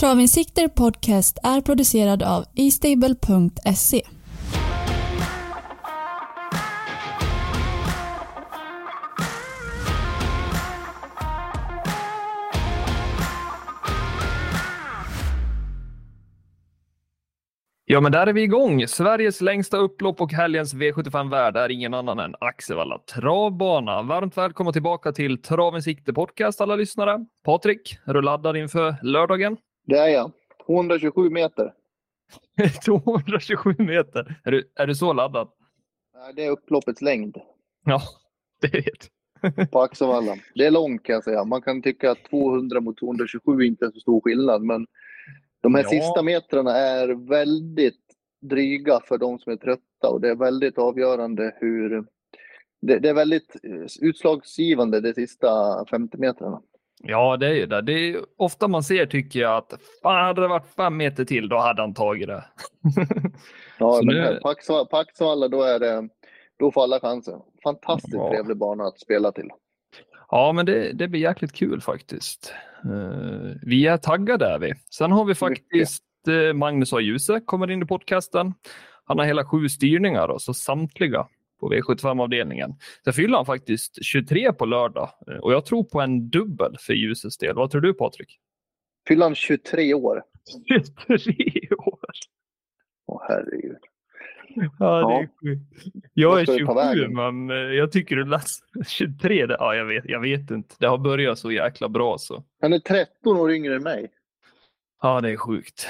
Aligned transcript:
Travinsikter 0.00 0.68
Podcast 0.68 1.38
är 1.42 1.60
producerad 1.60 2.22
av 2.22 2.44
eStable.se. 2.56 4.02
Ja, 17.84 18.00
men 18.00 18.12
där 18.12 18.26
är 18.26 18.32
vi 18.32 18.42
igång. 18.42 18.86
Sveriges 18.86 19.40
längsta 19.40 19.76
upplopp 19.76 20.20
och 20.20 20.32
helgens 20.32 20.74
V75-värld 20.74 21.56
är 21.56 21.68
ingen 21.68 21.94
annan 21.94 22.18
än 22.18 22.34
Axevalla 22.40 22.98
travbana. 22.98 24.02
Varmt 24.02 24.36
välkomna 24.36 24.72
tillbaka 24.72 25.12
till 25.12 25.42
Travens 25.42 25.84
sikte 25.84 26.12
podcast 26.12 26.60
alla 26.60 26.76
lyssnare. 26.76 27.18
Patrik, 27.44 27.98
är 28.04 28.14
du 28.14 28.22
laddad 28.22 28.56
inför 28.56 28.96
lördagen? 29.02 29.56
Det 29.90 29.98
är 29.98 30.08
jag. 30.08 30.30
227 30.66 31.30
meter. 31.30 31.72
227 32.84 33.74
meter. 33.78 34.40
Är 34.44 34.50
du, 34.50 34.70
är 34.76 34.86
du 34.86 34.94
så 34.94 35.12
laddad? 35.12 35.48
Nej, 36.14 36.32
Det 36.36 36.44
är 36.44 36.50
upploppets 36.50 37.02
längd 37.02 37.36
Ja, 37.84 38.00
det 38.60 38.74
är 38.78 38.82
det. 38.82 39.66
på 39.66 39.80
Axevalla. 39.80 40.36
Det 40.54 40.66
är 40.66 40.70
långt 40.70 41.02
kan 41.02 41.14
jag 41.14 41.24
säga. 41.24 41.44
Man 41.44 41.62
kan 41.62 41.82
tycka 41.82 42.10
att 42.10 42.24
200 42.24 42.80
mot 42.80 42.98
227 42.98 43.62
inte 43.62 43.84
är 43.84 43.90
så 43.90 44.00
stor 44.00 44.20
skillnad, 44.20 44.62
men 44.62 44.86
de 45.60 45.74
här 45.74 45.82
Ja. 45.82 45.88
sista 45.88 46.22
metrarna 46.22 46.70
är 46.76 47.28
väldigt 47.28 48.00
dryga 48.42 49.00
för 49.04 49.18
de 49.18 49.38
som 49.38 49.52
är 49.52 49.56
trötta 49.56 50.08
och 50.10 50.20
det 50.20 50.28
är 50.28 50.34
väldigt 50.36 50.78
avgörande 50.78 51.56
hur... 51.60 52.04
Det, 52.82 52.98
det 52.98 53.08
är 53.08 53.14
väldigt 53.14 53.56
utslagsgivande 54.00 55.00
de 55.00 55.14
sista 55.14 55.84
50 55.90 56.18
metrarna. 56.18 56.62
Ja, 57.02 57.36
det 57.36 57.46
är 57.46 57.54
ju 57.54 57.66
det. 57.66 57.82
Det 57.82 57.92
är 57.92 58.20
ofta 58.36 58.68
man 58.68 58.82
ser, 58.82 59.06
tycker 59.06 59.40
jag, 59.40 59.56
att 59.56 59.72
fan, 60.02 60.24
hade 60.24 60.40
det 60.40 60.48
varit 60.48 60.74
fem 60.76 60.96
meter 60.96 61.24
till, 61.24 61.48
då 61.48 61.58
hade 61.58 61.82
han 61.82 61.94
tagit 61.94 62.28
det. 62.28 62.44
Ja, 63.78 63.92
Så 63.92 64.04
men 64.06 64.16
nu- 64.16 64.40
Axevalla 64.90 65.48
då 65.48 65.62
är 65.62 65.78
det... 65.78 66.08
Då 66.58 66.72
får 66.72 66.82
alla 66.82 67.00
chansen. 67.00 67.40
Fantastiskt 67.64 68.14
Ja. 68.14 68.30
trevlig 68.30 68.56
bana 68.56 68.84
att 68.84 69.00
spela 69.00 69.32
till. 69.32 69.48
Ja, 70.30 70.52
men 70.52 70.66
det, 70.66 70.92
det 70.92 71.08
blir 71.08 71.20
jäkligt 71.20 71.52
kul 71.52 71.80
faktiskt. 71.80 72.54
Eh, 72.84 73.50
vi 73.62 73.86
är 73.86 73.96
taggade 73.96 74.46
är 74.46 74.58
vi. 74.58 74.72
Sen 74.90 75.12
har 75.12 75.24
vi 75.24 75.34
faktiskt 75.34 76.04
uh, 76.28 76.52
Magnus 76.52 76.92
A. 76.92 77.00
Djuse 77.00 77.40
kommer 77.40 77.70
in 77.70 77.82
i 77.82 77.86
podcasten. 77.86 78.54
Han 79.04 79.18
har 79.18 79.26
hela 79.26 79.44
sju 79.44 79.68
styrningar, 79.68 80.28
då, 80.28 80.38
så 80.38 80.54
samtliga 80.54 81.26
på 81.60 81.72
V75-avdelningen. 81.72 82.74
Sen 83.04 83.12
fyller 83.12 83.36
han 83.36 83.46
faktiskt 83.46 84.04
23 84.04 84.52
på 84.52 84.64
lördag 84.66 85.10
eh, 85.30 85.36
och 85.36 85.52
jag 85.52 85.64
tror 85.66 85.84
på 85.84 86.00
en 86.00 86.30
dubbel 86.30 86.76
för 86.80 86.92
Ljuses 86.92 87.38
del. 87.38 87.54
Vad 87.56 87.70
tror 87.70 87.80
du 87.80 87.94
Patrik? 87.94 88.38
Fyller 89.08 89.22
han 89.26 89.34
23 89.34 89.94
år? 89.94 90.22
23 90.68 91.34
år! 91.78 91.98
Åh 93.06 93.22
herregud. 93.28 93.76
Ja, 94.78 95.08
det 95.08 95.14
är 95.14 95.28
sjukt. 95.42 95.84
Jag 96.14 96.40
är 96.40 96.44
ska 96.44 96.52
det 96.52 96.66
ta 96.66 96.92
27, 96.94 97.00
vägen? 97.00 97.14
men 97.14 97.50
eh, 97.50 97.56
jag 97.74 97.92
tycker 97.92 98.16
du 98.16 98.24
lät 98.24 98.46
23. 98.88 99.46
det- 99.46 99.56
Ja, 99.58 99.74
jag 99.74 99.84
vet, 99.84 100.04
jag 100.08 100.20
vet 100.20 100.50
inte. 100.50 100.74
Det 100.78 100.86
har 100.86 100.98
börjat 100.98 101.38
så 101.38 101.52
jäkla 101.52 101.88
bra 101.88 102.18
så. 102.18 102.44
Han 102.60 102.72
är 102.72 102.78
13 102.78 103.36
år 103.36 103.52
yngre 103.52 103.74
än 103.76 103.82
mig. 103.82 104.08
Ja, 105.02 105.20
det 105.20 105.30
är 105.30 105.36
sjukt. 105.36 105.88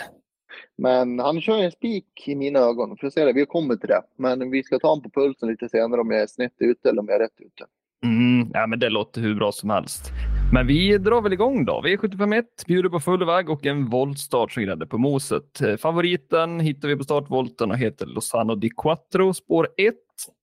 Men 0.79 1.19
han 1.19 1.41
kör 1.41 1.59
en 1.59 1.71
spik 1.71 2.25
i 2.27 2.35
mina 2.35 2.59
ögon. 2.59 2.97
Får 2.97 3.11
se 3.11 3.25
det, 3.25 3.33
vi 3.33 3.47
kommer 3.47 3.77
till 3.77 3.89
det. 3.89 4.03
Men 4.17 4.51
vi 4.51 4.63
ska 4.63 4.79
ta 4.79 4.89
honom 4.89 5.03
på 5.03 5.21
pulsen 5.21 5.49
lite 5.49 5.69
senare 5.69 6.01
om 6.01 6.11
jag 6.11 6.23
är 6.23 6.27
snett 6.27 6.55
ute 6.59 6.89
eller 6.89 7.01
om 7.01 7.09
jag 7.09 7.17
är 7.17 7.21
rätt 7.21 7.41
ute. 7.41 7.65
Mm, 8.05 8.51
ja, 8.53 8.67
men 8.67 8.79
det 8.79 8.89
låter 8.89 9.21
hur 9.21 9.35
bra 9.35 9.53
som 9.53 9.71
helst. 9.71 10.11
Men 10.53 10.67
vi 10.67 10.99
drar 10.99 11.23
väl 11.23 11.33
igång 11.33 11.65
då. 11.65 11.83
V751 11.85 12.45
bjuder 12.67 12.89
på 12.89 13.01
full 13.01 13.27
väg 13.27 13.51
och 13.51 13.67
en 13.67 13.87
voltstart 13.87 14.53
som 14.53 14.63
grädde 14.63 14.87
på 14.87 14.99
moset. 14.99 15.61
Eh, 15.61 15.77
Favoriten 15.77 16.61
hittar 16.61 16.89
vi 16.89 16.97
på 16.97 17.05
startvolten 17.05 17.71
och 17.71 17.79
heter 17.79 18.07
Lozano 18.07 18.55
di 18.55 18.71
Quattro. 18.71 19.35
Spår 19.35 19.69
1 19.77 19.95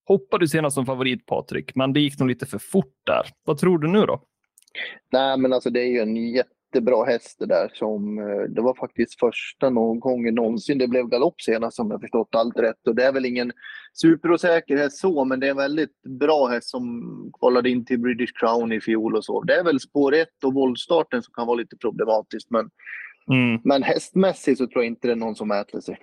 hoppade 0.08 0.48
senast 0.48 0.76
som 0.76 0.86
favorit 0.86 1.26
Patrik, 1.26 1.76
men 1.76 1.94
det 1.94 2.00
gick 2.00 2.20
nog 2.20 2.30
lite 2.30 2.46
för 2.46 2.60
fort 2.60 2.96
där. 3.06 3.24
Vad 3.46 3.58
tror 3.58 3.80
du 3.80 3.88
nu 3.88 4.06
då? 4.06 4.22
Nej, 5.12 5.38
men 5.38 5.54
alltså 5.54 5.70
det 5.70 5.80
är 5.80 5.88
ju 5.88 6.00
en 6.00 6.14
jättebra 6.78 7.06
häst 7.06 7.36
det 7.40 7.46
där. 7.46 7.72
Som, 7.74 8.20
eh, 8.20 8.50
det 8.50 8.62
var 8.62 8.74
faktiskt 8.74 9.20
första 9.20 9.70
någon 9.70 10.00
gången 10.00 10.36
någonsin 10.36 10.78
det 10.78 10.88
blev 10.88 11.08
galopp 11.08 11.42
senast 11.42 11.80
om 11.80 11.92
jag 11.92 12.02
förstått 12.02 12.36
allt 12.36 12.60
rätt. 12.60 12.88
Och 12.88 12.96
det 12.96 13.04
är 13.04 13.12
väl 13.12 13.26
ingen 13.26 13.52
superosäker 13.94 14.78
häst 14.78 14.98
så, 14.98 15.26
men 15.26 15.40
det 15.40 15.48
är 15.48 15.52
en 15.52 15.58
väldigt 15.58 16.02
bra 16.20 16.48
häst 16.48 16.70
som 16.70 17.04
kvalade 17.40 17.70
in 17.70 17.86
till 17.86 18.00
British 18.00 18.34
Crown 18.40 18.72
i 18.72 18.82
fjol 18.82 19.16
och 19.16 19.26
så. 19.26 19.44
Det 19.44 19.54
är 19.56 19.64
väl 19.64 19.80
spår 19.80 20.16
1 20.16 20.28
och 20.46 20.54
voltstarten 20.54 21.24
som 21.24 21.34
kan 21.34 21.48
vara 21.48 21.58
lite 21.58 21.78
problematiskt. 21.78 22.52
Men, 22.52 22.70
Mm. 23.30 23.62
men 23.64 23.84
hästmässigt 23.84 24.58
så 24.58 24.68
tror 24.68 24.84
jag 24.84 24.92
inte 24.92 25.08
det 25.08 25.12
är 25.12 25.16
någon 25.16 25.36
som 25.36 25.48
mäter 25.48 25.80
sig. 25.80 25.98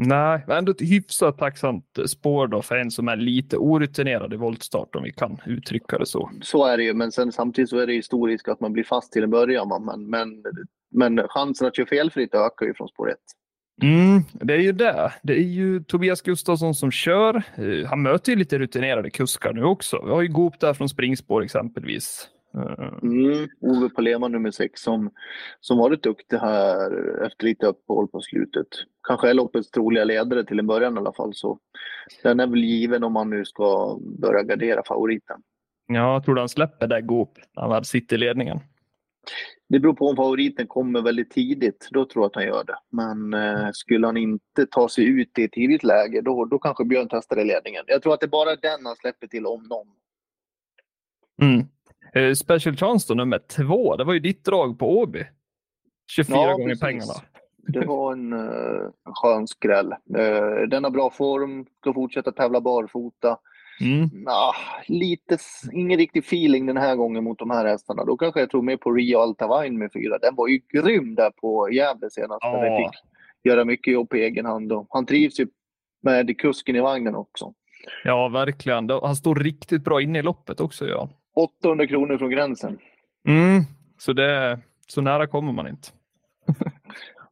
Nej, 0.00 0.44
men 0.46 0.56
ändå 0.56 0.72
ett 0.72 0.80
hyfsat 0.80 1.38
tacksamt 1.38 1.98
spår 2.06 2.46
då 2.46 2.62
för 2.62 2.76
en 2.76 2.90
som 2.90 3.08
är 3.08 3.16
lite 3.16 3.56
orutinerad 3.56 4.32
i 4.32 4.36
voltstart 4.36 4.94
om 4.96 5.02
vi 5.02 5.12
kan 5.12 5.40
uttrycka 5.46 5.98
det 5.98 6.06
så. 6.06 6.30
Så 6.42 6.66
är 6.66 6.76
det 6.76 6.82
ju, 6.84 6.94
men 6.94 7.12
sen 7.12 7.32
samtidigt 7.32 7.70
så 7.70 7.78
är 7.78 7.86
det 7.86 7.92
ju 7.92 8.02
stor 8.02 8.28
risk 8.28 8.48
att 8.48 8.60
man 8.60 8.72
blir 8.72 8.84
fast 8.84 9.12
till 9.12 9.22
en 9.22 9.30
början. 9.30 9.68
va. 9.68 9.78
Men, 9.78 10.10
men, 10.10 10.42
men 10.90 11.28
chansen 11.28 11.66
att 11.66 11.76
köra 11.76 11.86
felfritt 11.86 12.34
ökar 12.34 12.66
ju 12.66 12.74
från 12.74 12.88
spår 12.88 13.10
1. 13.10 13.16
Mm, 13.82 14.22
det 14.32 14.54
är 14.54 14.58
ju 14.58 14.72
det. 14.72 15.12
Det 15.22 15.32
är 15.32 15.42
ju 15.42 15.84
Tobias 15.84 16.22
Gustafsson 16.22 16.74
som 16.74 16.90
kör. 16.90 17.42
Eh, 17.56 17.88
Han 17.88 18.02
möter 18.02 18.32
ju 18.32 18.38
lite 18.38 18.58
rutinerade 18.58 19.10
kuskar 19.10 19.52
nu 19.52 19.64
också. 19.64 20.02
Vi 20.04 20.10
har 20.10 20.22
ju 20.22 20.28
Goop 20.28 20.60
där 20.60 20.74
från 20.74 20.88
springspår 20.88 21.42
exempelvis. 21.42 22.28
Eh, 22.58 22.88
Mm, 23.02 23.48
Ove 23.60 23.88
Palema 23.88 24.28
nummer 24.28 24.50
6 24.50 24.80
som, 24.80 25.10
som 25.60 25.78
varit 25.78 26.02
duktig 26.02 26.36
här 26.36 27.22
efter 27.26 27.44
lite 27.44 27.66
uppehåll 27.66 28.08
på 28.08 28.20
slutet. 28.20 28.66
Kanske 29.08 29.30
är 29.30 29.34
loppets 29.34 29.70
troliga 29.70 30.04
ledare 30.04 30.44
till 30.44 30.58
en 30.58 30.66
början 30.66 30.94
i 30.94 30.98
alla 30.98 31.12
fall. 31.12 31.34
Så 31.34 31.58
den 32.22 32.40
är 32.40 32.46
väl 32.46 32.64
given 32.64 33.04
om 33.04 33.12
man 33.12 33.30
nu 33.30 33.44
ska 33.44 33.98
börja 34.00 34.42
gardera 34.42 34.82
favoriten. 34.88 35.42
Ja, 35.86 36.22
tror 36.24 36.36
han 36.36 36.48
släpper 36.48 36.86
där 36.86 37.00
Goop 37.00 37.38
när 37.56 37.68
han 37.68 37.84
sitter 37.84 38.16
i 38.16 38.18
ledningen. 38.18 38.60
Det 39.68 39.80
beror 39.80 39.94
på 39.94 40.08
om 40.08 40.16
favoriten 40.16 40.66
kommer 40.66 41.02
väldigt 41.02 41.30
tidigt. 41.30 41.88
Då 41.90 42.04
tror 42.04 42.24
jag 42.24 42.28
att 42.28 42.34
han 42.34 42.44
gör 42.44 42.64
det. 42.64 42.78
Men 42.90 43.34
eh, 43.34 43.70
skulle 43.72 44.06
han 44.06 44.16
inte 44.16 44.66
ta 44.70 44.88
sig 44.88 45.04
ut 45.04 45.38
i 45.38 45.44
ett 45.44 45.52
tidigt 45.52 45.82
läge, 45.82 46.20
då, 46.20 46.44
då 46.44 46.58
kanske 46.58 46.84
Björn 46.84 47.08
testar 47.10 47.40
i 47.40 47.44
ledningen. 47.44 47.84
Jag 47.86 48.02
tror 48.02 48.14
att 48.14 48.20
det 48.20 48.26
är 48.26 48.28
bara 48.28 48.56
den 48.56 48.86
han 48.86 48.96
släpper 48.96 49.26
till 49.26 49.46
om 49.46 49.62
någon. 49.62 49.86
Mm. 51.42 51.66
Eh, 52.14 52.32
Special 52.32 52.76
Chance 52.76 53.06
då, 53.08 53.14
nummer 53.14 53.38
två. 53.38 53.96
Det 53.96 54.04
var 54.04 54.12
ju 54.12 54.20
ditt 54.20 54.44
drag 54.44 54.78
på 54.78 54.98
Åby. 54.98 55.24
24 56.10 56.36
Ja, 56.38 56.52
gånger 56.52 56.68
precis. 56.68 56.80
pengarna. 56.80 57.12
Det 57.68 57.86
var 57.86 58.12
en, 58.12 58.32
en 58.32 58.92
skön 59.14 59.46
skräll. 59.46 59.92
Eh, 59.92 60.68
den 60.68 60.84
har 60.84 60.90
bra 60.90 61.10
form, 61.10 61.66
ska 61.80 61.92
fortsätta 61.94 62.32
tävla 62.32 62.60
barfota. 62.60 63.38
Mm. 63.80 64.08
Nah, 64.12 64.54
lite, 64.86 65.38
ingen 65.72 65.98
riktig 65.98 66.24
feeling 66.24 66.66
den 66.66 66.76
här 66.76 66.96
gången 66.96 67.24
mot 67.24 67.38
de 67.38 67.50
här 67.50 67.64
hästarna. 67.66 68.04
Då 68.04 68.16
kanske 68.16 68.40
jag 68.40 68.50
tror 68.50 68.62
mer 68.62 68.76
på 68.76 68.92
Rio 68.92 69.18
Altavine 69.18 69.78
med 69.78 69.92
fyra. 69.92 70.18
Den 70.18 70.34
var 70.34 70.48
ju 70.48 70.60
grym 70.72 71.14
där 71.14 71.30
på 71.30 71.70
Gävle 71.72 72.10
senast. 72.10 72.38
Ja. 72.42 72.78
fick 72.90 73.00
göra 73.52 73.64
mycket 73.64 73.92
jobb 73.94 74.08
på 74.08 74.16
egen 74.16 74.46
hand. 74.46 74.72
Och 74.72 74.86
han 74.90 75.06
trivs 75.06 75.40
ju 75.40 75.46
med 76.02 76.38
kusken 76.38 76.76
i 76.76 76.80
vagnen 76.80 77.14
också. 77.14 77.52
Ja, 78.04 78.28
verkligen. 78.28 78.90
Han 78.90 79.16
står 79.16 79.34
riktigt 79.34 79.84
bra 79.84 80.02
inne 80.02 80.18
i 80.18 80.22
loppet 80.22 80.60
också. 80.60 80.86
Ja. 80.86 81.08
800 81.38 81.86
kronor 81.86 82.18
från 82.18 82.30
gränsen. 82.30 82.78
Mm. 83.28 83.62
Så 83.98 84.12
det, 84.12 84.60
så 84.86 85.00
nära 85.00 85.26
kommer 85.26 85.52
man 85.52 85.68
inte. 85.68 85.88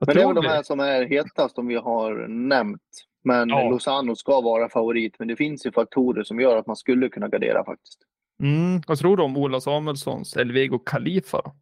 Men 0.00 0.16
det 0.16 0.22
är 0.22 0.26
väl 0.26 0.34
de 0.34 0.46
här 0.46 0.62
som 0.62 0.80
är 0.80 1.04
hetast 1.04 1.54
som 1.54 1.66
vi 1.66 1.74
har 1.74 2.28
nämnt. 2.28 2.82
Men 3.24 3.48
Ja. 3.48 3.70
Lozano 3.70 4.16
ska 4.16 4.40
vara 4.40 4.68
favorit. 4.68 5.14
Men 5.18 5.28
det 5.28 5.36
finns 5.36 5.66
ju 5.66 5.72
faktorer 5.72 6.22
som 6.24 6.40
gör 6.40 6.56
att 6.56 6.66
man 6.66 6.76
skulle 6.76 7.08
kunna 7.08 7.28
gardera 7.28 7.64
faktiskt. 7.64 7.98
Mm. 8.42 8.80
Vad 8.86 8.98
tror 8.98 9.16
du 9.16 9.22
om 9.22 9.36
Ola 9.36 9.60
Samuelssons 9.60 10.36
Elvego 10.36 10.78
Khalifa? 10.78 11.42
Då? 11.44 11.54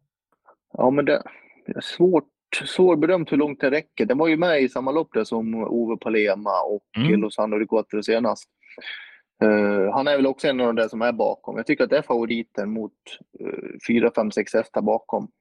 Ja, 0.73 0.89
men 0.89 1.05
det 1.05 1.23
det 1.65 1.75
är 1.77 1.81
svårt, 1.81 2.29
svårbedömt 2.65 3.31
hur 3.31 3.37
långt 3.37 3.59
det 3.61 3.71
räcker. 3.71 4.05
Den 4.05 4.17
var 4.17 4.27
ju 4.27 4.37
med 4.37 4.61
i 4.61 4.69
samma 4.69 4.91
lopp 4.91 5.13
där 5.13 5.23
som 5.23 5.55
Ove 5.55 5.97
Palema 5.97 6.61
och 6.61 6.83
Mm. 6.97 7.21
Lozano 7.21 7.59
de 7.59 7.67
Quattro 7.67 8.03
senast. 8.03 8.49
Eh, 9.43 9.93
han 9.93 10.07
är 10.07 10.15
väl 10.15 10.27
också 10.27 10.47
en 10.47 10.59
av 10.59 10.67
de 10.67 10.75
där 10.75 10.87
som 10.87 11.01
är 11.01 11.11
bakom. 11.11 11.57
Jag 11.57 11.65
tycker 11.65 11.83
att 11.83 11.89
det 11.89 11.97
är 11.97 12.01
favoriten 12.01 12.69
mot 12.69 12.93
uh, 13.41 13.77
4, 13.87 14.11
5, 14.15 14.31
6 14.31 14.53
hästar 14.53 14.81
bakom. 14.81 15.31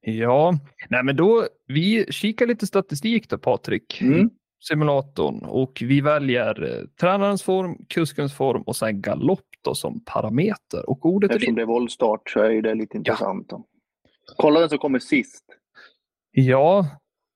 Ja, 0.00 0.52
nej 0.88 1.04
men 1.04 1.16
då, 1.16 1.46
vi 1.66 2.06
kikar 2.12 2.46
lite 2.46 2.66
statistik 2.66 3.28
då 3.28 3.38
Patrik. 3.38 4.00
Mm. 4.00 4.30
Simulatorn 4.68 5.44
och 5.44 5.82
vi 5.84 6.00
väljer 6.00 6.62
eh, 6.62 6.86
tränarens 7.00 7.42
form, 7.42 7.76
kuskens 7.88 8.36
form 8.36 8.62
och 8.62 8.76
sen 8.76 9.00
galopp 9.00 9.48
då 9.62 9.74
som 9.74 10.04
parameter. 10.04 10.90
Och 10.90 11.06
ordet 11.06 11.30
är 11.30 11.34
Eftersom 11.34 11.54
ditt. 11.54 11.56
det 11.56 11.62
är 11.62 11.66
voltstart 11.66 12.30
så 12.30 12.40
är 12.40 12.50
ju 12.50 12.62
det 12.62 12.74
lite 12.74 12.96
intressant. 12.96 13.48
Då. 13.48 13.64
Kolla 14.36 14.60
den 14.60 14.68
som 14.68 14.78
kommer 14.78 14.98
sist. 14.98 15.44
Ja, 16.30 16.86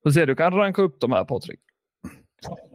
får 0.02 0.10
se, 0.10 0.26
du 0.26 0.36
kan 0.36 0.54
ranka 0.54 0.82
upp 0.82 1.00
de 1.00 1.12
här 1.12 1.24
Patrik. 1.24 1.60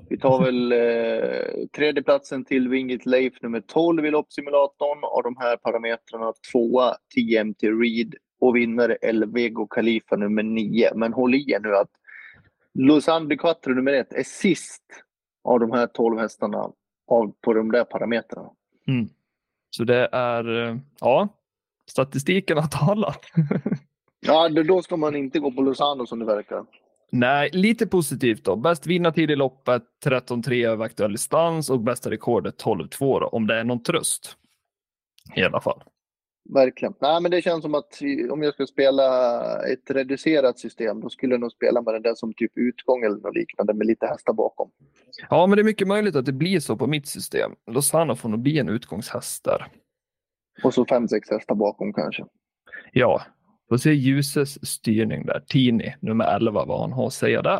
Vi 0.09 0.17
tar 0.17 0.43
väl 0.43 0.71
eh, 0.71 1.67
tredjeplatsen 1.75 2.45
till 2.45 2.69
Wingit 2.69 3.05
Leif 3.05 3.41
nummer 3.41 3.61
12 3.61 4.05
i 4.05 4.11
loppsimulatorn. 4.11 5.03
Av 5.03 5.23
de 5.23 5.37
här 5.37 5.57
parametrarna 5.57 6.33
tvåa 6.51 6.95
TMT 7.15 7.63
Reed 7.63 8.15
och 8.39 8.55
vinnare 8.55 8.97
El 9.01 9.25
Vego 9.25 9.67
Khalifa 9.67 10.15
nummer 10.15 10.43
9. 10.43 10.91
Men 10.95 11.13
håll 11.13 11.35
i 11.35 11.51
er 11.51 11.59
nu 11.59 11.75
att 11.75 11.91
Lausanne 12.79 13.37
Quattro 13.37 13.73
nummer 13.73 13.93
1 13.93 14.13
är 14.13 14.23
sist 14.23 14.83
av 15.43 15.59
de 15.59 15.71
här 15.71 15.87
12 15.87 16.19
hästarna 16.19 16.71
av, 17.07 17.33
på 17.41 17.53
de 17.53 17.71
där 17.71 17.83
parametrarna. 17.83 18.49
Mm. 18.87 19.09
Så 19.69 19.83
det 19.83 20.09
är, 20.11 20.67
eh, 20.67 20.77
ja, 20.99 21.27
statistiken 21.91 22.57
har 22.57 22.67
talat. 22.67 23.21
ja, 24.19 24.49
då 24.49 24.81
ska 24.81 24.97
man 24.97 25.15
inte 25.15 25.39
gå 25.39 25.51
på 25.51 25.61
Lozano 25.61 26.05
som 26.05 26.19
det 26.19 26.25
verkar. 26.25 26.65
Nej, 27.15 27.49
lite 27.53 27.87
positivt 27.87 28.43
då. 28.43 28.55
Bäst 28.55 28.87
vinnartid 28.87 29.31
i 29.31 29.35
loppet 29.35 29.83
13-3 30.05 30.67
över 30.67 30.85
aktuell 30.85 31.11
distans 31.11 31.69
och 31.69 31.79
bästa 31.79 32.09
rekordet 32.09 32.63
12-2 32.63 33.19
då, 33.19 33.27
om 33.27 33.47
det 33.47 33.55
är 33.55 33.63
någon 33.63 33.83
tröst. 33.83 34.37
I 35.35 35.43
alla 35.43 35.61
fall. 35.61 35.83
Verkligen. 36.53 36.93
Nej, 37.01 37.21
men 37.21 37.31
det 37.31 37.41
känns 37.41 37.61
som 37.61 37.75
att 37.75 37.99
om 38.31 38.43
jag 38.43 38.53
ska 38.53 38.65
spela 38.65 39.05
ett 39.67 39.91
reducerat 39.91 40.59
system, 40.59 41.01
då 41.01 41.09
skulle 41.09 41.33
jag 41.33 41.41
nog 41.41 41.51
spela 41.51 41.81
med 41.81 41.93
den 41.93 42.01
där 42.01 42.15
som 42.15 42.33
typ 42.33 42.51
utgång 42.55 43.03
eller 43.03 43.17
något 43.17 43.35
liknande 43.35 43.73
med 43.73 43.87
lite 43.87 44.05
hästar 44.05 44.33
bakom. 44.33 44.71
Ja, 45.29 45.47
men 45.47 45.55
det 45.55 45.61
är 45.61 45.65
mycket 45.65 45.87
möjligt 45.87 46.15
att 46.15 46.25
det 46.25 46.31
blir 46.33 46.59
så 46.59 46.77
på 46.77 46.87
mitt 46.87 47.07
system. 47.07 47.51
Lozano 47.71 48.15
får 48.15 48.29
nog 48.29 48.39
bli 48.39 48.59
en 48.59 48.69
utgångshäst 48.69 49.43
där. 49.43 49.67
Och 50.63 50.73
så 50.73 50.85
fem, 50.85 51.07
sex 51.07 51.29
hästar 51.29 51.55
bakom 51.55 51.93
kanske. 51.93 52.25
Ja, 52.91 53.21
får 53.69 53.77
se 53.77 53.93
Ljuses 53.93 54.67
styrning 54.67 55.25
där. 55.25 55.43
Tini, 55.47 55.95
nummer 55.99 56.35
11, 56.35 56.65
vad 56.65 56.81
han 56.81 56.93
har 56.93 57.07
att 57.07 57.13
säga 57.13 57.41
där. 57.41 57.59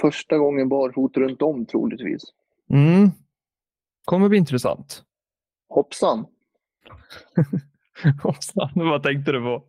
Första 0.00 0.38
gången 0.38 0.68
barfota 0.68 1.20
runt 1.20 1.42
om 1.42 1.66
troligtvis. 1.66 2.22
Mm. 2.70 3.10
Kommer 4.04 4.28
bli 4.28 4.38
intressant. 4.38 5.02
Hoppsan. 5.68 6.26
Hoppsan, 8.22 8.70
vad 8.74 9.02
tänkte 9.02 9.32
du 9.32 9.40
på? 9.40 9.64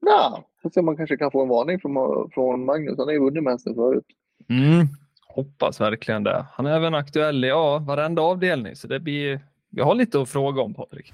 Ja, 0.00 0.44
om 0.76 0.84
man 0.84 0.96
kanske 0.96 1.16
kan 1.16 1.30
få 1.30 1.42
en 1.42 1.48
varning 1.48 1.80
från, 1.80 2.30
från 2.30 2.64
Magnus. 2.64 2.98
Han 2.98 3.06
har 3.06 3.12
ju 3.12 3.20
vunnit 3.20 3.42
med 3.42 3.60
förut. 3.62 4.04
Mm. 4.48 4.86
Hoppas 5.28 5.80
verkligen 5.80 6.24
det. 6.24 6.46
Han 6.52 6.66
är 6.66 6.76
även 6.76 6.94
aktuell 6.94 7.44
i 7.44 7.48
ja, 7.48 7.78
varenda 7.78 8.22
avdelning, 8.22 8.76
så 8.76 8.88
det 8.88 9.00
blir... 9.00 9.40
Vi 9.70 9.82
har 9.82 9.94
lite 9.94 10.20
att 10.20 10.28
fråga 10.28 10.62
om, 10.62 10.74
Patrik. 10.74 11.12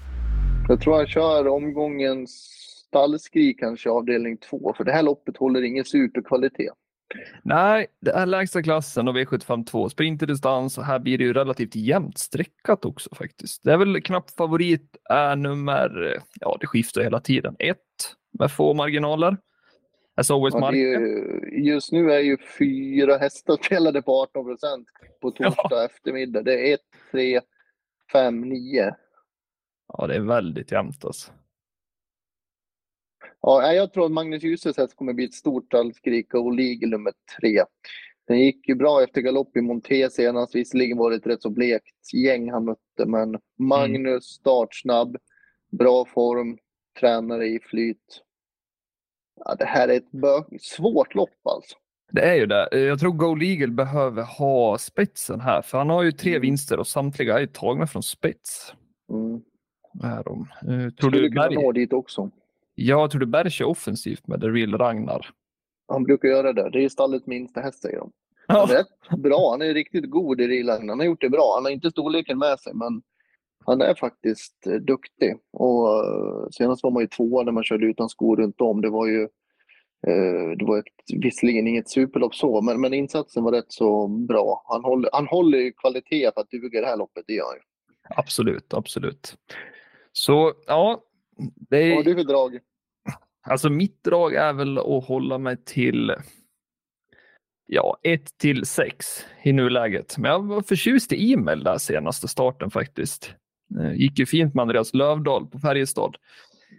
Jag 0.69 0.80
tror 0.80 0.96
han 0.96 1.06
kör 1.06 1.48
omgångens 1.48 2.54
stallskrik 2.88 3.61
kanske 3.61 3.90
avdelning 3.90 4.37
två, 4.37 4.75
för 4.76 4.85
det 4.85 4.93
här 4.93 5.02
loppet 5.02 5.37
håller 5.37 5.62
ingen 5.62 5.85
superkvalitet. 5.85 6.75
Nej, 7.43 7.87
det 8.00 8.11
är 8.11 8.26
lägsta 8.26 8.62
klassen 8.62 9.08
och 9.08 9.17
V75 9.17 9.64
2 9.64 9.88
sprinterdistans 9.88 10.79
och 10.79 10.85
här 10.85 10.99
blir 10.99 11.19
det 11.19 11.25
ju 11.25 11.32
relativt 11.32 11.75
jämnt 11.75 12.19
streckat 12.19 12.85
också 12.85 13.14
faktiskt. 13.14 13.62
Det 13.64 13.73
är 13.73 13.76
väl 13.76 14.00
knappt 14.00 14.37
favorit 14.37 14.96
är 15.11 15.37
nummer, 15.37 16.19
ja 16.40 16.56
det 16.61 16.67
skiftar 16.67 17.02
hela 17.02 17.20
tiden, 17.20 17.56
ett 17.58 17.76
med 18.38 18.52
få 18.52 18.75
marginaler. 18.75 19.37
As 20.17 20.31
always 20.31 20.55
ja, 20.55 20.73
är, 20.73 21.58
just 21.58 21.93
nu 21.93 22.12
är 22.12 22.20
ju 22.20 22.37
fyra 22.58 23.17
hästar 23.17 23.58
spelade 23.64 24.02
på 24.02 24.23
18 24.23 24.44
procent 24.44 24.88
på 25.20 25.31
torsdag 25.31 25.69
ja. 25.70 25.85
eftermiddag. 25.85 26.43
Det 26.43 26.70
är 26.70 26.75
1, 26.75 26.81
3, 27.11 27.40
5, 28.12 28.40
9. 28.40 28.94
Ja, 29.88 30.06
det 30.06 30.14
är 30.14 30.20
väldigt 30.20 30.73
jämnt 30.73 31.05
alltså. 31.05 31.32
Ja, 33.40 33.73
jag 33.73 33.93
tror 33.93 34.05
att 34.05 34.12
Magnus 34.12 34.43
Djuse 34.43 34.73
häst 34.76 34.96
kommer 34.96 35.12
bli 35.12 35.25
ett 35.25 35.35
stort 35.35 35.67
stallskrik 35.67 36.35
och 36.35 36.55
League 36.55 36.88
nummer 36.88 37.12
tre. 37.40 37.64
Den 38.29 38.40
gick 38.40 38.69
ju 38.69 38.75
bra 38.75 39.02
efter 39.02 39.20
galopp 39.20 39.56
i 39.56 39.61
Monté 39.61 40.11
senast. 40.11 40.55
Visserligen 40.55 40.99
var 40.99 41.11
det 41.11 41.17
ett 41.17 41.26
rätt 41.26 41.43
så 41.43 41.50
blekt 41.50 42.14
gäng 42.14 42.50
han 42.50 42.64
mötte, 42.64 43.06
men 43.06 43.38
Magnus 43.58 44.25
startsnabb, 44.25 45.17
bra 45.70 46.05
form, 46.05 46.58
tränare 47.00 47.46
i 47.46 47.61
flyt. 47.61 48.23
Ja, 49.44 49.55
det 49.55 49.64
här 49.64 49.88
är 49.88 49.96
ett 49.96 50.62
svårt 50.62 51.14
lopp 51.14 51.46
alltså. 51.46 51.76
Det 52.12 52.23
är 52.23 52.35
ju 52.35 52.46
det. 52.46 52.69
Jag 52.73 53.00
tror 53.00 53.12
Gold 53.12 53.43
Eagle 53.43 53.69
behöver 53.75 54.23
ha 54.23 54.79
spetsen 54.79 55.40
här, 55.40 55.62
för 55.62 55.79
han 55.79 55.90
har 55.90 56.02
ju 56.02 56.12
tre 56.12 56.31
mm. 56.31 56.43
vinster 56.43 56.79
och 56.79 56.87
samtliga 56.87 57.40
är 57.40 57.46
tagna 57.46 57.87
från 57.87 58.02
spets. 58.02 58.75
Mm. 59.11 59.40
Är 60.02 60.25
de. 60.25 60.49
Uh, 60.73 60.90
tror 60.90 61.11
Skulle 61.11 61.23
du 61.23 61.29
kunna 61.29 61.49
nå 61.49 61.73
dit 61.73 61.93
också. 61.93 62.31
Jag 62.80 63.10
tror 63.10 63.20
du 63.20 63.26
Berg 63.26 63.46
är 63.60 63.64
offensivt 63.64 64.26
med 64.26 64.40
The 64.40 64.46
Real 64.46 64.78
Ragnar. 64.78 65.30
Han 65.88 66.04
brukar 66.04 66.28
göra 66.28 66.52
det. 66.52 66.70
Det 66.70 66.84
är 66.84 66.88
stallets 66.88 67.26
minsta 67.26 67.60
häst 67.60 67.82
säger 67.82 67.98
de. 67.98 68.12
Han 68.46 68.70
är 68.70 68.75
rätt 68.75 69.20
bra. 69.22 69.50
Han 69.50 69.62
är 69.62 69.75
riktigt 69.75 70.10
god 70.10 70.40
i 70.40 70.48
Real 70.48 70.69
Ragnar. 70.69 70.88
Han 70.88 70.98
har 70.98 71.06
gjort 71.06 71.20
det 71.20 71.28
bra. 71.28 71.52
Han 71.54 71.64
har 71.64 71.70
inte 71.70 71.90
storleken 71.90 72.38
med 72.38 72.60
sig, 72.60 72.75
men 72.75 73.02
han 73.64 73.80
är 73.80 73.94
faktiskt 73.94 74.66
eh, 74.66 74.75
duktig. 74.75 75.36
Och 75.52 75.86
uh, 75.86 76.48
senast 76.50 76.82
var 76.82 76.90
man 76.90 77.02
ju 77.02 77.06
tvåa 77.06 77.42
när 77.42 77.52
man 77.52 77.64
körde 77.64 77.86
utan 77.86 78.08
skor 78.08 78.36
runt 78.36 78.60
om. 78.60 78.80
Det 78.80 78.90
var 78.90 79.06
ju 79.06 79.20
uh, 80.08 80.56
det 80.58 80.64
var 80.64 80.78
ett, 80.78 80.84
visserligen 81.22 81.69
inget 81.69 81.90
superlopp 81.90 82.34
så, 82.34 82.60
men, 82.60 82.80
men 82.80 82.94
insatsen 82.94 83.44
var 83.44 83.52
rätt 83.52 83.72
så 83.72 84.08
bra. 84.08 84.64
Han 84.69 84.84
håller, 84.84 85.10
han 85.12 85.26
håller 85.26 85.58
ju 85.58 85.72
kvalitet 85.72 86.30
för 86.34 86.40
att 86.40 86.50
duga 86.50 86.80
det 86.80 86.86
här 86.86 86.96
loppet, 86.96 87.25
det 87.26 87.32
gör 87.32 87.44
han 87.44 87.54
ju. 87.54 87.62
Absolut, 88.16 88.75
absolut. 88.75 89.36
Så 90.12 90.52
ja, 90.66 91.02
det 91.70 91.76
är... 91.76 91.88
Vad 91.88 91.96
har 91.96 92.04
du 92.04 92.14
för 92.14 92.32
drag? 92.32 92.58
Alltså 93.50 93.70
mitt 93.70 94.04
drag 94.04 94.34
är 94.34 94.52
väl 94.52 94.78
att 94.78 95.04
hålla 95.04 95.38
mig 95.38 95.56
till 95.64 96.14
ja, 97.66 97.98
1 98.02 98.38
till 98.38 98.66
6 98.66 99.06
i 99.42 99.52
nuläget. 99.52 100.18
Men 100.18 100.30
jag 100.30 100.46
var 100.46 100.62
förtjust 100.62 101.12
i 101.12 101.32
e-mail 101.32 101.64
där 101.64 101.78
senaste 101.78 102.28
starten 102.28 102.70
faktiskt. 102.70 103.34
Eh, 103.80 103.92
gick 103.92 104.18
ju 104.18 104.26
fint 104.26 104.54
med 104.54 104.62
Andreas 104.62 104.94
Lövdahl 104.94 105.46
på 105.46 105.58
Färjestad. 105.58 106.16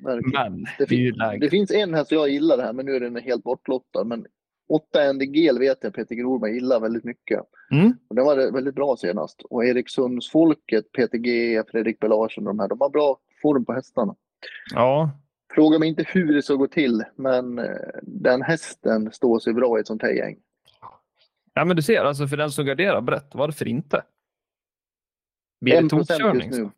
Men 0.03 0.65
det, 0.77 0.87
fin 0.87 1.17
det 1.39 1.49
finns 1.49 1.71
en 1.71 1.93
här 1.93 2.03
som 2.03 2.17
jag 2.17 2.29
gillar 2.29 2.57
det 2.57 2.63
här, 2.63 2.73
men 2.73 2.85
nu 2.85 2.95
är 2.95 2.99
den 2.99 3.15
helt 3.15 3.43
bortlottad. 3.43 4.03
Men 4.03 4.25
8 4.69 5.13
NDG 5.13 5.59
vet 5.59 5.77
jag 5.81 5.93
Peter 5.93 6.15
Grorman 6.15 6.53
gillar 6.53 6.79
väldigt 6.79 7.03
mycket. 7.03 7.39
Mm. 7.71 7.93
Och 8.07 8.15
den 8.15 8.25
var 8.25 8.51
väldigt 8.51 8.75
bra 8.75 8.97
senast. 8.97 9.41
Och 9.49 9.65
Erikssundsfolket, 9.65 10.91
Peter 10.91 11.17
G, 11.17 11.63
Fredrik 11.71 11.99
Belarsen 11.99 12.47
och 12.47 12.55
de 12.55 12.59
här, 12.59 12.67
de 12.67 12.81
har 12.81 12.89
bra 12.89 13.17
form 13.41 13.65
på 13.65 13.73
hästarna. 13.73 14.15
Ja, 14.73 15.11
Fråga 15.59 15.79
mig 15.79 15.89
inte 15.89 16.05
hur 16.07 16.33
det 16.33 16.41
ska 16.41 16.53
gå 16.53 16.67
till, 16.67 17.03
men 17.15 17.59
eh, 17.59 17.65
den 18.01 18.41
hästen 18.41 19.11
står 19.11 19.39
sig 19.39 19.53
bra 19.53 19.77
i 19.77 19.81
ett 19.81 19.87
sånt 19.87 20.01
här 20.01 20.11
gäng. 20.11 20.37
Ja, 21.53 21.65
men 21.65 21.75
du 21.75 21.81
ser, 21.81 22.03
alltså 22.03 22.27
för 22.27 22.37
den 22.37 22.51
som 22.51 22.65
garderar 22.65 23.01
brett, 23.01 23.29
varför 23.33 23.67
inte? 23.67 24.03
Blir 25.61 25.81
det 25.81 25.89
tomkörning? 25.89 26.49
Nu. 26.49 26.69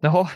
Jaha. 0.00 0.28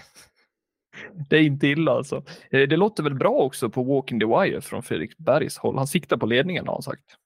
Det 1.30 1.36
är 1.36 1.42
inte 1.42 1.66
illa 1.66 1.92
alltså. 1.92 2.22
Eh, 2.50 2.68
det 2.68 2.76
låter 2.76 3.02
väl 3.02 3.14
bra 3.14 3.30
också 3.30 3.70
på 3.70 3.82
Walking 3.82 4.20
the 4.20 4.26
Wire 4.26 4.60
från 4.60 4.82
Fredrik 4.82 5.18
Bergs 5.18 5.58
håll. 5.58 5.76
Han 5.78 5.86
siktar 5.86 6.16
på 6.16 6.26
ledningen 6.26 6.66
har 6.66 6.74
han 6.74 6.82
sagt. 6.82 7.16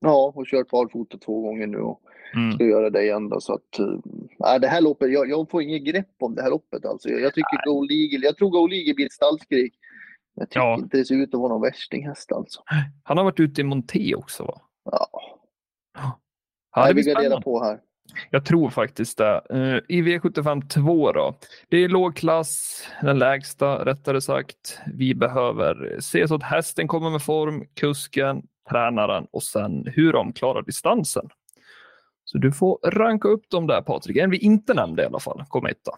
Ja, 0.00 0.32
och 0.36 0.46
kört 0.46 0.70
barfota 0.70 1.18
två 1.18 1.40
gånger 1.40 1.66
nu 1.66 1.78
och 1.78 2.00
mm. 2.34 2.52
ska 2.52 2.64
göra 2.64 2.90
det 2.90 3.02
igen. 3.02 3.28
Då, 3.28 3.40
så 3.40 3.54
att, 3.54 3.78
äh, 3.78 4.60
det 4.60 4.68
här 4.68 4.80
loppet, 4.80 5.12
jag, 5.12 5.30
jag 5.30 5.50
får 5.50 5.62
inget 5.62 5.84
grepp 5.84 6.14
om 6.18 6.34
det 6.34 6.42
här 6.42 6.50
loppet. 6.50 6.84
Alltså. 6.84 7.08
Jag, 7.08 7.20
jag 7.20 7.34
tycker 7.34 7.66
Go 7.66 7.82
League, 7.82 8.26
jag 8.26 8.36
tror 8.36 8.50
Go 8.50 8.66
League 8.66 8.94
blir 8.94 9.06
ett 9.06 9.12
stallskrik. 9.12 9.74
Jag 10.34 10.50
tycker 10.50 10.60
ja. 10.60 10.74
inte 10.74 10.96
det 10.96 11.04
ser 11.04 11.14
ut 11.14 11.34
att 11.34 11.40
vara 11.40 11.52
någon 11.52 11.62
värstinghäst 11.62 12.32
alltså. 12.32 12.62
Han 13.02 13.16
har 13.16 13.24
varit 13.24 13.40
ute 13.40 13.60
i 13.60 13.64
Monté 13.64 14.14
också 14.14 14.44
va? 14.44 14.60
Ja. 14.84 15.08
ja 16.76 16.88
det 16.88 16.94
blir 16.94 17.14
reda 17.14 17.40
på 17.40 17.64
här. 17.64 17.80
Jag 18.30 18.44
tror 18.44 18.70
faktiskt 18.70 19.18
det. 19.18 19.42
Uh, 19.52 19.80
I 19.88 20.02
V75 20.02 20.68
2 20.68 21.12
då. 21.12 21.34
Det 21.68 21.76
är 21.76 21.88
lågklass, 21.88 22.82
den 23.02 23.18
lägsta 23.18 23.84
rättare 23.84 24.20
sagt. 24.20 24.78
Vi 24.94 25.14
behöver 25.14 25.96
se 26.00 26.28
så 26.28 26.34
att 26.34 26.42
hästen 26.42 26.88
kommer 26.88 27.10
med 27.10 27.22
form, 27.22 27.64
kusken, 27.74 28.42
tränaren 28.70 29.26
och 29.30 29.42
sen 29.42 29.86
hur 29.86 30.12
de 30.12 30.32
klarar 30.32 30.62
distansen. 30.62 31.28
Så 32.24 32.38
du 32.38 32.52
får 32.52 32.78
ranka 32.90 33.28
upp 33.28 33.50
dem 33.50 33.66
där 33.66 33.82
Patrik. 33.82 34.16
En 34.16 34.30
vi 34.30 34.38
inte 34.38 34.74
nämnde 34.74 35.02
i 35.02 35.06
alla 35.06 35.20
fall, 35.20 35.44
kom 35.48 35.66
etta. 35.66 35.92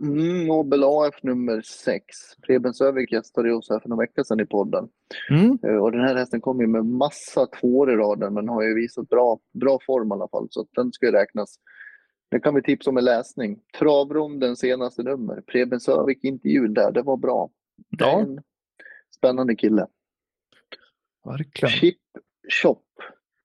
Mm, 0.00 0.46
Nobel 0.46 0.84
AF 0.84 1.22
nummer 1.22 1.62
6. 1.62 2.04
Preben 2.46 2.74
Sövik 2.74 3.12
gästade 3.12 3.54
oss 3.54 3.70
här 3.70 3.80
för 3.80 3.88
några 3.88 4.00
veckor 4.00 4.22
sedan 4.22 4.40
i 4.40 4.46
podden. 4.46 4.88
Mm. 5.30 5.58
Uh, 5.64 5.82
och 5.82 5.92
den 5.92 6.00
här 6.00 6.14
hästen 6.14 6.40
kommer 6.40 6.66
med 6.66 6.84
massa 6.84 7.46
tvåor 7.46 7.92
i 7.92 7.96
raden 7.96 8.34
men 8.34 8.48
har 8.48 8.62
ju 8.62 8.74
visat 8.74 9.08
bra, 9.08 9.40
bra 9.52 9.78
form 9.86 10.08
i 10.08 10.12
alla 10.12 10.28
fall 10.28 10.46
så 10.50 10.66
den 10.76 10.92
ska 10.92 11.06
ju 11.06 11.12
räknas. 11.12 11.58
Det 12.30 12.40
kan 12.40 12.54
vi 12.54 12.62
tipsa 12.62 12.90
om 12.90 12.98
i 12.98 13.02
läsning. 13.02 13.60
Travronden 13.78 14.56
senaste 14.56 15.02
nummer. 15.02 15.40
Preben 15.40 15.80
Sövik 15.80 16.24
intervjun 16.24 16.74
där, 16.74 16.92
det 16.92 17.02
var 17.02 17.16
bra. 17.16 17.50
Ja. 17.88 18.20
En 18.20 18.42
spännande 19.16 19.54
kille. 19.54 19.86
Verkligen. 21.24 21.70
Chip 21.70 21.98
Shop 22.62 22.82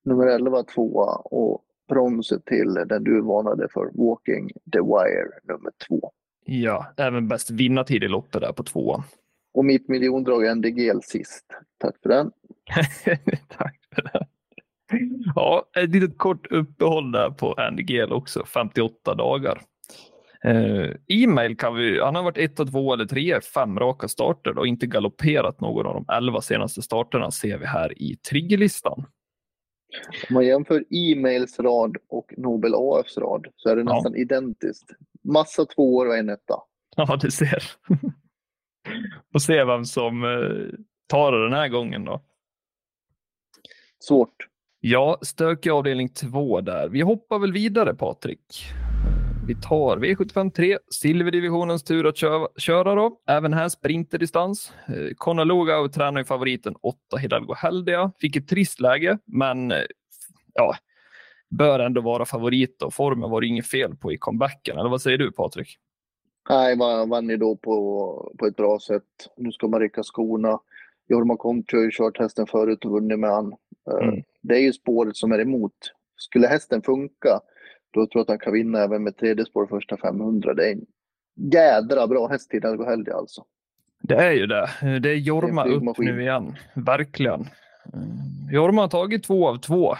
nummer 0.04 0.26
11 0.26 0.62
tvåa 0.62 1.14
och 1.14 1.64
bronset 1.88 2.44
till 2.44 2.74
den 2.74 3.04
du 3.04 3.20
varnade 3.20 3.68
för 3.68 3.90
Walking 3.94 4.50
the 4.72 4.80
Wire 4.80 5.30
nummer 5.42 5.72
2. 5.88 6.12
Ja, 6.44 6.92
även 6.96 7.28
bäst 7.28 7.50
vinnartid 7.50 8.04
i 8.04 8.08
loppet 8.08 8.40
där 8.40 8.52
på 8.52 8.62
tvåan. 8.62 9.02
Och 9.54 9.64
mitt 9.64 9.88
miljondrag 9.88 10.46
är 10.46 10.54
NDGL 10.54 11.00
sist. 11.02 11.44
Tack 11.78 11.94
för 12.02 12.08
den. 12.08 12.30
Tack 13.48 13.78
för 13.94 14.02
den. 14.12 14.24
Ja, 15.34 15.64
ett 15.76 15.90
litet 15.90 16.18
kort 16.18 16.46
uppehåll 16.50 17.12
där 17.12 17.30
på 17.30 17.70
NDGL 17.72 18.12
också, 18.12 18.44
58 18.46 19.14
dagar. 19.14 19.60
Eh, 20.44 20.90
E-mail 21.08 21.56
kan 21.56 21.74
vi, 21.74 22.00
han 22.00 22.14
har 22.14 22.22
varit 22.22 22.38
ett, 22.38 22.56
två 22.56 22.92
eller 22.92 23.06
tre, 23.06 23.40
fem 23.40 23.78
raka 23.78 24.08
starter 24.08 24.58
och 24.58 24.66
inte 24.66 24.86
galopperat 24.86 25.60
någon 25.60 25.86
av 25.86 25.94
de 25.94 26.14
elva 26.14 26.40
senaste 26.40 26.82
starterna 26.82 27.30
ser 27.30 27.58
vi 27.58 27.66
här 27.66 28.02
i 28.02 28.16
triggerlistan. 28.16 29.06
Om 30.28 30.34
man 30.34 30.46
jämför 30.46 30.84
e-mails 30.90 31.58
rad 31.60 31.96
och 32.08 32.34
Nobel 32.36 32.72
AFs 32.74 33.18
rad 33.18 33.46
så 33.56 33.68
är 33.68 33.76
det 33.76 33.82
Ja. 33.82 33.94
nästan 33.94 34.16
identiskt. 34.16 34.90
Massa 35.24 35.64
tvåor 35.64 36.06
och 36.08 36.16
en 36.16 36.28
etta. 36.28 36.54
Ja, 36.96 37.16
du 37.20 37.30
ser. 37.30 37.62
Får 39.32 39.38
se 39.38 39.64
vem 39.64 39.84
som 39.84 40.24
eh, 40.24 40.78
tar 41.06 41.32
det 41.32 41.44
den 41.44 41.52
här 41.52 41.68
gången 41.68 42.04
då. 42.04 42.20
Svårt. 43.98 44.36
Ja, 44.80 45.18
stökig 45.22 45.70
avdelning 45.70 46.08
två 46.08 46.60
där. 46.60 46.88
Vi 46.88 47.00
hoppar 47.00 47.38
väl 47.38 47.52
vidare 47.52 47.94
Patrik. 47.94 48.64
Vi 49.46 49.54
tar 49.54 49.96
V753, 49.96 50.78
silverdivisionens 50.90 51.84
tur 51.84 52.06
att 52.06 52.16
köra, 52.16 52.48
köra 52.56 52.94
då. 52.94 53.20
Även 53.26 53.52
här 53.52 53.68
sprinterdistans. 53.68 54.72
Eh, 54.88 55.14
Conor 55.16 55.44
Lugauer 55.44 55.88
tränar 55.88 56.20
ju 56.20 56.24
favoriten 56.24 56.74
8 56.80 57.16
Hidalgo 57.16 57.54
Heldia. 57.54 58.12
Fick 58.20 58.36
ett 58.36 58.48
trist 58.48 58.80
läge, 58.80 59.18
men 59.24 59.70
eh, 59.70 59.78
ja, 60.54 60.74
bör 61.50 61.78
ändå 61.78 62.00
vara 62.00 62.24
favorit 62.24 62.82
och 62.82 62.94
formen 62.94 63.30
var 63.30 63.40
det 63.40 63.46
inget 63.46 63.66
fel 63.66 63.96
på 63.96 64.12
i 64.12 64.18
comebacken. 64.18 64.78
Eller 64.78 64.90
vad 64.90 65.02
säger 65.02 65.18
du 65.18 65.32
Patrik? 65.32 65.78
Nej, 66.50 66.76
man 66.76 67.08
vann 67.08 67.28
ju 67.28 67.36
då 67.36 67.56
på, 67.56 68.34
på 68.38 68.46
ett 68.46 68.56
bra 68.56 68.78
sätt. 68.80 69.02
Nu 69.36 69.52
ska 69.52 69.68
man 69.68 69.80
rycka 69.80 70.02
skorna. 70.02 70.58
Jorma 71.08 71.36
Kontio 71.36 71.76
har 71.76 71.84
ju 71.84 71.90
kört 71.92 72.18
hästen 72.18 72.46
förut 72.46 72.84
och 72.84 72.90
vunnit 72.90 73.18
med 73.18 73.30
han. 73.30 73.52
Eh, 73.90 74.08
Mm. 74.08 74.22
Det 74.42 74.54
är 74.54 74.60
ju 74.60 74.72
spåret 74.72 75.16
som 75.16 75.32
är 75.32 75.38
emot. 75.40 75.72
Skulle 76.16 76.46
hästen 76.46 76.82
funka, 76.82 77.40
då 77.94 78.06
tror 78.06 78.10
jag 78.12 78.20
att 78.22 78.28
han 78.28 78.38
kan 78.38 78.52
vinna 78.52 78.78
även 78.78 79.02
med 79.02 79.16
tredje 79.16 79.44
spår 79.44 79.66
första 79.66 79.96
500. 79.96 80.54
Det 80.54 80.68
är 80.68 80.72
en 80.72 80.86
jädra 81.52 82.06
bra 82.06 82.28
häst 82.28 82.50
till 82.50 82.62
Heldia 82.86 83.14
alltså. 83.14 83.44
Det 84.02 84.14
är 84.14 84.32
ju 84.32 84.46
det. 84.46 84.68
Det 85.00 85.10
är 85.10 85.14
Jorma 85.16 85.64
Det 85.64 85.70
är 85.70 85.88
upp 85.90 85.98
nu 85.98 86.22
igen. 86.22 86.56
Verkligen. 86.74 87.44
Jorma 88.52 88.80
har 88.80 88.88
tagit 88.88 89.24
två 89.24 89.48
av 89.48 89.56
två 89.56 89.92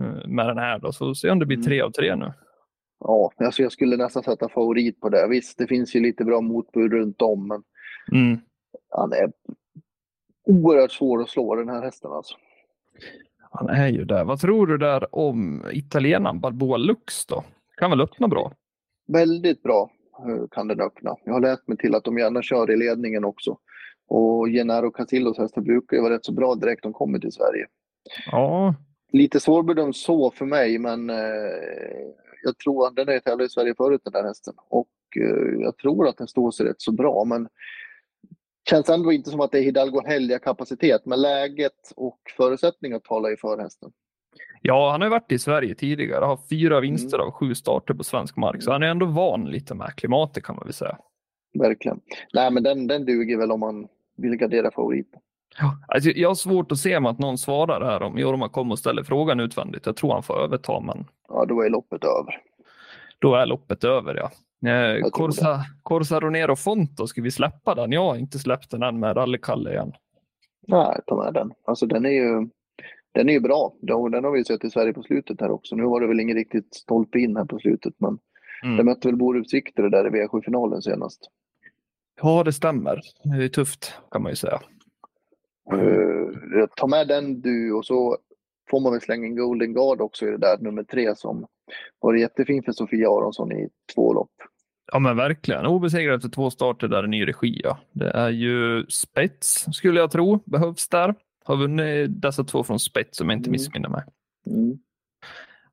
eh, 0.00 0.26
med 0.28 0.46
den 0.46 0.58
här 0.58 0.78
då, 0.78 0.92
så 0.92 1.14
se 1.14 1.30
om 1.30 1.38
det 1.38 1.46
blir 1.46 1.56
Mm. 1.56 1.66
tre 1.66 1.80
av 1.80 1.90
tre 1.90 2.16
nu. 2.16 2.32
Ja, 3.00 3.32
alltså 3.36 3.62
jag 3.62 3.72
skulle 3.72 3.96
nästan 3.96 4.22
sätta 4.22 4.48
favorit 4.48 5.00
på 5.00 5.08
det. 5.08 5.26
Visst, 5.28 5.58
det 5.58 5.66
finns 5.66 5.96
ju 5.96 6.00
lite 6.00 6.24
bra 6.24 6.40
motbud 6.40 6.92
runt 6.92 7.22
om, 7.22 7.48
men 7.48 7.62
Mm. 8.12 8.38
han 8.88 9.12
är 9.12 9.32
oerhört 10.46 10.92
svår 10.92 11.22
att 11.22 11.28
slå 11.30 11.54
den 11.54 11.68
här 11.68 11.82
hästen 11.82 12.10
alltså. 12.12 12.34
Han 13.58 13.68
är 13.68 13.88
ju 13.88 14.04
där. 14.04 14.24
Vad 14.24 14.40
tror 14.40 14.66
du 14.66 14.78
där 14.78 15.14
om 15.14 15.62
italienaren 15.72 16.40
Balboa 16.40 16.76
Lux 16.76 17.26
då? 17.26 17.44
Kan 17.76 17.90
väl 17.90 18.00
öppna 18.00 18.28
bra? 18.28 18.52
Väldigt 19.08 19.62
bra 19.62 19.90
eh, 20.18 20.48
kan 20.50 20.68
den 20.68 20.80
öppna. 20.80 21.16
Jag 21.24 21.32
har 21.32 21.40
läst 21.40 21.68
mig 21.68 21.76
till 21.76 21.94
att 21.94 22.04
de 22.04 22.18
gärna 22.18 22.42
kör 22.42 22.70
i 22.70 22.76
ledningen 22.76 23.24
också. 23.24 23.58
Och 24.08 24.48
Gennaro 24.48 24.90
Casillos 24.90 25.38
hästar 25.38 25.62
brukar 25.62 25.96
ju 25.96 26.02
vara 26.02 26.14
rätt 26.14 26.24
så 26.24 26.32
bra 26.32 26.54
direkt 26.54 26.82
de 26.82 26.92
kommer 26.92 27.18
till 27.18 27.32
Sverige. 27.32 27.66
Ja, 28.30 28.74
Lite 29.12 29.40
svårbedömd 29.40 29.96
så 29.96 30.30
för 30.30 30.44
mig, 30.44 30.78
men 30.78 31.10
eh, 31.10 31.16
jag 32.42 32.58
tror 32.64 32.86
att 32.86 32.96
den 32.96 33.08
är 33.08 33.20
tävlat 33.20 33.46
i 33.46 33.50
Sverige 33.50 33.74
förut 33.76 34.00
den 34.04 34.12
där 34.12 34.24
hästen. 34.24 34.54
Och 34.68 34.88
eh, 35.20 35.60
jag 35.60 35.76
tror 35.76 36.08
att 36.08 36.16
den 36.16 36.28
står 36.28 36.50
sig 36.50 36.66
rätt 36.66 36.80
så 36.80 36.92
bra, 36.92 37.24
men 37.24 37.48
känns 38.70 38.88
ändå 38.88 39.12
inte 39.12 39.30
som 39.30 39.40
att 39.40 39.52
det 39.52 39.58
är 39.58 39.62
Hidalgo 39.62 40.02
Helga 40.06 40.38
kapacitet, 40.38 41.06
men 41.06 41.20
läget 41.22 41.92
och 41.96 42.18
förutsättningar 42.36 42.98
talar 42.98 43.30
ju 43.30 43.36
för 43.36 43.58
hästen. 43.58 43.90
ja, 44.62 44.90
han 44.90 45.00
har 45.00 45.06
ju 45.06 45.10
varit 45.10 45.32
i 45.32 45.38
Sverige 45.38 45.74
tidigare. 45.74 46.24
Har 46.24 46.38
fyra 46.50 46.80
vinster 46.80 47.16
Mm. 47.18 47.26
av 47.26 47.32
sju 47.32 47.54
starter 47.54 47.94
på 47.94 48.04
svensk 48.04 48.36
mark, 48.36 48.62
så 48.62 48.72
han 48.72 48.82
är 48.82 48.86
ändå 48.86 49.06
van 49.06 49.44
lite 49.44 49.74
med 49.74 49.94
klimatet 49.96 50.44
kan 50.44 50.56
man 50.56 50.64
väl 50.64 50.74
säga. 50.74 50.98
Verkligen. 51.58 52.00
Nej, 52.32 52.50
men 52.50 52.62
den, 52.62 52.86
den 52.86 53.04
duger 53.04 53.36
väl 53.38 53.52
om 53.52 53.60
man 53.60 53.88
vill 54.16 54.36
gardera 54.36 54.70
favoriten. 54.70 55.20
Ja, 55.58 55.78
alltså, 55.88 56.10
jag 56.10 56.28
har 56.30 56.34
svårt 56.34 56.72
att 56.72 56.78
se 56.78 56.94
att 56.94 57.18
någon 57.18 57.38
svarar 57.38 57.84
här 57.90 58.02
om 58.02 58.18
Jorma 58.18 58.48
kommer 58.48 58.72
och 58.72 58.78
ställer 58.78 59.02
frågan 59.02 59.40
utvändigt. 59.40 59.86
Jag 59.86 59.96
tror 59.96 60.12
han 60.12 60.22
får 60.22 60.40
överta, 60.42 60.80
men 60.80 61.04
Ja, 61.28 61.44
då 61.44 61.62
är 61.62 61.70
loppet 61.70 62.04
över. 62.04 62.40
då 63.18 63.34
är 63.34 63.46
loppet 63.46 63.84
över. 63.84 64.14
Ja. 64.14 64.30
Eh, 64.66 65.10
Corsa, 65.10 65.60
Corsa 65.82 66.20
Ronero 66.20 66.56
Fonto, 66.56 67.06
ska 67.06 67.22
vi 67.22 67.30
släppa 67.30 67.74
den? 67.74 67.92
Jag 67.92 68.04
har 68.04 68.16
inte 68.16 68.38
släppt 68.38 68.70
den 68.70 68.82
än 68.82 69.00
med 69.00 69.16
Rally-Kalle 69.16 69.70
igen. 69.72 69.92
Nej, 70.66 71.00
ta 71.06 71.24
med 71.24 71.34
den. 71.34 71.52
Alltså 71.64 71.86
den 71.86 72.06
är 72.06 72.10
ju, 72.10 72.48
den 73.12 73.28
är 73.28 73.32
ju 73.32 73.40
bra. 73.40 73.72
Den, 73.80 74.10
den 74.10 74.24
har 74.24 74.30
vi 74.30 74.44
sett 74.44 74.64
i 74.64 74.70
Sverige 74.70 74.92
på 74.92 75.02
slutet 75.02 75.40
här 75.40 75.50
också. 75.50 75.76
Nu 75.76 75.82
var 75.82 76.00
det 76.00 76.06
väl 76.06 76.20
ingen 76.20 76.36
riktigt 76.36 76.74
stolpe 76.74 77.18
in 77.18 77.36
här 77.36 77.44
på 77.44 77.58
slutet, 77.58 77.94
men 77.98 78.18
Mm. 78.62 78.76
det 78.76 78.84
mötte 78.84 79.08
väl 79.08 79.16
Borups 79.16 79.54
Victor 79.54 79.88
där 79.90 80.06
i 80.06 80.10
V7-finalen 80.10 80.82
senast. 80.82 81.30
Ja, 82.22 82.42
det 82.44 82.52
stämmer. 82.52 83.00
Det 83.24 83.44
är 83.44 83.48
tufft 83.48 83.92
kan 84.10 84.22
man 84.22 84.32
ju 84.32 84.36
säga. 84.36 84.60
Uh, 85.72 86.66
ta 86.76 86.86
med 86.86 87.08
den 87.08 87.40
du 87.40 87.72
och 87.72 87.86
så 87.86 88.18
får 88.70 88.80
man 88.80 88.92
väl 88.92 89.00
slänga 89.00 89.26
en 89.26 89.36
Golden 89.36 89.72
Guard 89.74 90.00
också 90.00 90.26
i 90.26 90.30
det 90.30 90.36
där 90.38 90.58
nummer 90.58 90.82
tre 90.82 91.16
som 91.16 91.46
var 92.00 92.14
jättefin 92.14 92.62
för 92.62 92.72
Sofia 92.72 93.08
Aronsson 93.10 93.52
i 93.52 93.68
två 93.94 94.12
lopp. 94.12 94.30
Ja, 94.92 94.98
men 94.98 95.16
verkligen. 95.16 95.66
Obesegrad 95.66 96.16
efter 96.16 96.28
två 96.28 96.50
starter 96.50 96.88
där 96.88 97.04
i 97.04 97.08
ny 97.08 97.26
regi. 97.28 97.60
Ja. 97.64 97.78
Det 97.92 98.10
är 98.10 98.28
ju 98.30 98.86
spets, 98.88 99.66
skulle 99.72 100.00
jag 100.00 100.10
tro, 100.10 100.40
behövs 100.44 100.88
där. 100.88 101.14
Har 101.44 101.56
vunnit 101.56 102.22
dessa 102.22 102.44
två 102.44 102.64
från 102.64 102.78
spets 102.78 103.20
om 103.20 103.28
jag 103.30 103.38
inte 103.38 103.48
Mm. 103.48 103.52
missminner 103.52 103.88
mig. 103.88 104.02
Mm. 104.46 104.78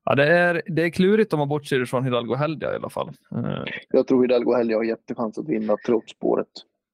Ja, 0.04 0.14
det, 0.14 0.26
är, 0.38 0.62
det 0.66 0.82
är 0.82 0.90
klurigt 0.90 1.32
om 1.32 1.38
man 1.38 1.48
bortser 1.48 1.84
från 1.84 2.04
Hidalgo 2.04 2.34
Heldia 2.34 2.72
i 2.72 2.76
alla 2.76 2.90
fall. 2.90 3.08
Eh, 3.36 3.64
Jag 3.90 4.06
tror 4.06 4.22
Hidalgo 4.22 4.52
Helga 4.54 4.76
har 4.76 4.84
jättechans 4.84 5.38
att 5.38 5.48
vinna 5.48 5.76
trots 5.86 6.12
spåret. 6.12 6.48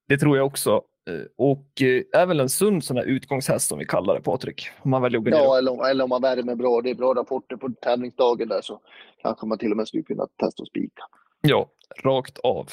Det 0.08 0.18
tror 0.18 0.36
jag 0.36 0.46
också. 0.46 0.82
Eh, 1.10 1.24
Och 1.36 1.82
eh, 1.82 2.20
är 2.20 2.26
väl 2.26 2.40
en 2.40 2.48
sund 2.48 2.84
sån 2.84 2.96
här 2.96 3.04
utgångshäst 3.04 3.68
som 3.68 3.78
vi 3.78 3.84
kallar 3.84 4.14
det, 4.14 4.20
Patrik. 4.20 4.68
Om 4.82 4.90
man 4.90 5.02
väljer 5.02 5.18
att 5.18 5.24
gå 5.24 5.30
ner 5.30 5.36
Ja, 5.38 5.58
eller, 5.58 5.72
om- 5.72 5.80
eller 5.84 6.04
om 6.04 6.10
man 6.10 6.22
värmer 6.22 6.54
bra. 6.54 6.80
Det 6.80 6.90
är 6.90 6.94
bra 6.94 7.14
rapporter 7.14 7.56
på 7.56 7.68
tävlingsdagen 7.82 8.48
där 8.48 8.60
så 8.62 8.80
kanske 9.22 9.46
man 9.46 9.58
till 9.58 9.70
och 9.70 9.76
med 9.76 9.88
skulle 9.88 10.02
kunna 10.02 10.26
testa 10.26 10.62
att 10.62 10.68
spika. 10.68 11.02
Ja, 11.40 11.70
rakt 12.04 12.38
av. 12.38 12.68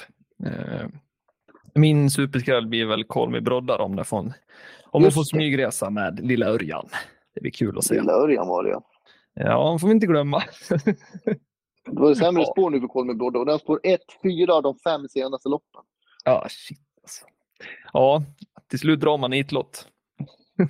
Eh, 0.45 0.87
Min 1.73 2.09
superskräll 2.11 2.67
blir 2.67 2.85
väl 2.85 3.03
Call 3.03 3.29
Me 3.29 3.39
Broddar 3.41 3.79
om, 3.81 3.95
den 3.95 4.05
får, 4.05 4.33
om 4.85 5.03
Just 5.03 5.15
får 5.15 5.21
det. 5.21 5.25
smygresa 5.25 5.89
med 5.89 6.19
lilla 6.25 6.45
Örjan. 6.45 6.89
Det 7.35 7.41
blir 7.41 7.51
kul 7.51 7.77
att 7.77 7.83
se. 7.83 7.93
Lilla 7.95 8.13
Örjan 8.13 8.47
var 8.47 8.63
det 8.63 8.69
ja. 8.69 8.81
Ja, 9.33 9.77
får 9.79 9.87
vi 9.87 9.93
inte 9.93 10.07
glömma. 10.07 10.43
Det 11.85 11.99
var 11.99 12.13
sämre 12.15 12.43
Ja. 12.43 12.51
spår 12.51 12.69
nu 12.69 12.79
för 12.79 12.87
Kolmi 12.87 13.13
Brodde 13.13 13.39
och 13.39 13.45
den 13.45 13.59
spår 13.59 13.79
1, 13.83 13.99
4 14.23 14.53
av 14.53 14.63
de 14.63 14.75
fem 14.75 15.07
senaste 15.07 15.49
loppen. 15.49 15.81
Ja, 16.25 16.47
shit 16.49 16.79
alltså. 17.01 17.25
Ja, 17.93 18.23
till 18.69 18.79
slut 18.79 18.99
drar 18.99 19.17
man 19.17 19.31
nitlott. 19.31 19.87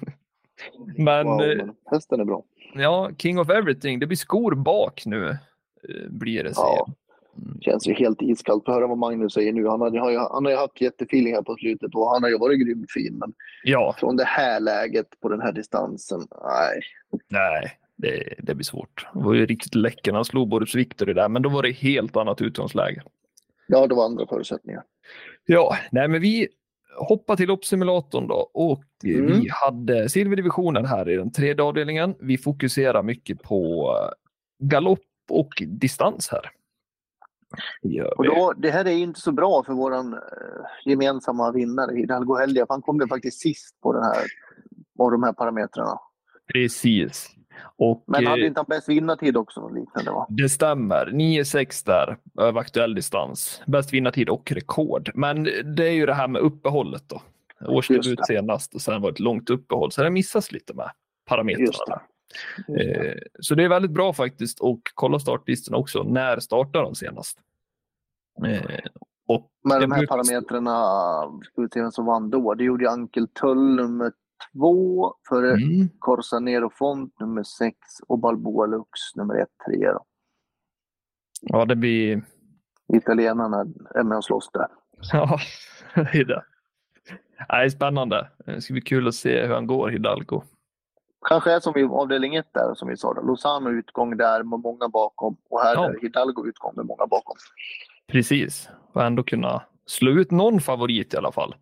Men 0.97 1.27
Wow, 1.27 1.41
eh, 1.41 1.57
men 1.57 1.75
hästen 1.91 2.19
är 2.19 2.25
bra. 2.25 2.43
ja, 2.75 3.11
King 3.17 3.39
of 3.39 3.49
Everything, 3.49 3.99
det 3.99 4.07
blir 4.07 4.17
skor 4.17 4.55
bak 4.55 5.03
nu. 5.05 5.29
eh, 5.29 6.09
Blir 6.09 6.43
det. 6.43 6.51
Ja. 6.55 6.87
Mm. 7.37 7.61
Känns 7.61 7.87
ju 7.87 7.93
helt 7.93 8.21
iskallt. 8.21 8.65
Få 8.65 8.71
höra 8.71 8.87
vad 8.87 8.97
Magnus 8.97 9.33
säger 9.33 9.53
nu. 9.53 9.67
Han, 9.67 9.81
har, 9.81 10.33
han 10.33 10.45
har 10.45 10.51
ju 10.51 10.57
haft 10.57 10.81
jättefeeling 10.81 11.33
här 11.33 11.41
på 11.41 11.55
slutet 11.55 11.95
och 11.95 12.09
han 12.09 12.23
har 12.23 12.29
ju 12.29 12.37
varit 12.37 12.59
grymt 12.59 12.91
fin. 12.91 13.17
Men 13.17 13.33
ja, 13.63 13.95
från 13.99 14.15
det 14.15 14.23
här 14.23 14.59
läget 14.59 15.07
på 15.21 15.29
den 15.29 15.41
här 15.41 15.51
distansen, 15.51 16.19
nej. 16.43 16.81
nej, 17.27 17.71
det, 17.95 18.33
det 18.39 18.55
blir 18.55 18.63
svårt. 18.65 19.07
Det 19.13 19.19
var 19.19 19.33
ju 19.33 19.45
riktigt 19.45 19.75
läcker 19.75 20.13
han 20.13 20.25
slog 20.25 20.49
Borups 20.49 20.75
Victory 20.75 21.13
där, 21.13 21.29
men 21.29 21.41
då 21.41 21.49
var 21.49 21.63
det 21.63 21.71
helt 21.71 22.17
annat 22.17 22.41
utgångsläge. 22.41 23.03
Ja, 23.67 23.87
det 23.87 23.95
var 23.95 24.05
andra 24.05 24.27
förutsättningar. 24.27 24.83
Ja, 25.45 25.77
nej, 25.91 26.07
men 26.07 26.21
vi 26.21 26.47
hoppar 26.99 27.35
till 27.35 27.47
loppsimulatorn 27.47 28.27
då 28.27 28.49
och 28.53 28.83
Mm. 29.03 29.25
vi 29.25 29.49
hade 29.51 30.09
silverdivisionen 30.09 30.85
här 30.85 31.09
i 31.09 31.15
den 31.15 31.31
tredje 31.31 31.63
avdelningen. 31.63 32.15
Vi 32.19 32.37
fokuserar 32.37 33.03
mycket 33.03 33.43
på 33.43 33.89
eh, 33.97 34.67
galopp 34.67 34.99
och 35.29 35.49
distans 35.67 36.29
här. 36.31 36.51
Och 38.17 38.25
då, 38.25 38.53
det 38.57 38.71
här 38.71 38.85
är 38.85 38.91
ju 38.91 39.03
inte 39.03 39.19
så 39.19 39.31
bra 39.31 39.63
för 39.63 39.73
våran 39.73 40.13
eh, 40.13 40.19
gemensamma 40.85 41.51
vinnare 41.51 41.95
Hidalgo 41.95 42.35
för 42.35 42.65
Han 42.69 42.81
kom 42.81 43.01
ju 43.01 43.07
faktiskt 43.07 43.41
sist 43.41 43.81
på 43.81 43.93
den 43.93 44.03
här, 44.03 44.25
av 44.99 45.11
de 45.11 45.23
här 45.23 45.33
parametrarna. 45.33 45.99
Precis. 46.53 47.35
Och, 47.61 48.03
Men 48.07 48.27
hade 48.27 48.41
eh, 48.41 48.47
inte 48.47 48.59
han 48.59 48.65
bäst 48.69 48.89
vinnartid 48.89 49.37
också? 49.37 49.69
Liknande, 49.69 50.11
va? 50.11 50.25
Det 50.29 50.49
stämmer. 50.49 51.05
9-6 51.05 51.85
där, 51.85 52.17
över 52.39 52.59
aktuell 52.59 52.95
distans. 52.95 53.61
Bäst 53.67 53.93
vinnartid 53.93 54.29
och 54.29 54.51
rekord. 54.51 55.11
Men 55.13 55.43
det 55.75 55.87
är 55.87 55.91
ju 55.91 56.05
det 56.05 56.13
här 56.13 56.27
med 56.27 56.41
uppehållet 56.41 57.03
då. 57.07 57.21
Årsdebut 57.67 58.25
senast 58.27 58.75
och 58.75 58.81
sen 58.81 59.01
var 59.01 59.09
det 59.09 59.15
ett 59.15 59.19
långt 59.19 59.49
uppehåll, 59.49 59.91
så 59.91 60.03
det 60.03 60.09
missas 60.09 60.51
lite 60.51 60.73
med 60.73 60.91
parametrarna. 61.25 61.65
Just 61.65 61.85
det. 61.87 62.01
Just 62.67 62.99
det. 62.99 63.09
Eh, 63.09 63.17
så 63.39 63.55
det 63.55 63.63
är 63.63 63.69
väldigt 63.69 63.91
bra 63.91 64.13
faktiskt 64.13 64.59
och 64.59 64.79
kolla 64.93 65.19
startlistan 65.19 65.75
också. 65.75 66.03
När 66.03 66.39
startade 66.39 66.85
de 66.85 66.95
senast? 66.95 67.39
Mm. 68.37 68.53
Eh, 68.53 68.79
och 69.27 69.51
Men 69.63 69.81
de 69.81 69.91
här 69.91 69.99
brukar... 69.99 70.15
parametrarna, 70.15 71.39
utredaren 71.57 71.91
som 71.91 72.05
vann 72.05 72.29
då, 72.29 72.53
det 72.53 72.63
gjorde 72.63 72.83
ju 72.83 72.89
Ankel 72.89 73.27
Töllum 73.27 74.11
Två, 74.53 75.13
före 75.29 75.51
mm. 75.51 75.89
Corsanero 75.99 76.69
Font 76.69 77.19
nummer 77.19 77.43
sex 77.43 77.77
och 78.07 78.19
Balboa 78.19 78.65
Lux 78.65 78.89
nummer 79.15 79.35
1, 79.35 79.47
3. 79.77 79.91
Då. 79.91 80.05
Ja, 81.41 81.65
det 81.65 81.75
blir... 81.75 82.23
Italienarna 82.93 83.65
är 83.95 84.03
med 84.03 84.17
och 84.17 84.23
slåss 84.23 84.49
där. 84.53 84.67
Ja, 85.13 85.39
det 85.95 86.19
är 86.19 86.25
det. 86.25 86.43
det 87.37 87.55
är 87.55 87.69
spännande. 87.69 88.29
Det 88.45 88.61
ska 88.61 88.73
bli 88.73 88.81
kul 88.81 89.07
att 89.07 89.15
se 89.15 89.45
hur 89.45 89.53
han 89.53 89.67
går, 89.67 89.89
Hidalgo. 89.89 90.43
Kanske 91.27 91.51
är 91.51 91.59
som 91.59 91.77
i 91.77 91.83
avdelning 91.83 92.35
1 92.35 92.45
där, 92.53 92.73
som 92.75 92.89
vi 92.89 92.97
sa. 92.97 93.13
Då. 93.13 93.21
Lozano 93.21 93.69
utgång 93.69 94.17
där 94.17 94.43
med 94.43 94.59
många 94.59 94.89
bakom 94.89 95.37
och 95.49 95.61
här 95.61 95.73
ja. 95.75 95.89
är 95.89 96.01
Hidalgo 96.01 96.47
utgång 96.47 96.73
med 96.75 96.85
många 96.85 97.07
bakom. 97.07 97.35
Precis, 98.07 98.69
och 98.93 99.03
ändå 99.03 99.23
kunna 99.23 99.61
slå 99.85 100.11
ut 100.11 100.31
någon 100.31 100.61
favorit 100.61 101.13
i 101.13 101.17
alla 101.17 101.31
fall. 101.31 101.55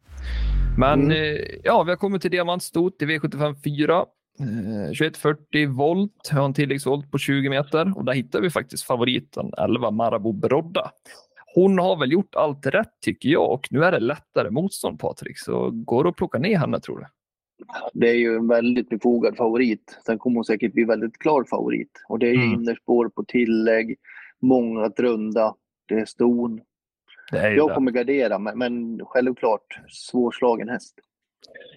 Men 0.77 1.01
Mm. 1.03 1.11
eh, 1.11 1.41
ja, 1.63 1.83
vi 1.83 1.91
har 1.91 1.97
kommit 1.97 2.21
till 2.21 2.31
diamantstot 2.31 3.01
i 3.01 3.05
V75 3.05 3.55
4. 3.63 4.05
Eh, 4.39 4.91
2140 4.91 5.69
volt, 5.69 6.29
har 6.31 6.45
en 6.45 6.53
tilläggsvolt 6.53 7.11
på 7.11 7.17
20 7.17 7.49
meter 7.49 7.93
och 7.97 8.05
där 8.05 8.13
hittar 8.13 8.41
vi 8.41 8.49
faktiskt 8.49 8.83
favoriten 8.83 9.51
11 9.57 9.91
Marabou 9.91 10.33
Brodda. 10.33 10.91
Hon 11.55 11.79
har 11.79 11.97
väl 11.99 12.11
gjort 12.11 12.35
allt 12.35 12.65
rätt 12.65 12.91
tycker 13.01 13.29
jag 13.29 13.51
och 13.51 13.67
nu 13.71 13.83
är 13.83 13.91
det 13.91 13.99
lättare 13.99 14.49
motstånd 14.49 14.99
Patrik, 14.99 15.39
så 15.39 15.69
går 15.71 16.03
det 16.03 16.09
att 16.09 16.15
plocka 16.15 16.39
ner 16.39 16.57
henne 16.57 16.79
tror 16.79 16.99
du? 16.99 17.05
Det 17.93 18.09
är 18.09 18.13
ju 18.13 18.35
en 18.35 18.47
väldigt 18.47 18.89
befogad 18.89 19.37
favorit. 19.37 19.99
Sen 20.05 20.17
kommer 20.19 20.35
hon 20.35 20.45
säkert 20.45 20.73
bli 20.73 20.83
väldigt 20.83 21.17
klar 21.17 21.43
favorit. 21.49 21.91
Och 22.09 22.19
det 22.19 22.27
är 22.27 22.33
ju 22.33 22.41
Mm. 22.43 22.53
innerspår 22.53 23.09
på 23.09 23.23
tillägg, 23.23 23.95
många 24.41 24.85
att 24.85 24.99
runda, 24.99 25.53
det 25.87 25.95
är 25.95 26.05
ston. 26.05 26.61
Jag 27.31 27.69
det. 27.69 27.73
kommer 27.73 27.91
gardera, 27.91 28.39
men, 28.39 28.57
men 28.57 28.99
självklart 29.05 29.79
svårslagen 29.89 30.69
häst. 30.69 30.95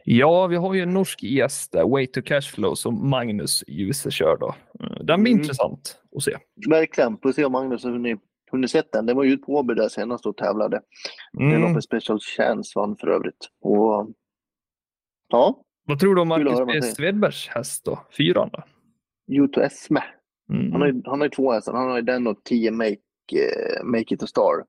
Ja, 0.04 0.46
vi 0.46 0.56
har 0.56 0.74
ju 0.74 0.80
en 0.82 0.94
norsk 0.94 1.22
gäst 1.22 1.72
där, 1.72 1.88
Way 1.88 2.06
to 2.06 2.22
Cashflow, 2.22 2.74
som 2.74 3.10
Magnus 3.10 3.64
Djuse 3.68 4.10
kör 4.10 4.36
då. 4.40 4.54
Eh, 4.80 5.04
Den 5.04 5.22
blir 5.22 5.32
Mm. 5.32 5.42
intressant 5.42 6.00
att 6.16 6.22
se. 6.22 6.36
Verkligen. 6.70 7.18
Får 7.18 7.32
se 7.32 7.44
om 7.44 7.52
Magnus 7.52 7.84
har 7.84 7.90
hunnit, 7.90 8.20
hunnit 8.50 8.70
sett 8.70 8.92
den. 8.92 9.06
Det 9.06 9.14
var 9.14 9.24
ju 9.24 9.36
på 9.38 9.52
Åby 9.56 9.74
där 9.74 9.88
senast 9.88 10.26
och 10.26 10.36
tävlade. 10.36 10.80
Det 11.32 11.44
Mm. 11.44 11.62
var 11.62 11.72
för 11.74 11.80
Special 11.80 12.18
Chance 12.20 12.72
vann 12.78 12.96
för 12.96 13.06
övrigt. 13.08 13.48
Och, 13.60 14.10
ja, 15.28 15.62
Vad 15.86 15.98
tror 15.98 16.14
du 16.14 16.20
om 16.20 16.28
Marcus 16.28 16.60
B. 16.66 16.82
Svedbergs 16.82 17.48
häst 17.48 17.84
då? 17.84 17.98
Fyran 18.16 18.50
då? 18.52 18.62
U2 19.32 19.60
Esme. 19.62 20.02
Mm. 20.52 20.72
Han 20.72 20.80
har, 20.80 20.88
ju- 20.88 21.02
han 21.04 21.20
har 21.20 21.26
ju 21.26 21.30
två 21.30 21.52
hästar. 21.52 21.72
Han 21.74 21.88
har 21.88 21.96
ju 21.96 22.02
den 22.02 22.26
och 22.26 22.44
10 22.44 22.70
Make, 22.70 22.96
eh, 23.32 23.84
make 23.84 24.14
It 24.14 24.22
a 24.22 24.26
Star. 24.26 24.64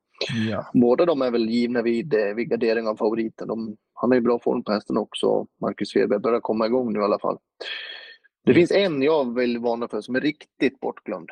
Ja. 0.50 0.70
Båda 0.74 1.06
de 1.06 1.22
är 1.22 1.32
väl 1.32 1.50
givna 1.50 1.82
vid, 1.82 2.14
eh, 2.14 2.34
vid 2.36 2.50
gardering 2.50 2.88
av 2.88 2.96
favoriten. 2.96 3.48
De, 3.48 3.78
han 3.94 4.10
har 4.12 4.16
ju 4.16 4.22
bra 4.22 4.40
form 4.40 4.64
på 4.64 4.72
hästen 4.72 4.98
också. 4.98 5.48
Marcus 5.62 5.90
Svedberg 5.90 6.20
börjar 6.20 6.40
komma 6.40 6.66
igång 6.66 6.94
nu 6.94 7.00
i 7.00 7.04
alla 7.04 7.20
fall. 7.20 7.38
Det 8.46 8.54
finns 8.54 8.72
en 8.72 9.02
jag 9.02 9.36
vill 9.36 9.58
varna 9.60 9.88
för 9.88 10.02
som 10.02 10.16
är 10.16 10.22
riktigt 10.22 10.80
bortglömd. 10.80 11.30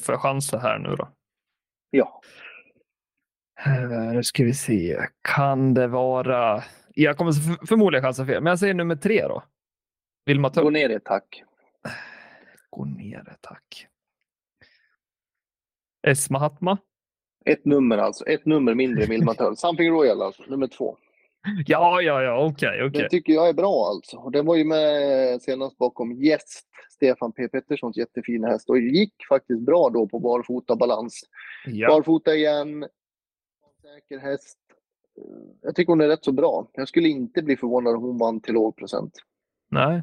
Får 0.00 0.12
jag 0.12 0.20
chansa 0.20 0.58
här 0.58 0.78
nu 0.78 0.96
då? 0.96 1.08
Ja, 1.90 2.20
Eh, 3.66 4.12
nu 4.12 4.22
ska 4.22 4.44
vi 4.44 4.54
se. 4.54 5.06
Kan 5.28 5.74
det 5.74 5.86
vara... 5.86 6.62
Jag 6.94 7.16
kommer 7.16 7.32
för- 7.32 7.66
förmodligen 7.66 8.04
chansa 8.04 8.26
fel, 8.26 8.42
men 8.42 8.50
jag 8.50 8.58
säger 8.58 8.74
nummer 8.74 8.96
tre 8.96 9.22
då. 9.22 9.42
Vilma 10.26 10.48
gå 10.48 10.54
Tull. 10.54 10.72
ner 10.72 10.88
i 10.90 10.94
ett 10.94 11.04
tack. 11.04 11.42
Gå 12.70 12.84
ner, 12.84 13.36
tack. 13.40 13.86
Esma 16.06 16.38
Hatma. 16.38 16.78
Ett 17.46 17.64
nummer 17.64 17.98
alltså. 17.98 18.26
Ett 18.26 18.46
nummer 18.46 18.74
mindre 18.74 19.02
än 19.04 19.10
Wilma 19.10 19.34
Töll. 19.34 19.56
Something 19.56 19.90
Royal 19.90 20.22
alltså, 20.22 20.42
nummer 20.46 20.66
två. 20.66 20.96
Ja, 21.66 22.02
ja, 22.02 22.22
ja, 22.22 22.46
okej, 22.46 22.84
okej. 22.84 23.00
Den 23.00 23.10
tycker 23.10 23.32
jag 23.32 23.48
är 23.48 23.52
bra 23.52 23.86
alltså. 23.88 24.16
Och 24.16 24.32
den 24.32 24.46
var 24.46 24.56
ju 24.56 24.64
med 24.64 25.42
senast 25.42 25.78
bakom 25.78 26.12
Gäst, 26.12 26.66
Stefan 26.90 27.32
P 27.32 27.48
Petterssons 27.48 27.96
jättefina 27.96 28.48
häst. 28.48 28.70
Och 28.70 28.78
gick 28.78 29.14
faktiskt 29.28 29.60
bra 29.60 29.90
då 29.90 30.08
på 30.08 30.18
barfota 30.18 30.76
balans. 30.76 31.22
Ja. 31.66 31.88
Barfota 31.88 32.34
igen. 32.34 32.86
Säker 33.82 34.18
häst. 34.18 34.58
Jag 35.62 35.74
tycker 35.74 35.92
hon 35.92 36.00
är 36.00 36.08
rätt 36.08 36.24
så 36.24 36.32
bra. 36.32 36.70
Jag 36.72 36.88
skulle 36.88 37.08
inte 37.08 37.42
bli 37.42 37.56
förvånad 37.56 37.96
om 37.96 38.02
hon 38.02 38.18
vann 38.18 38.40
till 38.40 38.54
låg 38.54 38.76
procent. 38.76 39.12
Nej. 39.70 40.02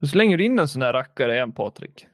Du 0.00 0.06
slänger 0.06 0.40
in 0.40 0.58
en 0.58 0.68
sån 0.68 0.82
här 0.82 0.92
rackare 0.92 1.34
igen, 1.34 1.52
Patrik. 1.52 2.06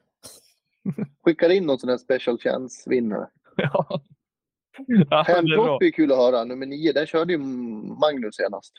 Skickar 1.23 1.49
in 1.49 1.65
någon 1.65 1.79
sån 1.79 1.89
här 1.89 1.97
special 1.97 2.37
chance-vinnare. 2.37 3.27
Ja. 3.73 4.01
ja, 5.09 5.25
är 5.27 5.41
bra. 5.41 5.63
Hemtopp 5.63 5.83
är 5.83 5.91
kul 5.91 6.11
att 6.11 6.17
höra. 6.17 6.43
Nummer 6.43 6.65
nio, 6.65 6.93
där 6.93 7.05
körde 7.05 7.33
ju 7.33 7.39
Magnus 7.39 8.35
senast. 8.35 8.73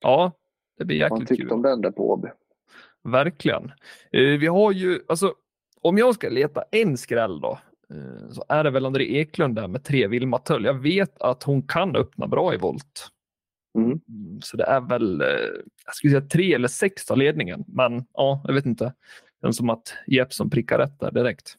Ja, 0.00 0.32
det 0.78 0.84
blir 0.84 1.00
Vad 1.00 1.10
han 1.10 1.18
jäkligt 1.20 1.28
tyckte 1.28 1.42
kul. 1.44 1.52
om 1.52 1.62
den 1.62 1.80
där 1.80 1.90
på 1.90 2.10
Åby. 2.10 2.28
Verkligen. 3.04 3.64
Eh, 4.12 4.22
vi 4.38 4.46
har 4.46 4.72
ju, 4.72 5.00
alltså, 5.08 5.34
om 5.80 5.98
jag 5.98 6.14
ska 6.14 6.28
leta 6.28 6.64
en 6.70 6.96
skräll 6.96 7.40
då, 7.40 7.58
eh, 7.94 8.28
så 8.30 8.44
är 8.48 8.64
det 8.64 8.70
väl 8.70 8.86
André 8.86 9.04
Eklund 9.18 9.54
där 9.54 9.68
med 9.68 9.84
tre 9.84 10.06
Vilma 10.06 10.38
Töll. 10.38 10.64
Jag 10.64 10.74
vet 10.82 11.22
att 11.22 11.42
hon 11.42 11.62
kan 11.62 11.96
öppna 11.96 12.26
bra 12.26 12.54
i 12.54 12.56
volt. 12.56 13.08
Mm. 13.78 13.90
Mm, 13.90 14.40
Så 14.42 14.56
det 14.56 14.64
är 14.64 14.80
väl, 14.80 15.20
eh, 15.20 15.26
jag 15.86 15.94
skulle 15.94 16.10
säga 16.10 16.28
tre 16.28 16.54
eller 16.54 16.68
sex 16.68 17.10
av 17.10 17.18
ledningen. 17.18 17.64
Men 17.66 18.04
ja, 18.12 18.42
jag 18.46 18.54
vet 18.54 18.66
inte. 18.66 18.94
Det 19.40 19.46
är 19.48 19.52
som 19.52 19.70
att 19.70 19.94
Jeppsson 20.06 20.50
prickar 20.50 20.78
rätt 20.78 21.00
där 21.00 21.10
direkt. 21.10 21.56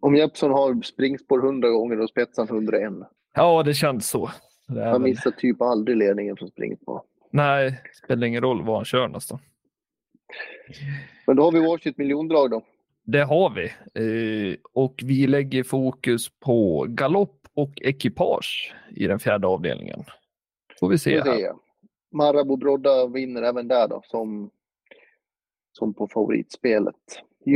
Om 0.00 0.16
Jeppsson 0.16 0.50
har 0.50 0.82
springspår 0.82 1.38
100 1.38 1.68
gånger 1.68 2.00
och 2.00 2.08
spetsan 2.08 2.48
101. 2.48 2.92
Ja, 3.34 3.62
det 3.62 3.74
känns 3.74 4.08
så. 4.08 4.30
Det 4.68 4.84
Han 4.84 4.92
väl, 4.92 5.00
missar 5.02 5.30
typ 5.30 5.62
aldrig 5.62 5.96
ledningen 5.96 6.36
från 6.36 6.48
springspår. 6.48 7.02
nej, 7.30 7.82
spelar 8.04 8.26
ingen 8.26 8.42
roll 8.42 8.62
vad 8.62 8.76
han 8.76 8.84
kör 8.84 9.08
nästan. 9.08 9.38
Men 11.26 11.36
då 11.36 11.42
har 11.42 11.52
vi 11.52 11.60
varsitt 11.60 11.98
miljondrag 11.98 12.50
då. 12.50 12.62
Det 13.04 13.22
har 13.24 13.50
vi. 13.50 13.64
Eh, 13.94 14.56
och 14.72 14.94
vi 15.04 15.26
lägger 15.26 15.62
fokus 15.62 16.28
på 16.40 16.86
galopp 16.88 17.48
och 17.54 17.72
ekipage 17.82 18.74
i 18.96 19.06
den 19.06 19.18
fjärde 19.18 19.46
avdelningen. 19.46 20.04
Får 20.80 20.88
vi 20.88 20.98
se 20.98 21.20
här. 21.20 21.52
Marabou 22.12 22.56
Brodda 22.56 23.06
vinner 23.06 23.42
även 23.42 23.68
där 23.68 23.88
då, 23.88 24.02
som, 24.04 24.50
som 25.72 25.94
på 25.94 26.08
favoritspelet. 26.08 26.94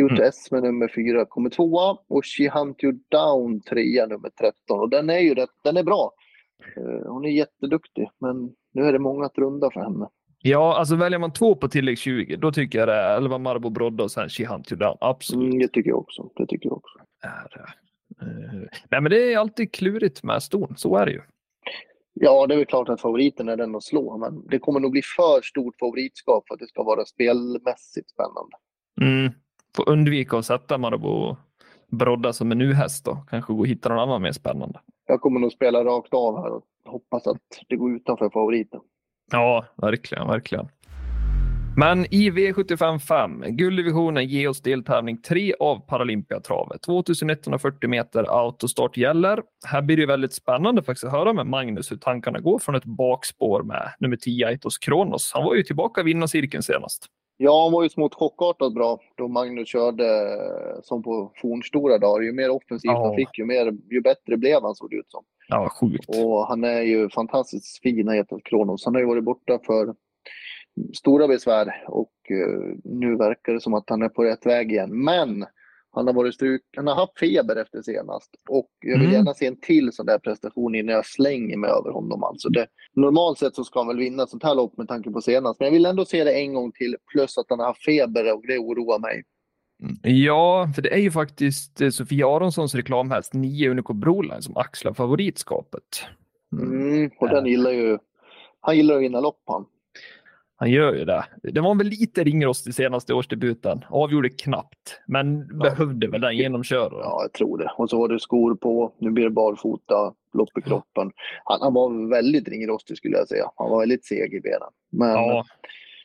UTS 0.01 0.51
med 0.51 0.63
nummer 0.63 0.93
fyra 0.95 1.25
kommer 1.25 1.51
tvåa 1.51 1.99
och 2.09 2.27
She 2.27 2.51
Hunt 2.51 2.85
You 2.85 2.93
Down 3.09 3.61
trea 3.61 4.07
nummer 4.07 4.31
13. 4.31 4.81
Och 4.81 4.91
den 4.91 5.11
är 5.11 5.19
ju 5.19 5.35
rätt, 5.35 5.51
den 5.65 5.77
är 5.77 5.83
bra. 5.83 6.13
Eh, 6.77 7.07
Hon 7.13 7.25
är 7.25 7.31
jätteduktig, 7.31 8.09
men 8.21 8.51
nu 8.73 8.83
är 8.83 8.93
det 8.93 8.99
många 8.99 9.27
att 9.27 9.39
runda 9.39 9.71
för 9.71 9.81
henne. 9.81 10.09
Ja, 10.39 10.79
alltså 10.79 10.97
väljer 10.97 11.19
man 11.19 11.33
två 11.33 11.55
på 11.55 11.69
tillägg 11.69 11.99
20, 11.99 12.37
då 12.37 12.53
tycker 12.53 12.79
jag 12.79 12.89
det 12.89 12.95
är 12.95 13.17
11 13.17 13.39
Marabou 13.39 13.71
Brodda 13.71 14.05
och 14.05 14.11
sen 14.11 14.29
She 14.29 14.47
Hunt 14.47 14.73
You 14.73 14.79
Down. 14.79 14.97
Absolut 15.01 15.47
Mm, 15.47 15.59
det 15.59 15.69
tycker 15.69 15.91
jag 15.91 15.99
också. 15.99 16.31
Det 16.37 16.47
tycker 16.47 16.69
jag 16.69 16.77
också. 16.77 16.99
Eh, 18.23 18.27
Nej, 18.91 19.01
men 19.01 19.11
det 19.11 19.33
är 19.33 19.39
alltid 19.39 19.73
klurigt 19.73 20.23
med 20.23 20.43
ston. 20.43 20.75
Så 20.77 20.97
är 20.97 21.07
det 21.07 21.13
ju. 21.13 21.21
Ja, 22.15 22.47
det 22.47 22.55
är 22.55 22.57
väl 22.59 22.67
klart 22.67 22.89
att 22.89 23.01
favoriten 23.01 23.49
är 23.49 23.57
den 23.57 23.75
att 23.75 23.83
slå, 23.83 24.19
men 24.19 24.47
det 24.49 24.59
kommer 24.59 24.81
nog 24.81 24.93
bli 24.93 25.03
för 25.17 25.43
stort 25.43 25.79
favoritskap 25.79 26.45
för 26.49 26.55
att 26.55 26.61
det 26.61 26.67
ska 26.67 26.83
vara 26.83 27.05
spelmässigt 27.05 28.11
spännande. 28.11 28.57
Mm. 29.01 29.33
Får 29.77 29.89
undvika 29.89 30.37
att 30.37 30.47
sätta 30.47 30.79
Marabou 30.79 31.37
Brodda 31.91 32.33
som 32.33 32.53
en 32.53 32.59
nu-häst 32.59 33.05
då. 33.05 33.25
Kanske 33.31 33.53
gå 33.53 33.59
och 33.59 33.67
hitta 33.67 33.89
någon 33.89 33.99
annan 33.99 34.23
mer 34.23 34.33
spännande. 34.33 34.81
Jag 35.07 35.21
kommer 35.21 35.41
nog 35.41 35.53
spela 35.53 35.85
rakt 35.85 36.15
av 36.15 36.43
här 36.43 36.53
och 36.53 36.63
hoppas 36.87 37.27
att 37.27 37.41
det 37.69 37.77
går 37.77 37.97
utanför 37.97 38.31
favoriten. 38.31 38.81
Ja, 39.33 39.65
verkligen, 39.77 40.27
verkligen. 40.27 40.69
Men 41.77 42.15
i 42.15 42.31
V75 42.31 42.99
5, 42.99 43.45
gulddivisionen 43.49 44.27
ger 44.27 44.49
oss 44.49 44.63
deltävling 44.63 45.23
3 45.23 45.55
av 45.61 45.87
Paralympiatravet. 45.87 46.83
2140 46.83 47.91
meter 47.91 48.25
autostart 48.45 48.97
gäller. 48.97 49.43
Här 49.67 49.83
blir 49.83 49.97
det 49.97 50.07
väldigt 50.07 50.35
spännande 50.35 50.83
faktiskt 50.83 51.05
att 51.05 51.13
höra 51.13 51.33
med 51.33 51.47
Magnus 51.47 51.93
hur 51.93 51.97
tankarna 51.97 52.41
går 52.41 52.59
från 52.59 52.75
ett 52.75 52.85
bakspår 52.85 53.63
med 53.63 53.93
nummer 53.99 54.17
10 54.17 54.47
Aitos 54.47 54.79
Kronos. 54.79 55.31
Han 55.35 55.45
var 55.45 55.55
ju 55.55 55.63
tillbaka 55.63 56.01
i 56.01 56.05
vinnarcirkeln 56.05 56.63
senast. 56.63 57.07
Ja, 57.45 57.63
han 57.63 57.73
var 57.73 57.83
ju 57.83 57.89
smått 57.89 58.15
chockartat 58.15 58.75
bra 58.75 58.99
då 59.17 59.29
Magnus 59.29 59.69
körde 59.69 60.07
eh, 60.07 60.83
som 60.83 61.03
på 61.03 61.33
fornstora 61.43 61.99
dagar. 61.99 62.23
Ju 62.23 62.33
mer 62.33 62.51
offensivt 62.51 62.91
Ja. 62.91 63.07
han 63.07 63.15
fick, 63.17 63.39
ju, 63.39 63.45
mer, 63.45 63.73
ju 63.91 64.01
bättre 64.01 64.37
blev 64.37 64.63
han 64.63 64.75
såg 64.75 64.91
det 64.91 64.97
ut 64.97 65.11
som. 65.11 65.25
Ja, 65.49 65.69
sjukt. 65.81 66.09
Och 66.09 66.47
han 66.47 66.65
är 66.65 66.81
ju 66.83 67.09
fantastiskt 67.09 67.83
fin, 67.83 68.09
Etos 68.09 68.43
Kronos. 68.45 68.85
Han 68.85 68.95
har 68.95 69.01
ju 69.01 69.07
varit 69.07 69.25
borta 69.25 69.59
för 69.67 69.95
stora 70.95 71.29
besvär 71.29 71.85
och 71.89 72.13
eh, 72.31 72.77
nu 72.85 73.17
verkar 73.17 73.53
det 73.53 73.61
som 73.61 73.75
att 73.75 73.91
han 73.91 74.03
är 74.03 74.09
på 74.09 74.25
rätt 74.25 74.47
väg 74.47 74.73
igen. 74.73 75.05
Men 75.05 75.47
han 75.95 76.07
har, 76.07 76.15
varit 76.15 76.35
struk, 76.35 76.63
han 76.77 76.87
har 76.87 76.95
haft 76.95 77.19
feber 77.19 77.57
efter 77.57 77.83
senast 77.83 78.31
och 78.49 78.69
jag 78.81 78.99
vill 78.99 79.09
Mm. 79.09 79.13
gärna 79.13 79.35
se 79.35 79.47
en 79.47 79.61
till 79.61 79.93
sån 79.93 80.07
där 80.07 80.19
prestation 80.19 80.75
innan 80.75 80.95
jag 80.95 81.07
slänger 81.07 81.57
mig 81.57 81.71
över 81.71 81.91
honom. 81.91 82.25
Alltså 82.25 82.49
det, 82.49 82.67
normalt 82.95 83.39
sett 83.39 83.55
så 83.55 83.65
ska 83.65 83.81
han 83.81 83.89
väl 83.89 83.99
vinna 83.99 84.27
sånt 84.27 84.43
här 84.43 84.55
lopp 84.55 84.77
med 84.79 84.89
tanke 84.89 85.11
på 85.11 85.21
senast, 85.21 85.61
men 85.61 85.67
jag 85.67 85.73
vill 85.73 85.87
ändå 85.87 86.05
se 86.05 86.25
det 86.25 86.33
en 86.35 86.55
gång 86.55 86.73
till 86.73 86.97
plus 87.13 87.39
att 87.39 87.47
han 87.49 87.59
har 87.59 87.67
haft 87.67 87.85
feber 87.85 88.35
och 88.35 88.47
det 88.47 88.59
oroar 88.59 88.99
mig. 88.99 89.23
Ja, 90.03 90.69
för 90.75 90.83
det 90.83 90.95
är 90.95 90.99
ju 90.99 91.11
faktiskt 91.11 91.81
eh, 91.81 91.91
Sofia 91.91 92.27
Aronssons 92.29 92.75
reklamhäst 92.75 93.35
9 93.35 93.71
Unico 93.71 93.93
Broline 93.93 94.43
som 94.43 94.57
axlar 94.57 94.93
favoritskapet. 94.93 95.83
Mm. 96.53 96.73
Mm, 96.93 97.11
och 97.19 97.29
den 97.29 97.47
gillar 97.47 97.71
ju, 97.71 97.99
han 98.61 98.77
gillar 98.77 98.97
att 98.97 99.03
vinna 99.03 99.21
lopp 99.21 99.43
han. 99.47 99.65
Han 100.63 100.71
gör 100.71 100.95
ju 100.95 101.05
det. 101.05 101.25
Det 101.43 101.61
var 101.61 101.75
väl 101.75 101.87
lite 101.87 102.25
ringrostig 102.25 102.75
senaste 102.75 103.15
årsdebuten. 103.15 103.85
Avgjorde 103.89 104.29
knappt, 104.29 105.01
men 105.07 105.39
ja. 105.39 105.59
behövde 105.59 106.07
väl 106.07 106.21
den 106.21 106.37
genomköra. 106.37 106.93
Ja, 106.93 107.23
jag 107.23 107.33
tror 107.33 107.59
det. 107.59 107.73
Och 107.77 107.91
så 107.91 107.99
har 107.99 108.09
du 108.09 108.19
skor 108.19 108.55
på. 108.55 108.93
Nu 108.99 109.11
blir 109.11 109.25
det 109.25 109.31
barfota, 109.31 110.15
lopp 110.35 110.59
i 110.59 110.63
kroppen. 110.63 111.11
Han, 111.45 111.61
han 111.61 111.75
var 111.75 112.11
väldigt 112.11 112.49
ringrostig 112.49 112.97
skulle 112.97 113.17
jag 113.17 113.29
säga. 113.29 113.51
Han 113.57 113.71
var 113.71 113.81
väldigt 113.81 114.05
seg 114.05 114.35
i 114.35 114.41
benen. 114.41 114.69
Men 114.93 115.11
ja. 115.11 115.45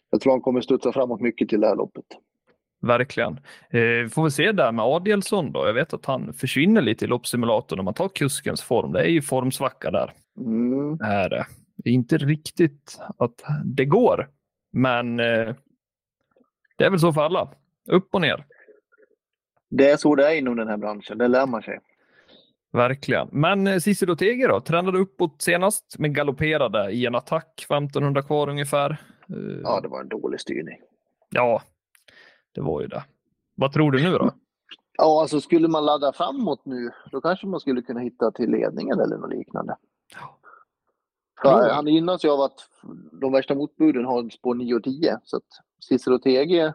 jag 0.10 0.22
tror 0.22 0.34
han 0.34 0.42
kommer 0.42 0.62
studsa 0.62 0.92
framåt 0.92 1.22
mycket 1.22 1.50
till 1.50 1.62
det 1.62 1.68
här 1.68 1.76
loppet. 1.76 2.06
Verkligen. 2.82 3.34
Eh, 3.70 4.10
får 4.10 4.24
vi 4.24 4.32
se 4.32 4.52
där 4.52 4.72
med 4.72 4.86
Adielsson 4.86 5.52
då. 5.52 5.66
Jag 5.66 5.74
vet 5.74 5.94
att 5.94 6.06
han 6.06 6.34
försvinner 6.34 6.82
lite 6.82 7.06
i 7.06 7.08
loppsimulatorn 7.08 7.80
om 7.80 7.86
man 7.86 7.94
tar 7.94 8.10
kuskens 8.10 8.62
form. 8.62 8.92
Det 8.92 9.02
är 9.02 9.10
ju 9.10 9.22
formsvacka 9.22 9.92
där. 9.92 10.14
Mm. 10.38 11.00
Är 11.02 11.30
det. 11.30 11.46
är 11.86 11.92
inte 11.92 12.18
riktigt 12.18 13.00
att 13.18 13.44
det 13.66 13.86
går, 13.86 14.28
men 14.72 15.20
eh, 15.20 15.56
det 16.78 16.84
är 16.84 16.90
väl 16.90 17.00
så 17.00 17.14
för 17.14 17.22
alla. 17.22 17.50
Upp 17.90 18.16
och 18.16 18.22
ner. 18.22 18.46
Det 19.70 19.90
är 19.90 19.98
så 19.98 20.16
det 20.16 20.28
är 20.32 20.36
inom 20.36 20.56
den 20.56 20.68
här 20.68 20.78
branschen. 20.78 21.18
Det 21.18 21.28
lär 21.28 21.48
man 21.48 21.62
sig. 21.62 21.80
Verkligen. 22.72 23.28
Men 23.32 23.68
eh, 23.68 23.80
Cicero 23.80 24.16
Teger 24.16 24.50
då? 24.50 24.62
Tränade 24.62 24.98
uppåt 24.98 25.42
senast, 25.42 25.96
men 26.00 26.14
galopperade 26.14 26.92
i 26.92 27.06
en 27.06 27.16
attack. 27.16 27.66
1500 27.70 28.22
kvar 28.22 28.50
ungefär. 28.50 28.92
Eh, 29.30 29.60
ja, 29.64 29.82
det 29.82 29.88
var 29.88 30.02
en 30.02 30.10
dålig 30.10 30.40
styrning. 30.40 30.80
Ja, 31.30 31.62
det 32.52 32.62
var 32.62 32.82
ju 32.82 32.88
det. 32.88 33.04
Vad 33.56 33.74
tror 33.74 33.92
du 33.92 34.04
nu 34.04 34.12
då? 34.12 34.32
Ja, 35.00 35.22
alltså 35.22 35.42
skulle 35.42 35.68
man 35.68 35.86
ladda 35.86 36.14
framåt 36.14 36.62
nu, 36.66 36.92
då 37.12 37.22
kanske 37.22 37.48
man 37.48 37.60
skulle 37.60 37.82
kunna 37.82 38.00
hitta 38.00 38.32
till 38.32 38.52
ledningen 38.52 39.00
eller 39.00 39.18
något 39.18 39.30
liknande. 39.30 39.76
För 41.42 41.70
han 41.70 41.88
gynnas 41.88 42.26
ju 42.26 42.30
av 42.30 42.42
att 42.42 42.60
de 43.22 43.32
värsta 43.32 43.56
motbuden 43.56 44.06
har 44.06 44.30
spår 44.30 44.56
9 44.56 44.76
och 44.76 44.84
10. 44.84 45.20
Så 45.24 45.38
att 45.38 45.44
Cicero 45.90 46.20
TG, 46.20 46.74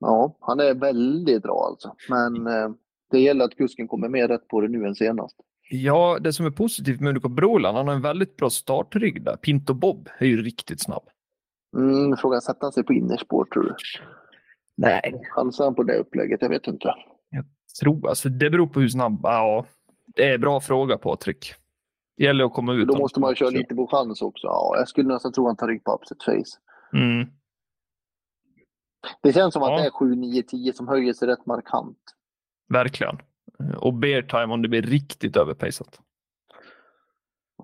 ja, 0.00 0.36
han 0.40 0.60
är 0.60 0.74
väldigt 0.74 1.42
bra 1.42 1.66
alltså. 1.70 1.94
Men 2.08 2.46
eh, 2.46 2.70
det 3.10 3.20
gäller 3.20 3.44
att 3.44 3.56
kusken 3.56 3.88
kommer 3.88 4.08
mer 4.08 4.28
rätt 4.28 4.48
på 4.48 4.60
det 4.60 4.68
nu 4.68 4.86
än 4.86 4.94
senast. 4.94 5.36
Ja, 5.70 6.18
det 6.20 6.32
som 6.32 6.46
är 6.46 6.50
positivt 6.50 7.00
med 7.00 7.10
Unico 7.10 7.28
Broland, 7.28 7.76
han 7.76 7.88
har 7.88 7.94
en 7.94 8.02
väldigt 8.02 8.36
bra 8.36 8.50
startrygg 8.50 9.24
där. 9.24 9.36
Pinto 9.36 9.74
Bob 9.74 10.08
är 10.18 10.26
ju 10.26 10.42
riktigt 10.42 10.82
snabb. 10.82 11.02
Mm, 11.76 12.16
frågan, 12.16 12.40
sätter 12.40 12.62
han 12.62 12.72
sig 12.72 12.84
på 12.84 12.92
innerspår 12.92 13.44
tror 13.44 13.62
du? 13.62 13.74
Nej. 14.76 15.22
Chansar 15.30 15.64
han 15.64 15.74
på 15.74 15.82
det 15.82 15.98
upplägget? 15.98 16.42
Jag 16.42 16.48
vet 16.48 16.66
inte. 16.66 16.94
Jag 17.30 17.44
tror, 17.80 18.08
alltså 18.08 18.28
det 18.28 18.50
beror 18.50 18.66
på 18.66 18.80
hur 18.80 18.88
snabb, 18.88 19.20
ja. 19.22 19.66
Det 20.06 20.24
är 20.24 20.34
en 20.34 20.40
bra 20.40 20.60
fråga 20.60 20.98
Patrik. 20.98 21.54
Det 22.16 22.24
gäller 22.24 22.44
att 22.44 22.52
komma 22.52 22.72
ut. 22.72 22.88
Då 22.88 22.98
måste 22.98 23.20
man 23.20 23.34
köra 23.34 23.50
lite 23.50 23.74
på 23.74 23.86
chans 23.86 24.22
också. 24.22 24.46
Ja, 24.46 24.74
jag 24.76 24.88
skulle 24.88 25.08
nästan 25.08 25.32
tro 25.32 25.44
att 25.44 25.48
han 25.48 25.56
tar 25.56 25.68
rygg 25.68 25.84
på 25.84 25.94
upset 25.94 26.22
face. 26.22 26.58
Mm. 26.92 27.28
Det 29.22 29.32
känns 29.32 29.54
som 29.54 29.62
ja. 29.62 29.74
att 29.74 29.82
det 29.82 29.86
är 29.86 29.90
7, 29.90 30.14
9, 30.14 30.42
10 30.42 30.72
som 30.72 30.88
höjer 30.88 31.12
sig 31.12 31.28
rätt 31.28 31.46
markant. 31.46 31.98
Verkligen. 32.68 33.18
Och 33.76 33.94
bear 33.94 34.22
time 34.22 34.54
om 34.54 34.62
det 34.62 34.68
blir 34.68 34.82
riktigt 34.82 35.36
överpejsat. 35.36 36.00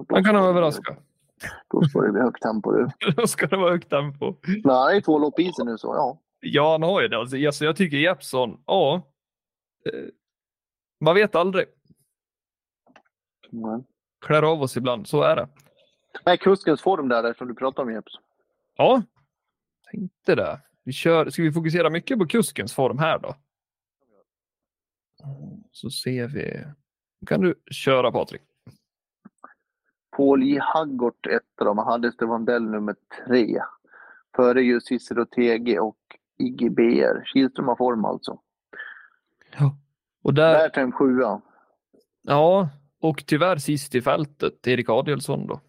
Han 0.08 0.24
kan 0.24 0.36
överraska. 0.36 0.96
Då 1.68 1.82
ska 1.82 2.00
det 2.00 2.12
bli 2.12 2.20
högt 2.20 2.42
tempo 2.42 2.72
du. 2.72 2.88
då 3.16 3.26
ska 3.26 3.46
det 3.46 3.56
vara 3.56 3.70
högt 3.70 3.90
tempo. 3.90 4.34
Nej, 4.64 5.02
två 5.02 5.18
lopp 5.18 5.40
i 5.40 5.52
sig 5.52 5.64
nu 5.64 5.78
så 5.78 5.94
ja. 5.94 6.20
Ja, 6.40 6.72
han 6.72 6.82
har 6.82 7.02
ju 7.02 7.08
det. 7.08 7.18
Alltså, 7.18 7.36
alltså 7.46 7.64
jag 7.64 7.76
tycker 7.76 7.96
Jeppsson, 7.96 8.62
ja. 8.66 9.02
Eh, 9.92 10.08
man 11.00 11.14
vet 11.14 11.34
aldrig. 11.34 11.66
Mm. 13.52 13.84
Klär 14.20 14.42
av 14.42 14.62
oss 14.62 14.76
ibland, 14.76 15.08
så 15.08 15.22
är 15.22 15.36
det. 15.36 15.48
Är 16.24 16.36
kuskens 16.36 16.82
form 16.82 17.08
där 17.08 17.34
som 17.34 17.48
du 17.48 17.54
pratar 17.54 17.82
om 17.82 17.92
Jeps? 17.92 18.12
Ja, 18.76 19.02
tänkte 19.90 20.34
det. 20.34 20.60
Vi 20.84 20.92
kör, 20.92 21.30
ska 21.30 21.42
vi 21.42 21.52
fokusera 21.52 21.90
mycket 21.90 22.18
på 22.18 22.26
kuskens 22.26 22.74
form 22.74 22.98
här 22.98 23.18
då? 23.18 23.34
Så 25.72 25.90
ser 25.90 26.28
vi. 26.28 26.64
kan 27.26 27.40
du 27.40 27.54
köra 27.70 28.12
Patrik. 28.12 28.42
Paul 30.16 30.42
J. 30.42 30.58
Haggort 30.62 31.26
etta 31.26 31.64
då. 31.64 31.74
Man 31.74 31.86
hade 31.86 32.12
Stefan 32.12 32.44
nummer 32.44 32.96
tre. 33.26 33.62
Före 34.36 34.62
just 34.62 34.86
Cicero 34.86 35.24
TG 35.24 35.78
och 35.78 35.98
Iggy 36.38 36.70
BR. 36.70 37.24
Kihlström 37.24 37.68
har 37.68 37.76
form 37.76 38.04
alltså. 38.04 38.40
Ja. 39.58 39.76
Och 40.22 40.34
där... 40.34 40.52
Där 40.52 40.68
tar 40.68 40.82
en 40.82 40.92
sjua. 40.92 41.40
Ja, 42.22 42.68
och 43.00 43.24
tyvärr 43.26 43.56
sist 43.56 43.94
i 43.94 44.02
fältet, 44.02 44.66
Erik 44.66 44.88
Adielsson 44.88 45.46
då. 45.46 45.60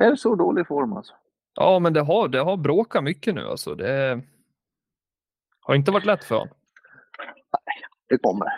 Är 0.00 0.10
det 0.10 0.16
så 0.16 0.34
dålig 0.34 0.66
form 0.66 0.92
alltså? 0.92 1.14
Ja, 1.54 1.78
men 1.78 1.92
det 1.92 2.00
har, 2.00 2.28
det 2.28 2.40
har 2.40 2.56
bråkat 2.56 3.04
mycket 3.04 3.34
nu 3.34 3.46
alltså. 3.46 3.74
Det 3.74 4.22
har 5.60 5.74
inte 5.74 5.90
varit 5.90 6.06
lätt 6.06 6.24
för 6.24 6.34
honom. 6.34 6.54
Det 8.08 8.18
kommer. 8.18 8.48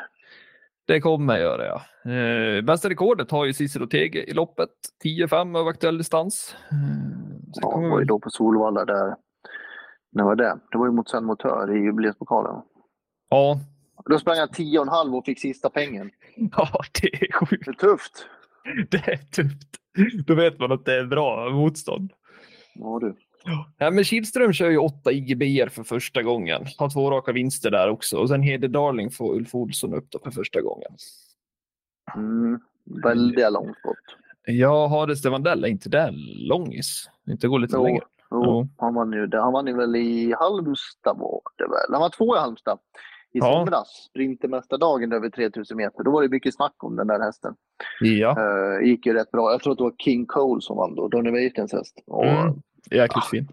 Det 0.86 1.00
kommer 1.00 1.38
göra 1.38 1.66
ja. 1.66 2.10
Eh, 2.12 2.64
bästa 2.64 2.88
rekordet 2.90 3.30
har 3.30 3.44
ju 3.44 3.52
Cicero 3.52 3.86
Tege 3.86 4.22
i 4.22 4.32
loppet. 4.32 4.70
10-5 5.04 5.58
över 5.58 5.70
aktuell 5.70 5.98
distans. 5.98 6.56
Mm, 6.72 7.42
ja, 7.54 7.80
det 7.80 7.88
var 7.88 7.98
ju 7.98 8.04
då 8.04 8.18
på 8.18 8.30
Solvalla 8.30 8.84
där. 8.84 9.16
När 10.12 10.24
var 10.24 10.36
det? 10.36 10.58
Det 10.70 10.78
var 10.78 10.86
ju 10.86 10.92
mot 10.92 11.10
Sen 11.10 11.24
Motör 11.24 11.76
i 11.76 11.80
jubileumspokalen. 11.80 12.62
Ja. 13.28 13.60
Då 14.08 14.18
sprang 14.18 14.38
han 14.38 14.48
10,5 14.48 15.18
och 15.18 15.24
fick 15.24 15.40
sista 15.40 15.70
pengen. 15.70 16.10
Ja, 16.56 16.68
det 17.02 17.08
är 17.08 17.32
sjukt. 17.32 17.64
Det 17.64 17.70
är 17.70 17.74
tufft. 17.74 18.26
Det 18.90 19.08
är 19.12 19.16
tufft. 19.16 19.68
Då 20.26 20.34
vet 20.34 20.58
man 20.58 20.72
att 20.72 20.84
det 20.84 20.94
är 20.94 21.04
bra 21.04 21.50
motstånd. 21.50 22.12
Ja, 22.74 22.98
du. 23.00 23.16
Ja, 23.78 23.90
men 23.90 24.04
Kihlström 24.04 24.52
kör 24.52 24.70
ju 24.70 24.78
åtta 24.78 25.12
IGBR 25.12 25.68
för 25.68 25.82
första 25.82 26.22
gången. 26.22 26.66
Har 26.78 26.90
två 26.90 27.10
raka 27.10 27.32
vinster 27.32 27.70
där 27.70 27.90
också. 27.90 28.16
Och 28.16 28.28
sen 28.28 28.42
Heder 28.42 28.68
Darling 28.68 29.10
får 29.10 29.34
Ulf 29.34 29.54
Olsson 29.54 29.94
upp 29.94 30.10
då 30.10 30.18
för 30.24 30.30
första 30.30 30.60
gången. 30.60 30.90
Mm, 32.16 32.60
väldiga 33.02 33.50
långskott. 33.50 33.96
Ja, 34.44 34.86
Hades 34.86 35.22
de 35.22 35.28
Vandell, 35.28 35.64
är 35.64 35.68
inte 35.68 35.88
det 35.88 36.10
långis? 36.48 37.10
Inte 37.28 37.48
gå 37.48 37.58
lite 37.58 37.76
jo, 37.76 37.84
längre? 37.84 38.04
Jo, 38.30 38.42
jo. 38.44 38.68
Han 38.78 38.94
vann 38.94 39.12
ju 39.12 39.30
han 39.32 39.52
vann 39.52 39.66
ju 39.66 39.76
väl 39.76 39.96
i 39.96 40.34
Halmstad 40.38 41.18
var 41.18 41.40
det 41.56 41.64
väl? 41.64 41.92
Han 41.92 42.00
var 42.00 42.10
två 42.10 42.36
i 42.36 42.38
Halmstad 42.38 42.78
i 43.32 43.38
ja. 43.38 43.52
somras. 43.52 43.88
Sprintermästardagen 44.10 45.12
över 45.12 45.30
3000 45.30 45.76
meter. 45.76 46.04
Då 46.04 46.10
var 46.10 46.22
det 46.22 46.28
mycket 46.28 46.54
snack 46.54 46.84
om 46.84 46.96
den 46.96 47.06
där 47.06 47.20
hästen. 47.20 47.54
Ja. 48.00 48.36
Uh, 48.38 48.86
gick 48.86 49.06
ju 49.06 49.14
rätt 49.14 49.30
bra. 49.30 49.52
Jag 49.52 49.62
tror 49.62 49.72
att 49.72 49.78
det 49.78 49.84
var 49.84 49.94
King 49.98 50.26
Cole 50.26 50.60
som 50.60 50.76
vann 50.76 50.94
då, 50.94 51.08
Donny 51.08 51.30
Weitens 51.30 51.72
häst. 51.72 52.02
Och, 52.06 52.26
mm. 52.26 52.54
Jäkligt 52.90 53.10
ja, 53.14 53.28
fin. 53.30 53.48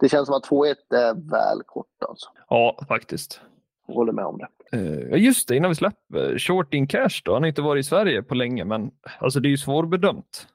Det 0.00 0.08
känns 0.08 0.26
som 0.26 0.36
att 0.36 0.48
2-1 0.48 0.74
är 0.90 1.30
väl 1.30 1.62
kort 1.66 2.02
alltså. 2.08 2.30
Ja, 2.48 2.78
faktiskt. 2.88 3.40
Jag 3.86 3.94
håller 3.94 4.12
med 4.12 4.24
om 4.24 4.38
det. 4.38 4.76
Uh, 4.76 5.22
just 5.24 5.48
det, 5.48 5.56
innan 5.56 5.70
vi 5.70 5.74
släpper. 5.74 6.38
Short 6.38 6.74
in 6.74 6.86
cash 6.86 7.22
då. 7.24 7.32
Han 7.32 7.42
har 7.42 7.48
inte 7.48 7.62
varit 7.62 7.80
i 7.80 7.88
Sverige 7.88 8.22
på 8.22 8.34
länge, 8.34 8.64
men 8.64 8.90
alltså 9.18 9.40
det 9.40 9.48
är 9.48 9.50
ju 9.50 9.56
svårbedömt. 9.56 10.46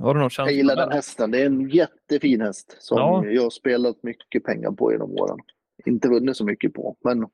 Har 0.00 0.14
du 0.14 0.20
någon 0.20 0.30
känsla? 0.30 0.50
Jag 0.50 0.56
gillar 0.56 0.76
den 0.76 0.92
hästen. 0.92 1.30
Det 1.30 1.42
är 1.42 1.46
en 1.46 1.68
jättefin 1.68 2.40
häst 2.40 2.76
som 2.78 2.98
ja. 2.98 3.24
jag 3.26 3.42
har 3.42 3.50
spelat 3.50 4.02
mycket 4.02 4.44
pengar 4.44 4.70
på 4.70 4.92
genom 4.92 5.12
åren. 5.12 5.38
Inte 5.86 6.08
vunnit 6.08 6.36
så 6.36 6.44
mycket 6.44 6.74
på, 6.74 6.96
men 7.04 7.26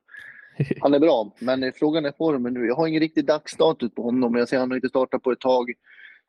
han 0.80 0.94
är 0.94 0.98
bra. 0.98 1.32
Men 1.38 1.72
frågan 1.72 2.04
är 2.04 2.12
formen 2.18 2.54
nu. 2.54 2.66
Jag 2.66 2.74
har 2.74 2.86
ingen 2.86 3.00
riktig 3.00 3.26
dagsstatus 3.26 3.94
på 3.94 4.02
honom. 4.02 4.34
Jag 4.34 4.48
ser 4.48 4.56
att 4.56 4.60
han 4.60 4.70
har 4.70 4.76
inte 4.76 4.88
startat 4.88 5.22
på 5.22 5.32
ett 5.32 5.40
tag. 5.40 5.72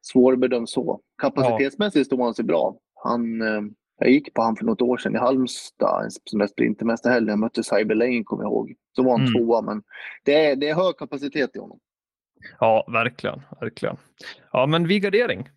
Svårbedömd 0.01 0.69
så. 0.69 1.01
Kapacitetsmässigt 1.21 2.05
står 2.05 2.23
han 2.23 2.33
sig 2.33 2.45
bra. 2.45 2.75
Han, 3.03 3.41
eh, 3.41 3.61
jag 3.99 4.09
gick 4.09 4.33
på 4.33 4.41
honom 4.41 4.55
för 4.55 4.65
något 4.65 4.81
år 4.81 4.97
sedan 4.97 5.15
i 5.15 5.17
Halmstad, 5.17 6.03
en 6.03 6.11
sån 6.23 6.39
där 6.39 6.47
sprintermästarhelg. 6.47 7.29
Jag 7.29 7.39
mötte 7.39 7.63
Cyber 7.63 7.95
Lane, 7.95 8.23
kommer 8.23 8.43
jag 8.43 8.51
ihåg. 8.51 8.75
Så 8.95 9.03
var 9.03 9.11
han 9.11 9.27
mm. 9.27 9.33
tvåa, 9.33 9.61
men 9.61 9.83
det 10.23 10.45
är, 10.45 10.55
det 10.55 10.69
är 10.69 10.75
hög 10.75 10.97
kapacitet 10.97 11.55
i 11.55 11.59
honom. 11.59 11.79
Ja, 12.59 12.85
verkligen. 12.87 13.41
verkligen. 13.61 13.97
Ja, 14.51 14.65
men 14.65 14.87
vigardering. 14.87 15.49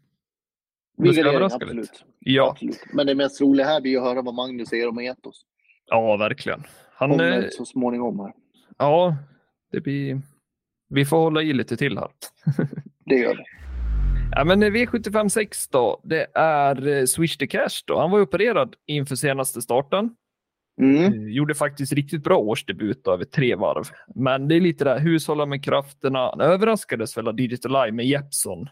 Vigardering, 0.96 1.42
absolut. 1.42 2.04
Ja. 2.18 2.50
absolut. 2.50 2.84
Men 2.92 3.06
det 3.06 3.14
mest 3.14 3.40
roliga 3.40 3.66
här 3.66 3.80
blir 3.80 3.98
att 3.98 4.04
höra 4.04 4.22
vad 4.22 4.34
Magnus 4.34 4.68
säger 4.68 4.88
om 4.88 4.98
Etos. 4.98 5.44
Ja, 5.86 6.16
verkligen. 6.16 6.62
Han, 6.90 7.10
Kommer 7.10 7.42
eh, 7.42 7.48
så 7.50 7.64
småningom 7.64 8.20
här. 8.20 8.32
Ja, 8.78 9.16
det 9.72 9.80
blir... 9.80 10.20
vi 10.88 11.04
får 11.04 11.16
hålla 11.16 11.42
i 11.42 11.52
lite 11.52 11.76
till 11.76 11.98
här. 11.98 12.10
det 13.04 13.14
gör 13.14 13.34
vi. 13.34 13.44
Ja, 14.32 14.44
men 14.44 14.64
V75 14.64 15.28
6 15.28 15.68
då, 15.68 16.00
det 16.04 16.26
är 16.34 16.86
eh, 16.86 17.04
Swish 17.04 17.36
the 17.36 17.46
Cash 17.46 17.84
då. 17.86 17.98
Han 17.98 18.10
var 18.10 18.20
opererad 18.20 18.74
inför 18.86 19.16
senaste 19.16 19.62
starten. 19.62 20.10
Mm. 20.80 21.04
Eh, 21.04 21.28
gjorde 21.28 21.54
faktiskt 21.54 21.92
riktigt 21.92 22.24
bra 22.24 22.38
årsdebut 22.38 23.06
över 23.06 23.24
tre 23.24 23.54
varv. 23.54 23.84
Men 24.14 24.48
det 24.48 24.54
är 24.54 24.60
lite 24.60 24.84
där, 24.84 24.98
hushålla 24.98 25.46
med 25.46 25.64
krafterna. 25.64 26.18
Han 26.18 26.40
överraskades 26.40 27.16
väl 27.16 27.28
av 27.28 27.34
Digital 27.34 27.84
Eye 27.84 27.92
med 27.92 28.06
Jeppson 28.06 28.68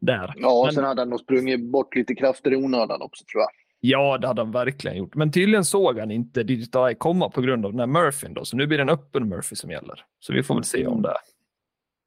där. 0.00 0.34
Ja, 0.36 0.62
men... 0.64 0.74
sen 0.74 0.84
hade 0.84 1.00
han 1.00 1.10
nog 1.10 1.20
sprungit 1.20 1.70
bort 1.70 1.96
lite 1.96 2.14
krafter 2.14 2.52
i 2.52 2.56
onödan 2.56 3.02
också 3.02 3.24
tror 3.24 3.42
jag. 3.42 3.50
Ja, 3.80 4.18
det 4.18 4.26
hade 4.26 4.40
han 4.42 4.50
verkligen 4.52 4.96
gjort. 4.96 5.14
Men 5.14 5.32
tydligen 5.32 5.64
såg 5.64 5.98
han 5.98 6.10
inte 6.10 6.42
Digital 6.42 6.88
Eye 6.88 6.94
komma 6.94 7.30
på 7.30 7.40
grund 7.40 7.66
av 7.66 7.72
den 7.72 7.80
här 7.80 7.86
Murphyn 7.86 8.34
då. 8.34 8.44
Så 8.44 8.56
nu 8.56 8.66
blir 8.66 8.78
det 8.78 8.82
en 8.82 8.88
öppen 8.88 9.28
Murphy 9.28 9.56
som 9.56 9.70
gäller. 9.70 10.04
Så 10.20 10.32
vi 10.32 10.42
får 10.42 10.54
väl 10.54 10.64
se 10.64 10.86
om 10.86 11.02
det. 11.02 11.14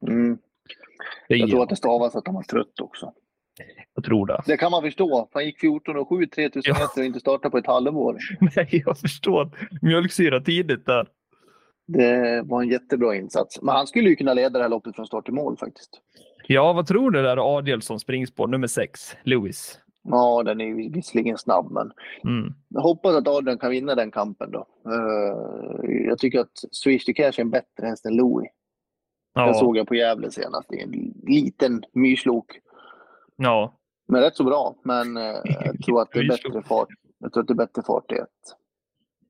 Mm. 0.08 0.38
Jag 1.27 1.49
tror 1.49 1.63
att 1.63 1.69
det 1.69 1.75
stavas 1.75 2.15
att 2.15 2.25
han 2.27 2.36
var 2.36 2.43
trött 2.43 2.79
också. 2.82 3.13
Jag 3.95 4.03
tror 4.03 4.25
det. 4.25 4.41
Det 4.45 4.58
kan 4.58 4.71
man 4.71 4.82
förstå. 4.82 5.29
Han 5.34 5.45
gick 5.45 5.60
14 5.60 5.97
och 5.97 6.10
7 6.10 6.25
3000 6.25 6.73
Ja. 6.75 6.82
meter 6.82 7.01
och 7.01 7.05
inte 7.05 7.19
startade 7.19 7.51
på 7.51 7.58
ett 7.58 7.67
halvår. 7.67 8.17
Nej, 8.55 8.84
jag 8.86 8.97
förstår. 8.97 9.49
Mjölksyra 9.82 10.39
tidigt 10.41 10.86
där. 10.86 11.08
Det 11.88 12.41
var 12.45 12.62
en 12.62 12.69
jättebra 12.69 13.15
insats. 13.15 13.62
Men 13.62 13.75
han 13.75 13.88
skulle 13.88 14.10
ju 14.10 14.15
kunna 14.15 14.34
leda 14.34 14.49
det 14.60 14.63
här 14.63 14.69
loppet 14.69 14.95
från 14.95 15.05
start 15.08 15.25
till 15.25 15.34
mål 15.34 15.58
faktiskt. 15.58 16.01
Ja, 16.47 16.73
vad 16.73 16.88
tror 16.88 17.12
du 17.12 17.21
där 17.21 17.58
Adielsson 17.58 17.99
springspår 17.99 18.47
nummer 18.47 18.67
sex, 18.67 19.15
Lewis? 19.23 19.79
Ja, 20.03 20.43
den 20.43 20.62
är 20.62 20.91
visserligen 20.93 21.38
snabb, 21.38 21.71
men 21.71 21.91
Mm. 22.23 22.53
jag 22.69 22.81
hoppas 22.81 23.15
att 23.15 23.27
Adrian 23.27 23.57
kan 23.57 23.71
vinna 23.71 23.95
den 23.95 24.12
kampen 24.12 24.51
då. 24.51 24.67
Eh, 24.85 25.91
jag 26.07 26.17
tycker 26.19 26.39
att 26.39 26.51
Swish 26.71 27.05
to 27.05 27.12
Cash 27.15 27.23
är 27.38 27.41
en 27.41 27.49
bättre 27.51 27.88
häst 27.88 28.05
än 28.05 28.15
Louis. 28.15 28.49
Den 29.35 29.47
Ja, 29.47 29.53
såg 29.53 29.77
jag 29.77 29.88
på 29.88 29.95
Gävle 29.95 30.31
senast. 30.31 30.69
Det 30.69 30.79
är 30.81 30.83
en 30.83 31.13
liten 31.27 31.83
myrslok. 31.93 32.59
ja. 33.35 33.75
Men 34.12 34.21
rätt 34.21 34.35
så 34.35 34.43
bra. 34.43 34.75
Men 34.83 35.17
eh, 35.17 35.23
jag 35.45 35.81
tror 35.85 36.01
att 36.01 36.12
det 36.12 36.19
är 36.19 36.27
bättre 36.29 36.62
fart. 36.63 36.88
Jag 37.19 37.33
tror 37.33 37.41
att 37.41 37.47
det 37.47 37.53
är 37.53 37.55
bättre 37.55 37.81
fart 37.83 38.12
i 38.12 38.15
ett. 38.15 38.55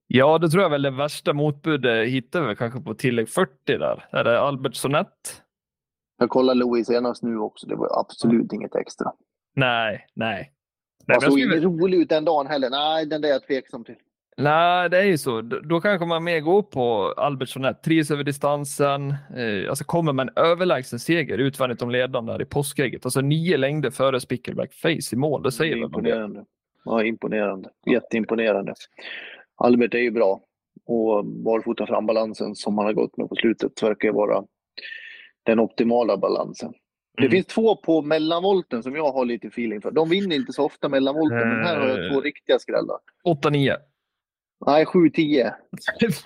ja, 0.07 0.37
det 0.37 0.49
tror 0.49 0.63
jag 0.63 0.69
väl 0.69 0.81
det 0.81 0.91
värsta 0.91 1.33
motbudet 1.33 2.07
hittar 2.07 2.41
vi 2.47 2.55
kanske 2.55 2.79
på 2.81 2.93
tillägg 2.93 3.29
40 3.29 3.51
där. 3.65 4.05
Är 4.11 4.23
det 4.23 4.39
Albert 4.39 4.75
Sonett? 4.75 5.41
Jag 6.17 6.29
kollade 6.29 6.59
Louis 6.59 6.87
senast 6.87 7.23
nu 7.23 7.37
också. 7.39 7.67
Det 7.67 7.75
var 7.75 7.99
absolut 7.99 8.53
inget 8.53 8.75
extra. 8.75 9.11
Nej, 9.55 10.07
nej. 10.13 10.51
Jag 11.13 11.23
såg 11.23 11.39
inte 11.39 11.59
rolig 11.59 11.97
ut 11.97 12.09
den 12.09 12.25
dagen 12.25 12.47
heller. 12.47 12.69
Nej, 12.69 13.05
den 13.05 13.21
där 13.21 13.29
är 13.29 13.33
jag 13.33 13.47
tveksam 13.47 13.83
till. 13.83 13.95
Nej, 14.37 14.89
det 14.89 14.97
är 14.97 15.03
ju 15.03 15.17
så. 15.17 15.41
Då, 15.41 15.81
kanske 15.81 16.05
man 16.05 16.23
mer 16.23 16.39
går 16.39 16.61
på 16.61 17.13
Albert 17.17 17.49
Sonett. 17.49 17.83
Trivs 17.83 18.11
över 18.11 18.23
distansen. 18.23 19.09
Eh, 19.09 19.69
alltså 19.69 19.83
kommer 19.83 20.21
en 20.21 20.29
överlägsen 20.35 20.99
seger 20.99 21.37
utvändigt 21.37 21.81
om 21.81 21.91
ledaren 21.91 22.25
där 22.25 22.41
i 22.41 22.45
påskägget. 22.45 23.05
Alltså 23.05 23.21
nio 23.21 23.57
längder 23.57 23.91
före 23.91 24.19
Spickleback 24.19 24.73
Face 24.73 25.13
i 25.13 25.15
mål. 25.15 25.43
Det 25.43 25.51
säger 25.51 25.75
väl 25.75 25.83
imponerande. 25.83 26.45
Ja, 26.85 27.03
imponerande. 27.03 27.69
Jätteimponerande. 27.91 28.73
Albert 29.55 29.93
är 29.93 29.99
ju 29.99 30.11
bra. 30.11 30.41
Och 30.85 31.25
barfota 31.25 31.85
frambalansen 31.85 32.55
som 32.55 32.77
han 32.77 32.85
har 32.85 32.93
gått 32.93 33.17
med 33.17 33.29
på 33.29 33.35
slutet 33.35 33.83
verkar 33.83 34.11
vara 34.11 34.43
den 35.43 35.59
optimala 35.59 36.17
balansen. 36.17 36.73
Det 37.17 37.23
Mm. 37.23 37.31
finns 37.31 37.45
två 37.47 37.75
på 37.75 38.01
mellanvolten 38.01 38.83
som 38.83 38.95
jag 38.95 39.11
har 39.11 39.25
lite 39.25 39.47
feeling 39.47 39.81
för. 39.81 39.91
De 39.91 40.09
vinner 40.09 40.35
inte 40.35 40.53
så 40.53 40.65
ofta 40.65 40.89
mellanvolten, 40.89 41.49
men 41.49 41.65
här 41.65 41.77
har 41.79 41.87
jag 41.87 42.11
två 42.11 42.19
Eh. 42.19 42.23
riktiga 42.23 42.59
skrällar. 42.59 42.97
8-9. 43.23 43.77
Nej, 44.65 44.85
7-10. 44.85 45.51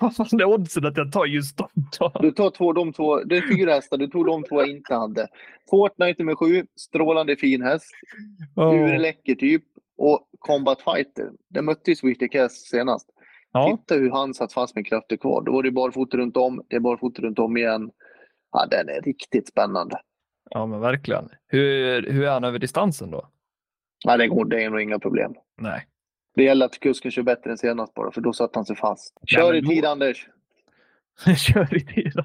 Vad 0.00 0.40
är 0.40 0.44
oddsen 0.44 0.86
att 0.86 0.96
jag 0.96 1.12
tar 1.12 1.26
just 1.26 1.56
dem 1.56 1.68
då? 1.98 2.12
Du 2.20 2.30
tar 2.30 2.50
två, 2.50 2.72
de 2.72 2.92
två. 2.92 3.18
Det 3.24 3.36
är 3.36 3.56
fyra 3.56 3.72
hästar. 3.74 3.96
Du 3.96 4.06
tog 4.06 4.26
de 4.26 4.42
två 4.44 4.60
jag 4.60 4.70
inte 4.70 4.94
hade. 4.94 5.28
Fortnite 5.70 6.24
med 6.24 6.38
sju. 6.38 6.66
Strålande 6.76 7.36
fin 7.36 7.62
häst. 7.62 7.90
Urläcker 8.56 9.34
typ. 9.34 9.64
Och 9.96 10.28
Combat 10.38 10.78
Fighter. 10.82 11.30
Den 11.48 11.64
mötte 11.64 11.90
ju 11.90 11.96
Swish 11.96 12.30
Cass 12.30 12.52
senast. 12.52 13.08
Ja. 13.52 13.76
Titta 13.76 13.94
hur 13.94 14.10
han 14.10 14.34
satt 14.34 14.52
fast 14.52 14.74
med 14.74 14.86
krafter 14.86 15.16
kvar. 15.16 15.42
Då 15.42 15.52
var 15.52 15.62
det 15.62 15.70
barfota 15.70 16.16
runt 16.16 16.36
om. 16.36 16.62
Det 16.68 16.76
är 16.76 16.80
barfota 16.80 17.22
runt 17.22 17.38
om 17.38 17.56
igen. 17.56 17.90
Ja, 18.52 18.66
den 18.70 18.88
är 18.88 19.02
riktigt 19.02 19.48
spännande. 19.48 19.96
Ja, 20.50 20.66
men 20.66 20.80
verkligen. 20.80 21.28
Hur, 21.46 22.02
hur 22.10 22.24
är 22.24 22.30
han 22.30 22.44
över 22.44 22.58
distansen 22.58 23.10
då? 23.10 23.28
Ja, 24.04 24.16
det, 24.16 24.28
går, 24.28 24.44
det 24.44 24.62
är 24.64 24.70
nog 24.70 24.80
inga 24.80 24.98
problem. 24.98 25.34
Nej. 25.58 25.86
Det 26.36 26.42
gäller 26.44 26.66
att 26.66 26.80
kusken 26.80 27.10
kör 27.10 27.22
bättre 27.22 27.50
än 27.50 27.58
senast 27.58 27.94
bara, 27.94 28.10
för 28.10 28.20
då 28.20 28.32
satt 28.32 28.54
han 28.54 28.64
sig 28.64 28.76
fast. 28.76 29.14
Nej, 29.20 29.26
Kör 29.26 29.48
men 29.52 29.56
i 29.56 29.60
då- 29.60 29.68
tid 29.70 29.84
Anders! 29.84 30.28
Kör 31.38 31.76
i 31.76 31.80
tiden. 31.80 32.24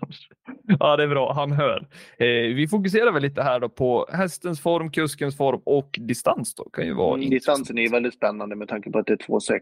Ja, 0.80 0.98
det 0.98 1.04
är 1.04 1.08
bra. 1.08 1.34
Han 1.34 1.52
hör. 1.52 1.88
Eh, 2.18 2.26
vi 2.56 2.68
fokuserar 2.68 3.12
väl 3.12 3.22
lite 3.22 3.42
här 3.44 3.60
då 3.60 3.70
på 3.70 4.08
hästens 4.12 4.62
form, 4.62 4.92
kuskens 4.92 5.38
form 5.38 5.62
och 5.66 6.00
distans. 6.02 6.56
Då. 6.56 6.70
Kan 6.70 6.86
ju 6.86 6.94
vara 6.94 7.18
Mm, 7.18 7.30
distansen 7.30 7.78
är 7.78 7.90
väldigt 7.90 8.14
spännande 8.14 8.56
med 8.56 8.68
tanke 8.68 8.92
på 8.92 9.00
att 9.00 9.06
det 9.08 9.14
är 9.14 9.18
2,6. 9.18 9.60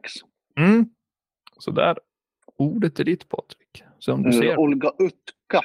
Mm. 0.58 0.86
Så 1.60 1.72
där. 1.72 2.00
Ordet 2.58 3.00
är 3.00 3.04
ditt 3.04 3.30
Patrik. 3.30 3.84
Som 4.00 4.24
du 4.24 4.30
Uh, 4.30 4.40
ser. 4.40 4.58
Olga 4.60 4.92
Utka, 5.00 5.62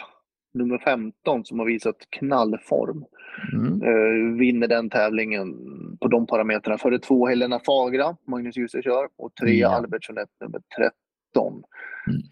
nummer 0.54 0.78
15, 0.78 1.44
som 1.44 1.58
har 1.58 1.66
visat 1.66 1.96
knallform. 2.10 3.04
Mm. 3.52 3.82
Uh, 3.82 4.38
vinner 4.38 4.68
den 4.68 4.90
tävlingen 4.90 5.56
på 6.00 6.08
de 6.08 6.26
parametrarna. 6.26 6.78
Före 6.78 6.98
två 6.98 7.26
Helena 7.26 7.60
Fagra, 7.66 8.16
Magnus 8.26 8.56
Djuse 8.56 8.82
kör, 8.82 9.08
och 9.16 9.34
tre 9.34 9.58
Ja. 9.58 9.68
Albert 9.68 10.08
Jeanette, 10.08 10.32
nummer 10.40 10.60
13. 10.76 11.62
Mm. 12.06 12.22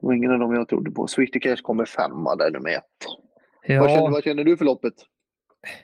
Det 0.00 0.06
var 0.06 0.14
ingen 0.14 0.32
av 0.32 0.38
dem 0.38 0.54
jag 0.54 0.68
trodde 0.68 0.90
på. 0.90 1.06
Swift 1.06 1.42
Cash 1.42 1.56
kommer 1.62 1.84
femma 1.84 2.36
där, 2.36 2.50
nummer 2.50 2.70
ett. 2.70 2.84
Ja, 3.66 3.80
Vad, 3.80 3.90
känner, 3.90 4.10
vad 4.10 4.24
känner 4.24 4.44
du 4.44 4.56
för 4.56 4.64
loppet? 4.64 4.94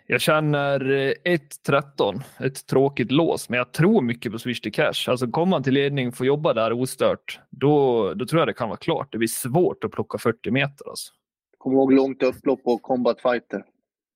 Jag 0.06 0.20
känner 0.20 0.90
eh, 0.90 1.36
1-13. 1.68 2.22
Ett 2.40 2.66
tråkigt 2.66 3.12
lås, 3.12 3.48
men 3.48 3.58
jag 3.58 3.72
tror 3.72 4.02
mycket 4.02 4.32
på 4.32 4.38
Swish 4.38 4.60
to 4.60 4.70
Cash. 4.72 5.08
Alltså 5.08 5.30
kommer 5.30 5.50
man 5.50 5.62
till 5.62 5.74
ledning, 5.74 6.12
får 6.12 6.26
jobba 6.26 6.54
där 6.54 6.72
ostört, 6.72 7.40
då, 7.50 8.14
då 8.14 8.26
tror 8.26 8.40
jag 8.40 8.48
det 8.48 8.54
kan 8.54 8.68
vara 8.68 8.78
klart. 8.78 9.12
Det 9.12 9.18
blir 9.18 9.28
svårt 9.28 9.84
att 9.84 9.90
plocka 9.90 10.18
40 10.18 10.50
meter. 10.50 10.88
Alltså. 10.88 11.12
Kom 11.58 11.72
ihåg 11.72 11.92
långt 11.92 12.22
upplopp 12.22 12.60
och 12.64 12.82
Combat 12.82 13.20
Fighter. 13.20 13.64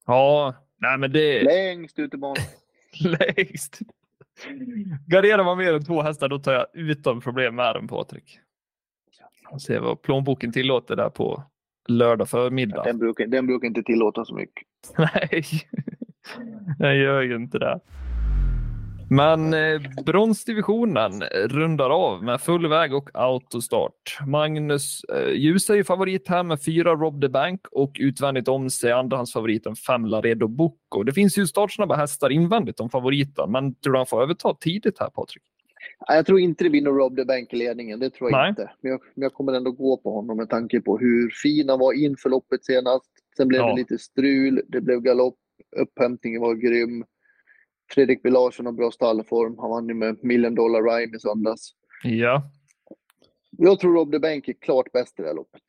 Ja, 0.06 0.54
nej 0.76 0.98
men 0.98 1.12
det... 1.12 1.42
Längst 1.42 1.98
ut 1.98 2.14
i 2.14 2.16
banan. 2.16 2.36
Längst. 3.00 3.78
Garderar 5.06 5.44
man 5.44 5.58
mer 5.58 5.74
än 5.74 5.84
två 5.84 6.02
hästar, 6.02 6.28
då 6.28 6.38
tar 6.38 6.52
jag 6.52 6.66
utan 6.72 7.20
problem 7.20 7.54
med 7.54 7.74
den 7.74 7.88
Patrik. 7.88 8.38
Ser 9.66 9.80
vad 9.80 10.02
plånboken 10.02 10.52
tillåter 10.52 10.96
där 10.96 11.10
på 11.10 11.42
lördag 11.88 12.28
förmiddag. 12.28 12.82
Den 12.84 12.98
brukar, 12.98 13.26
den 13.26 13.46
brukar 13.46 13.68
inte 13.68 13.82
tillåta 13.82 14.24
så 14.24 14.34
mycket. 14.34 14.64
Nej, 14.98 15.44
den 16.78 16.96
gör 16.96 17.22
ju 17.22 17.36
inte 17.36 17.58
det. 17.58 17.80
Men 19.10 19.54
eh, 19.54 19.80
bronsdivisionen 20.06 21.22
rundar 21.22 21.90
av 21.90 22.22
med 22.22 22.40
full 22.40 22.66
väg 22.66 22.94
och 22.94 23.10
autostart. 23.14 24.18
Magnus 24.26 25.04
eh, 25.04 25.32
Djuse 25.32 25.72
är 25.72 25.76
ju 25.76 25.84
favorit 25.84 26.28
här 26.28 26.42
med 26.42 26.62
fyra 26.62 26.94
Rob 26.94 27.20
the 27.20 27.28
Bank 27.28 27.60
och 27.70 27.96
utvändigt 28.00 28.48
om 28.48 28.70
sig 28.70 28.92
andrahandsfavoriten 28.92 29.76
fem 29.76 30.04
Laredo 30.06 30.48
Bocco. 30.48 31.02
Det 31.02 31.12
finns 31.12 31.38
ju 31.38 31.46
startsnabba 31.46 31.96
hästar 31.96 32.30
invändigt 32.30 32.80
om 32.80 32.90
favoriten, 32.90 33.52
men 33.52 33.74
tror 33.74 33.92
du 33.92 33.98
han 33.98 34.06
får 34.06 34.22
överta 34.22 34.54
tidigt 34.60 35.00
här 35.00 35.08
Patrik? 35.08 35.42
Jag 36.06 36.26
tror 36.26 36.40
inte 36.40 36.64
det 36.64 36.70
blir 36.70 36.82
någon 36.82 36.96
Rob 36.98 37.16
the 37.16 37.24
Bank 37.24 37.52
i 37.52 37.56
ledningen. 37.56 38.00
Det 38.00 38.10
tror 38.10 38.30
jag 38.30 38.38
Nej. 38.40 38.48
inte. 38.50 38.70
Men 38.80 38.90
jag, 38.92 39.00
men 39.14 39.22
jag 39.22 39.34
kommer 39.34 39.52
ändå 39.52 39.70
gå 39.70 39.96
på 39.96 40.14
honom 40.14 40.36
med 40.36 40.50
tanke 40.50 40.80
på 40.80 40.98
hur 40.98 41.30
fin 41.30 41.68
han 41.68 41.78
var 41.78 41.92
inför 41.92 42.30
loppet 42.30 42.64
senast. 42.64 43.10
Sen 43.36 43.48
blev 43.48 43.60
Ja. 43.60 43.68
det 43.68 43.76
lite 43.76 43.98
strul. 43.98 44.62
Det 44.68 44.80
blev 44.80 45.00
galopp. 45.00 45.38
Upphämtningen 45.76 46.40
var 46.40 46.54
grym. 46.54 47.04
Fredrik 47.94 48.22
B 48.22 48.30
Larsson 48.30 48.66
har 48.66 48.72
bra 48.72 48.90
stallform. 48.90 49.58
Han 49.58 49.70
vann 49.70 49.88
ju 49.88 49.94
med 49.94 50.24
Million 50.24 50.54
Dollar 50.54 50.82
Rhyme 50.82 51.16
i 51.16 51.20
söndags. 51.20 51.70
Ja, 52.02 52.50
Jag 53.50 53.80
tror 53.80 53.94
Rob 53.94 54.12
the 54.12 54.18
Bank 54.18 54.48
är 54.48 54.52
klart 54.52 54.92
bäst 54.92 55.18
i 55.20 55.22
det 55.22 55.28
här 55.28 55.34
loppet. 55.34 55.62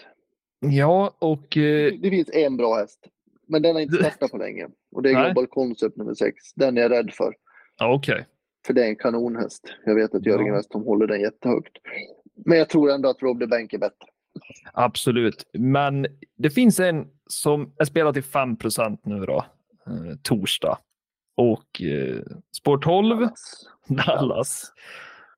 ja 0.59 1.15
och 1.19 1.57
eh, 1.57 1.93
Det 1.99 2.09
finns 2.09 2.29
en 2.33 2.57
bra 2.57 2.75
häst. 2.75 3.07
Men 3.47 3.61
den 3.61 3.75
har 3.75 3.81
inte 3.81 3.95
startat 3.97 4.31
på 4.31 4.37
länge. 4.37 4.67
Och 4.91 5.03
det 5.03 5.09
är 5.09 5.13
Nej. 5.13 5.25
Global 5.25 5.47
Concept 5.47 5.97
nummer 5.97 6.13
sex. 6.13 6.53
Den 6.55 6.77
är 6.77 6.81
jag 6.81 6.91
rädd 6.91 7.11
för. 7.13 7.33
okej. 7.81 8.25
För 8.65 8.73
det 8.73 8.83
är 8.83 8.87
en 8.87 8.95
kanonhäst. 8.95 9.63
Jag 9.85 9.95
vet 9.95 10.15
att 10.15 10.25
Jörgen 10.25 10.47
Ja. 10.47 10.55
Westholm 10.55 10.85
håller 10.85 11.07
den 11.07 11.21
jättehögt. 11.21 11.77
Men 12.45 12.57
jag 12.57 12.69
tror 12.69 12.91
ändå 12.91 13.09
att 13.09 13.21
Rob 13.21 13.39
the 13.39 13.47
Bank 13.47 13.73
är 13.73 13.77
bättre. 13.77 14.07
Absolut, 14.73 15.49
men 15.53 16.07
det 16.37 16.49
finns 16.49 16.79
en 16.79 17.07
som 17.27 17.73
är 17.77 17.85
spelad 17.85 18.13
till 18.13 18.23
5% 18.23 18.99
nu 19.03 19.25
då, 19.25 19.45
eh, 19.87 20.15
torsdag. 20.21 20.77
Och 21.35 21.81
eh, 21.81 22.21
spår 22.57 22.77
12, 22.77 23.27
Dallas. 23.87 24.73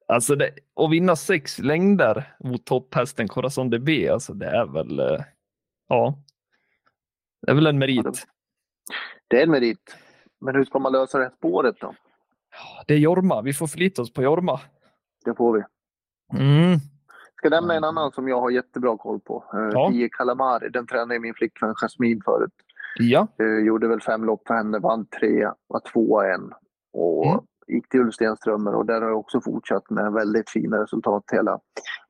Alltså 0.07 0.35
det, 0.35 0.51
att 0.75 0.91
vinna 0.91 1.15
sex 1.15 1.59
längder 1.59 2.35
mot 2.39 2.65
topphästen 2.65 3.27
Corazon 3.27 3.69
de 3.69 3.79
B, 3.79 4.09
alltså 4.09 4.33
det 4.33 4.45
är 4.45 4.65
väl, 4.65 4.99
eh, 4.99 5.23
ja, 5.87 6.19
det 7.41 7.51
är 7.51 7.55
väl 7.55 7.67
en 7.67 7.79
merit. 7.79 8.27
Det 9.27 9.39
är 9.39 9.43
en 9.43 9.51
merit. 9.51 9.97
Men 10.41 10.55
hur 10.55 10.65
ska 10.65 10.79
man 10.79 10.91
lösa 10.91 11.17
det 11.17 11.23
här 11.23 11.31
spåret 11.37 11.75
då? 11.79 11.93
Det 12.87 12.93
är 12.93 12.97
Jorma, 12.97 13.41
vi 13.41 13.53
får 13.53 13.67
förlita 13.67 14.01
oss 14.01 14.13
på 14.13 14.21
Jorma. 14.21 14.59
Det 15.25 15.35
får 15.35 15.53
vi. 15.53 15.63
Mm. 16.39 16.79
Ska 17.35 17.49
nämna 17.49 17.73
en 17.73 17.83
annan 17.83 18.11
som 18.11 18.27
jag 18.27 18.41
har 18.41 18.49
jättebra 18.49 18.97
koll 18.97 19.19
på. 19.19 19.43
Uh, 19.55 19.69
Ja. 19.73 19.89
Pia 19.91 20.09
Calamari. 20.11 20.69
Den 20.69 20.87
tränade 20.87 21.19
min 21.19 21.33
flickvän 21.33 21.73
Jasmine 21.75 22.21
förut. 22.25 22.53
Ja, 22.99 23.27
Eh, 23.39 23.65
gjorde 23.65 23.87
väl 23.87 24.01
fem 24.01 24.23
lopp 24.25 24.47
för 24.47 24.53
henne, 24.53 24.79
vann 24.79 25.05
tre, 25.05 25.49
var 25.67 25.79
tvåa 25.93 26.33
en. 26.33 26.53
Och 26.93 27.25
Mm. 27.25 27.39
gick 27.67 27.89
till 27.89 27.99
Ulfstenströmer 27.99 28.75
och 28.75 28.85
där 28.85 29.01
har 29.01 29.09
jag 29.09 29.19
också 29.19 29.41
fortsatt 29.41 29.89
med 29.89 30.13
väldigt 30.13 30.49
fina 30.49 30.83
resultat 30.83 31.23
hela, 31.31 31.59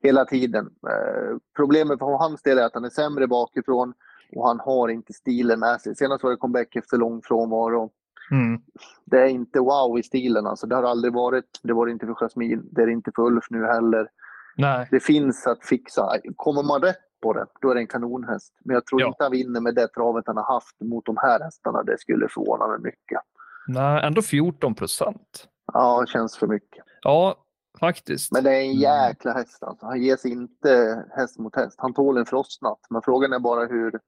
hela 0.02 0.24
tiden. 0.24 0.66
Eh, 0.66 1.36
problemet 1.56 1.98
för 1.98 2.18
hans 2.18 2.42
del 2.42 2.58
är 2.58 2.62
att 2.64 2.74
han 2.74 2.84
är 2.84 2.90
sämre 2.90 3.26
bakifrån 3.26 3.94
och 4.36 4.48
han 4.48 4.60
har 4.60 4.88
inte 4.88 5.12
stilen 5.12 5.60
med 5.60 5.80
sig. 5.80 5.96
Senast 5.96 6.22
var 6.24 6.30
det 6.30 6.36
comeback 6.36 6.76
efter 6.76 6.96
lång 6.96 7.22
frånvaro. 7.24 7.90
Mm. 8.30 8.60
Det 9.04 9.20
är 9.20 9.26
inte 9.26 9.58
wow 9.60 9.98
i 9.98 10.02
stilen 10.02 10.46
alltså. 10.46 10.66
Det 10.66 10.74
har 10.76 10.82
aldrig 10.82 11.12
varit. 11.14 11.60
Det 11.62 11.72
var 11.72 11.86
det 11.86 11.92
inte 11.92 12.06
för 12.06 12.14
Jasmine. 12.14 12.62
Det 12.72 12.82
är 12.82 12.86
det 12.86 12.92
inte 12.92 13.10
för 13.16 13.22
Ulf 13.22 13.44
nu 13.50 13.64
heller. 13.66 14.08
nej, 14.56 14.88
Det 14.90 15.00
finns 15.00 15.46
att 15.46 15.64
fixa. 15.64 16.08
Kommer 16.36 16.62
man 16.62 16.82
rätt 16.82 16.96
på 17.22 17.32
det, 17.32 17.46
då 17.60 17.70
är 17.70 17.74
det 17.74 17.80
en 17.80 17.86
kanonhäst. 17.86 18.54
Men 18.64 18.74
jag 18.74 18.86
tror 18.86 19.00
Ja. 19.00 19.06
inte 19.06 19.22
han 19.24 19.32
vinner 19.32 19.60
med 19.60 19.74
det 19.74 19.88
travet 19.88 20.24
han 20.26 20.36
har 20.36 20.54
haft 20.54 20.80
mot 20.80 21.06
de 21.06 21.16
här 21.16 21.40
hästarna. 21.40 21.82
Det 21.82 21.98
skulle 22.00 22.28
förvåna 22.28 22.66
mig 22.68 22.78
mycket. 22.80 23.20
Nej, 23.68 24.02
ändå 24.06 24.22
14 24.22 24.74
procent. 24.74 25.48
Ja, 25.72 26.00
det 26.00 26.06
känns 26.06 26.36
för 26.36 26.46
mycket. 26.46 26.84
Ja, 27.02 27.34
faktiskt. 27.80 28.32
Men 28.32 28.44
det 28.44 28.50
är 28.50 28.60
en 28.60 28.74
jäkla 28.74 29.32
häst 29.32 29.62
alltså. 29.62 29.86
Han 29.86 30.02
ger 30.02 30.16
sig 30.16 30.30
inte 30.30 31.04
häst 31.16 31.38
mot 31.38 31.56
häst. 31.56 31.74
Han 31.78 31.94
tål 31.94 32.16
en 32.18 32.26
frostnatt. 32.26 32.80
Men 32.90 33.02
frågan 33.02 33.32
är 33.32 33.38
bara 33.38 33.66
hur, 33.66 34.00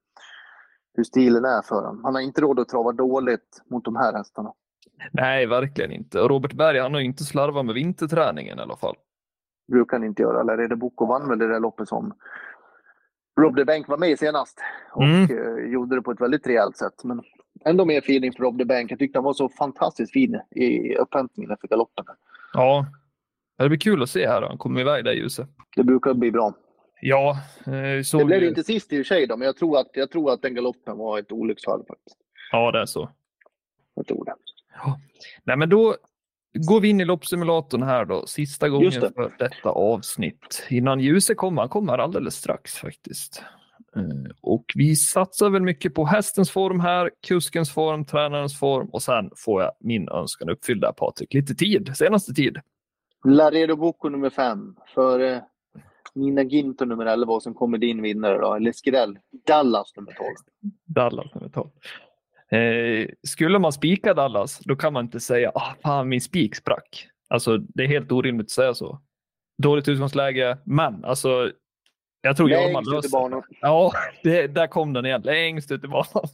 hur 0.95 1.05
stilen 1.05 1.45
är 1.45 1.63
för 1.63 1.75
honom. 1.75 2.05
Han 2.05 2.15
har 2.15 2.23
inte 2.23 2.41
råd 2.41 2.61
att 2.61 2.69
trava 2.69 2.93
dåligt 2.93 3.63
mot 3.71 3.85
de 3.85 3.97
här 3.97 4.13
hästarna. 4.13 4.53
Nej, 5.13 5.47
verkligen 5.47 5.93
inte. 5.93 6.21
Och 6.21 6.29
Robert 6.31 6.53
Berg, 6.53 6.79
han 6.79 6.95
har 6.95 7.01
inte 7.01 7.25
slarvat 7.25 7.67
med 7.67 7.75
vinterträningen 7.75 8.59
i 8.59 8.63
alla 8.63 8.77
fall. 8.77 8.95
brukar 9.73 9.97
han 9.97 10.07
inte 10.07 10.23
göra. 10.23 10.41
Eller 10.41 10.59
är 10.59 10.69
det 10.69 10.77
Boko 10.77 11.07
vann 11.07 11.29
väl 11.29 11.39
det 11.39 11.49
där 11.49 11.61
loppet 11.61 11.89
som 11.89 12.15
Rob 13.41 13.57
de 13.57 13.65
Bank 13.65 13.89
var 13.89 13.99
med 13.99 14.11
i 14.11 14.17
senast. 14.17 14.59
Och 14.93 15.03
Mm. 15.05 15.23
eh, 15.23 15.73
gjorde 15.73 15.97
det 15.97 16.03
på 16.03 16.11
ett 16.11 16.21
väldigt 16.21 16.47
rejält 16.47 16.77
sätt. 16.77 17.05
Men 17.05 17.23
ändå 17.65 17.85
mer 17.85 17.99
feeling 17.99 18.33
för 18.33 18.43
Rob 18.43 18.59
de 18.59 18.65
Bank. 18.65 18.91
Jag 18.93 18.99
tyckte 18.99 19.19
han 19.19 19.25
var 19.25 19.33
så 19.33 19.49
fantastiskt 19.49 20.13
fin 20.13 20.41
i 20.51 20.97
upphämtningen 20.97 21.51
efter 21.51 21.69
galoppen. 21.69 22.05
Ja, 22.53 22.87
det 23.59 23.69
blir 23.69 23.79
kul 23.79 24.03
att 24.03 24.11
se 24.11 24.27
här. 24.27 24.43
Han 24.43 24.59
kommer 24.59 24.81
iväg 24.81 25.05
där 25.05 25.13
ljuset. 25.13 25.49
Det 25.77 25.85
brukar 25.85 26.15
bli 26.15 26.31
bra. 26.31 26.55
Ja, 27.01 27.39
eh, 27.67 28.03
såg 28.03 28.21
Det 28.21 28.25
blev 28.25 28.43
ju- 28.43 28.49
inte 28.49 28.65
sist 28.65 28.93
i 28.93 28.97
och 28.97 29.07
för 29.07 29.15
sig 29.15 29.27
då, 29.27 29.37
men 29.37 29.47
jag 29.47 29.57
tror 29.57 29.79
att, 29.79 29.89
jag 29.93 30.11
tror 30.11 30.33
att 30.33 30.43
den 30.43 30.55
galoppen 30.55 30.97
var 30.99 31.19
ett 31.19 31.33
olycksfall 31.33 31.85
faktiskt. 31.89 32.17
Ja, 32.53 32.71
det 32.73 32.81
är 32.81 32.87
så. 32.87 33.11
Jag 33.95 34.07
tror 34.07 34.25
det. 34.25 34.35
Nej, 35.45 35.57
men 35.57 35.69
då 35.69 35.97
går 36.69 36.81
vi 36.81 36.89
in 36.89 37.01
i 37.01 37.05
loppsimulatorn 37.05 37.83
här 37.83 38.05
då. 38.05 38.27
Sista 38.27 38.69
gången 38.69 38.91
det. 38.91 39.13
för 39.15 39.35
detta 39.39 39.69
avsnitt. 39.69 40.67
Innan 40.71 41.01
ljuset 41.01 41.37
kommer. 41.37 41.63
Han 41.63 41.69
kommer 41.69 41.99
alldeles 41.99 42.35
strax 42.35 42.75
faktiskt. 42.75 43.43
Eh, 43.97 44.03
Och 44.41 44.65
vi 44.75 44.97
satsar 44.97 45.51
väl 45.51 45.63
mycket 45.63 45.95
på 45.95 46.05
hästens 46.05 46.51
form 46.51 46.81
här, 46.81 47.11
kuskens 47.27 47.71
form, 47.75 48.05
tränarens 48.05 48.59
form 48.59 48.89
och 48.89 49.03
sen 49.03 49.31
får 49.37 49.63
jag 49.63 49.73
min 49.81 50.09
önskan 50.09 50.49
uppfylld 50.51 50.81
där 50.81 50.93
Patrik. 50.93 51.35
Lite 51.35 51.55
tid, 51.55 51.93
senaste 51.97 52.33
tid. 52.35 52.59
Laredo 53.25 53.77
Bocco 53.77 54.09
nummer 54.09 54.31
fem. 54.31 54.77
För 54.95 55.41
Nina 56.15 56.43
Ginto 56.43 56.85
nummer 56.85 57.07
11 57.07 57.33
och 57.33 57.43
sen 57.43 57.55
kommer 57.55 57.79
din 57.79 58.03
vinnare 58.03 58.39
då, 58.39 58.55
eller 58.55 58.73
Skirell. 58.73 59.19
Dallas 59.47 59.97
nummer 59.97 60.13
12. 60.13 60.29
Dallas 60.87 61.35
nummer 61.35 61.49
12. 61.49 61.71
Eh, 62.63 63.09
skulle 63.23 63.59
man 63.59 63.73
spika 63.73 64.15
Dallas, 64.15 64.59
då 64.59 64.77
kan 64.77 64.93
man 64.93 65.05
inte 65.05 65.21
säga 65.21 65.53
ah, 65.55 65.75
fan 65.83 66.09
min 66.09 66.21
spik 66.21 66.57
sprack. 66.57 67.09
Alltså, 67.29 67.59
det 67.59 67.83
är 67.83 67.89
helt 67.89 68.13
orimligt 68.13 68.45
att 68.47 68.51
säga 68.51 68.75
så. 68.75 69.01
Dåligt 69.63 69.89
utgångsläge, 69.89 70.59
men 70.65 71.05
alltså, 71.05 71.53
jag 72.23 72.37
tror 72.37 72.51
Jorma 72.51 72.81
ut 72.81 72.87
i 72.87 72.91
löser 72.91 73.11
banan. 73.11 73.43
Ja, 73.61 73.93
det, 74.23 74.47
där 74.47 74.67
kom 74.67 74.93
den 74.93 75.07
igen. 75.07 75.23
Längst 75.23 75.71
ut 75.73 75.85
i 75.85 75.89
banan. 75.89 76.05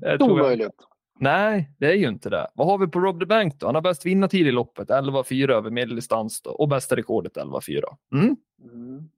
Jag 0.00 0.20
jag- 0.20 0.22
Omöjligt. 0.22 0.74
Nej, 1.20 1.70
det 1.78 1.86
är 1.86 1.94
ju 1.94 2.08
inte 2.08 2.30
det. 2.30 2.46
Vad 2.54 2.66
har 2.66 2.78
vi 2.78 2.86
på 2.86 3.00
Rob 3.00 3.20
the 3.20 3.26
Bank 3.26 3.54
då? 3.60 3.66
Han 3.66 3.74
har 3.74 3.82
bäst 3.82 4.06
vinnartid 4.06 4.46
i 4.46 4.52
loppet, 4.52 4.88
11-4 4.88 5.50
över 5.50 5.70
medeldistans 5.70 6.42
då, 6.42 6.50
och 6.50 6.68
bästa 6.68 6.96
rekordet 6.96 7.36
11-4. 7.36 7.82
Mm? 8.12 8.36
Mm. 8.72 9.08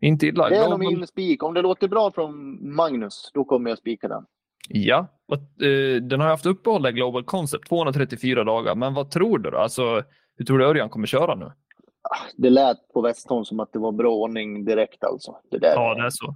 Inte 0.00 0.26
illa. 0.26 0.48
Det 0.48 0.56
är 0.56 0.70
nog 0.70 0.78
min 0.78 1.06
spik. 1.06 1.42
Om 1.42 1.54
det 1.54 1.62
låter 1.62 1.88
bra 1.88 2.10
från 2.10 2.58
Magnus, 2.74 3.30
då 3.34 3.44
kommer 3.44 3.70
jag 3.70 3.78
spika 3.78 4.08
den. 4.08 4.24
Ja, 4.68 5.06
eh, 5.62 6.02
den 6.02 6.20
har 6.20 6.28
haft 6.28 6.46
uppehåll 6.46 6.82
där 6.82 6.90
Global 6.90 7.24
Concept, 7.24 7.68
234 7.68 8.44
dagar. 8.44 8.74
Men 8.74 8.94
vad 8.94 9.10
tror 9.10 9.38
du 9.38 9.50
då? 9.50 9.58
Alltså, 9.58 10.02
hur 10.36 10.44
tror 10.44 10.58
du 10.58 10.64
Örjan 10.64 10.88
kommer 10.88 11.06
köra 11.06 11.34
nu? 11.34 11.44
Ah, 12.02 12.26
Det 12.36 12.50
lät 12.50 12.88
på 12.94 13.00
Westholm 13.00 13.44
som 13.44 13.60
att 13.60 13.72
det 13.72 13.78
var 13.78 13.92
bra 13.92 14.10
ordning 14.14 14.64
direkt 14.64 15.04
alltså. 15.04 15.36
Det 15.50 15.58
där, 15.58 15.74
Ja, 15.74 15.94
det 15.94 16.06
är 16.06 16.10
så. 16.10 16.34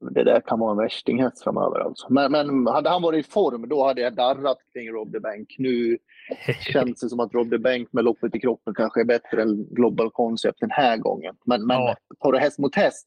Det 0.00 0.24
där 0.24 0.40
kan 0.40 0.58
vara 0.58 0.70
en 0.70 0.76
värstinghäst 0.76 1.42
framöver 1.44 1.80
alltså. 1.80 2.12
Men, 2.12 2.32
men 2.32 2.66
hade 2.66 2.88
han 2.90 3.02
varit 3.02 3.26
i 3.26 3.30
form, 3.30 3.68
då 3.68 3.84
hade 3.86 4.00
jag 4.00 4.14
darrat 4.14 4.58
kring 4.72 4.88
Rob 4.90 5.12
the 5.12 5.20
Bank. 5.20 5.54
Nu 5.58 5.98
känns 6.72 7.00
det 7.00 7.08
som 7.08 7.20
att 7.20 7.34
Rob 7.34 7.50
the 7.50 7.58
Bank 7.58 7.88
med 7.92 8.04
loppet 8.04 8.34
i 8.34 8.40
kroppen 8.40 8.74
kanske 8.74 9.00
är 9.00 9.04
bättre 9.04 9.42
än 9.42 9.64
Global 9.74 10.10
Concept 10.10 10.60
den 10.60 10.70
här 10.70 10.96
gången. 10.96 11.36
Men, 11.44 11.66
men 11.66 11.76
Ja. 11.80 11.96
tar 12.18 12.32
du 12.32 12.38
häst 12.38 12.58
mot 12.58 12.74
häst, 12.74 13.06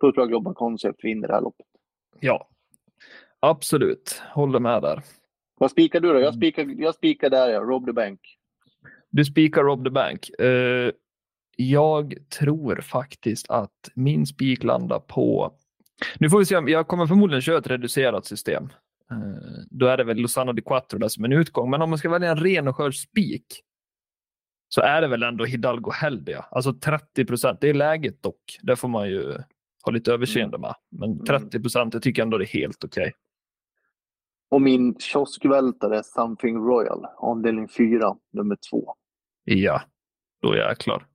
då 0.00 0.12
tror 0.12 0.22
jag 0.22 0.28
Global 0.28 0.54
Concept 0.54 1.04
vinner 1.04 1.28
det 1.28 1.34
här 1.34 1.40
loppet. 1.40 1.66
Ja, 2.20 2.48
absolut. 3.40 4.22
Håller 4.34 4.60
med 4.60 4.82
där. 4.82 5.02
Vad 5.58 5.70
spikar 5.70 6.00
du 6.00 6.08
då? 6.08 6.14
Mm. 6.14 6.24
Jag 6.24 6.34
spikar, 6.34 6.66
jag 6.78 6.94
spikar 6.94 7.30
där, 7.30 7.48
ja. 7.48 7.60
Rob 7.60 7.86
the 7.86 7.92
Bank. 7.92 8.20
Du 9.10 9.24
spikar 9.24 9.62
Rob 9.62 9.84
the 9.84 9.90
Bank. 9.90 10.30
Eh, 10.40 10.90
jag 11.56 12.14
tror 12.38 12.80
faktiskt 12.80 13.50
att 13.50 13.90
min 13.94 14.26
spik 14.26 14.64
landar 14.64 14.98
på... 15.00 15.52
Nu 16.18 16.30
får 16.30 16.38
vi 16.38 16.44
se. 16.44 16.56
om- 16.56 16.68
Jag 16.68 16.88
kommer 16.88 17.06
förmodligen 17.06 17.42
köra 17.42 17.58
ett 17.58 17.66
reducerat 17.66 18.26
system. 18.26 18.64
Eh, 19.10 19.18
då 19.70 19.86
är 19.86 19.96
det 19.96 20.04
väl 20.04 20.16
Lozano 20.16 20.52
di 20.52 20.62
Quattro 20.62 20.98
där 20.98 21.08
som 21.08 21.24
en 21.24 21.32
utgång. 21.32 21.70
Men 21.70 21.82
om 21.82 21.90
man 21.90 21.98
ska 21.98 22.08
välja 22.10 22.30
en 22.30 22.36
ren 22.36 22.68
och 22.68 22.76
skör 22.76 22.90
spik 22.90 23.46
så 24.68 24.80
är 24.80 25.00
det 25.00 25.08
väl 25.08 25.22
ändå 25.22 25.44
Hidalgo 25.44 25.90
Heldia. 25.90 26.44
Alltså 26.50 26.72
30 26.74 27.24
procent. 27.24 27.60
Det 27.60 27.68
är 27.70 27.74
läget 27.74 28.22
dock. 28.22 28.58
Det 28.62 28.76
får 28.76 28.88
man 28.88 29.08
ju 29.10 29.32
ha 29.84 29.92
lite 29.92 30.12
överseende 30.12 30.58
med. 30.58 30.74
Men 30.90 31.24
30 31.24 31.60
procent, 31.60 31.94
jag 31.94 32.02
tycker 32.02 32.22
ändå 32.22 32.38
det 32.38 32.44
är 32.44 32.60
helt 32.60 32.84
okej. 32.84 33.12
Och 34.50 34.62
min 34.62 34.98
kioskvältare 34.98 35.98
är 35.98 36.02
Something 36.02 36.56
Royal, 36.56 37.04
avdelning 37.16 37.68
4, 37.68 38.16
nummer 38.32 38.56
2. 38.70 38.94
Ja, 39.44 39.82
då 40.42 40.56
jäklar. 40.56 41.06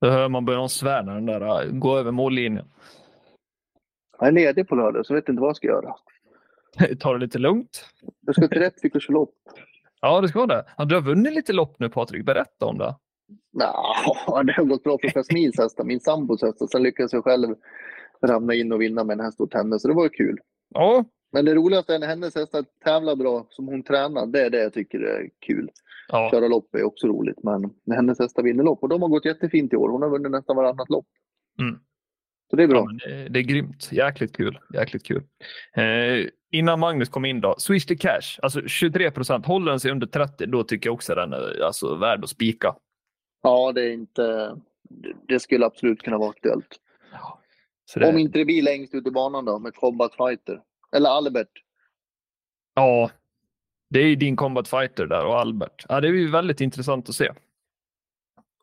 Då 0.00 0.10
hör 0.10 0.28
man 0.28 0.44
börja 0.44 0.68
svära 0.68 1.02
den 1.14 1.26
där, 1.26 1.62
äh, 1.64 1.70
gå 1.72 1.98
över 1.98 2.10
mållinjen. 2.10 2.66
Jag 4.18 4.28
är 4.28 4.32
ledig 4.32 4.68
på 4.68 4.74
lördag 4.74 5.06
så 5.06 5.12
jag 5.12 5.20
vet 5.20 5.28
inte 5.28 5.40
vad 5.40 5.48
jag 5.48 5.56
ska 5.56 5.66
göra. 5.66 5.94
Ta 7.00 7.12
det 7.12 7.18
lite 7.18 7.38
lugnt. 7.38 7.84
Jag 8.26 8.34
ska 8.34 8.48
till 8.48 8.58
Rättvik 8.58 8.94
och 8.94 9.02
köra 9.02 9.14
lopp. 9.14 9.34
Ja, 10.00 10.20
det 10.20 10.28
ska 10.28 10.46
det. 10.46 10.64
Du 10.86 10.94
har 10.94 11.02
vunnit 11.02 11.32
lite 11.34 11.52
lopp 11.52 11.76
nu 11.78 11.88
Patrik, 11.88 12.24
berätta 12.24 12.66
om 12.66 12.78
det. 12.78 12.94
Ja, 13.50 14.42
det 14.46 14.52
har 14.52 14.64
gått 14.64 14.84
bra 14.84 14.98
för 15.00 15.08
Jasmins 15.08 15.58
hästar, 15.58 15.84
min 15.84 16.00
sambos 16.00 16.42
hästar. 16.42 16.66
Sen 16.66 16.82
lyckades 16.82 17.12
jag 17.12 17.24
själv 17.24 17.54
ramla 18.26 18.54
in 18.54 18.72
och 18.72 18.80
vinna 18.80 19.04
med 19.04 19.14
en 19.18 19.24
häst 19.24 19.40
åt 19.40 19.54
henne, 19.54 19.78
så 19.78 19.88
det 19.88 19.94
var 19.94 20.02
ju 20.02 20.08
kul. 20.08 20.38
Ja, 20.74 21.04
Men 21.32 21.44
det 21.44 21.54
roligaste 21.54 21.94
är 21.94 21.98
när 21.98 22.06
hennes 22.06 22.34
hästar 22.34 22.64
tävlar 22.84 23.16
bra 23.16 23.46
som 23.50 23.66
hon 23.66 23.82
tränar. 23.82 24.26
Det 24.26 24.40
är 24.40 24.50
det 24.50 24.62
jag 24.62 24.72
tycker 24.72 25.00
är 25.00 25.28
kul. 25.46 25.70
ja, 26.08 26.28
Köra 26.30 26.48
lopp 26.48 26.74
är 26.74 26.82
också 26.84 27.06
roligt, 27.06 27.42
men 27.42 27.70
när 27.86 27.96
hennes 27.96 28.18
hästar 28.18 28.42
vinner 28.42 28.64
lopp. 28.64 28.82
Och 28.82 28.88
de 28.88 29.02
har 29.02 29.08
gått 29.08 29.24
jättefint 29.24 29.72
i 29.72 29.76
år. 29.76 29.88
Hon 29.88 30.02
har 30.02 30.10
vunnit 30.10 30.30
nästan 30.30 30.56
varannat 30.56 30.90
lopp. 30.90 31.06
Mm. 31.60 31.80
Så 32.50 32.56
det 32.56 32.62
är 32.62 32.68
bra. 32.68 32.86
ja 32.90 33.08
det, 33.10 33.28
det 33.28 33.38
är 33.38 33.42
grymt. 33.42 33.92
Jäkligt 33.92 34.36
kul. 34.36 34.58
Jäkligt 34.74 35.06
kul. 35.06 35.22
Eh, 35.76 36.26
innan 36.52 36.80
Magnus 36.80 37.08
kom 37.08 37.24
in 37.24 37.40
då, 37.40 37.54
Swish 37.58 37.86
the 37.86 37.96
Cash, 37.96 38.38
alltså 38.42 38.66
23 38.66 39.10
procent. 39.10 39.46
Håller 39.46 39.70
den 39.70 39.80
sig 39.80 39.90
under 39.90 40.06
30, 40.06 40.46
då 40.46 40.62
tycker 40.64 40.88
jag 40.88 40.94
också 40.94 41.14
den 41.14 41.32
är 41.32 41.60
alltså, 41.62 41.94
värd 41.94 42.24
att 42.24 42.30
spika. 42.30 42.74
Ja, 43.42 43.72
det 43.72 43.82
är 43.82 43.92
inte... 43.92 44.56
det- 45.28 45.40
skulle 45.40 45.66
absolut 45.66 46.02
kunna 46.02 46.18
vara 46.18 46.30
aktuellt. 46.30 46.80
Så 47.84 48.00
det, 48.00 48.08
Om 48.08 48.18
inte 48.18 48.38
det 48.38 48.44
blir 48.44 48.62
längst 48.62 48.94
ut 48.94 49.06
i 49.06 49.10
banan 49.10 49.44
då 49.44 49.58
med 49.58 49.74
Combat 49.74 50.14
Fighter. 50.14 50.60
Eller 50.96 51.10
Albert. 51.10 51.50
Ja, 52.74 53.10
det 53.90 54.00
är 54.00 54.06
ju 54.06 54.16
din 54.16 54.36
combat 54.36 54.68
fighter 54.68 55.06
där 55.06 55.26
och 55.26 55.40
Albert. 55.40 55.86
Ja, 55.88 56.00
det 56.00 56.08
är 56.08 56.12
ju 56.12 56.30
väldigt 56.30 56.60
intressant 56.60 57.08
att 57.08 57.14
se. 57.14 57.32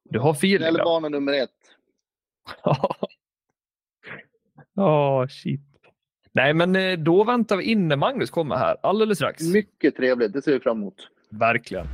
Du 0.04 0.19
har 0.19 0.32
feeling 0.32 0.67
Eller 0.67 0.84
bana 0.84 1.10
nummer 1.10 1.34
ett. 1.34 1.50
Ja, 4.75 5.27
shit. 5.29 5.61
Nej, 6.31 6.53
men 6.53 6.75
eh, 6.75 6.97
då 6.97 7.23
väntar 7.23 7.57
vi 7.57 7.63
in 7.63 7.99
Magnus 7.99 8.29
kommer 8.29 8.55
här 8.55 8.77
alldeles 8.83 9.17
strax. 9.17 9.43
Mycket 9.53 9.95
trevligt. 9.95 10.33
Det 10.33 10.41
ser 10.41 10.51
vi 10.53 10.59
fram 10.59 10.77
emot. 10.77 11.09
Verkligen. 11.29 11.85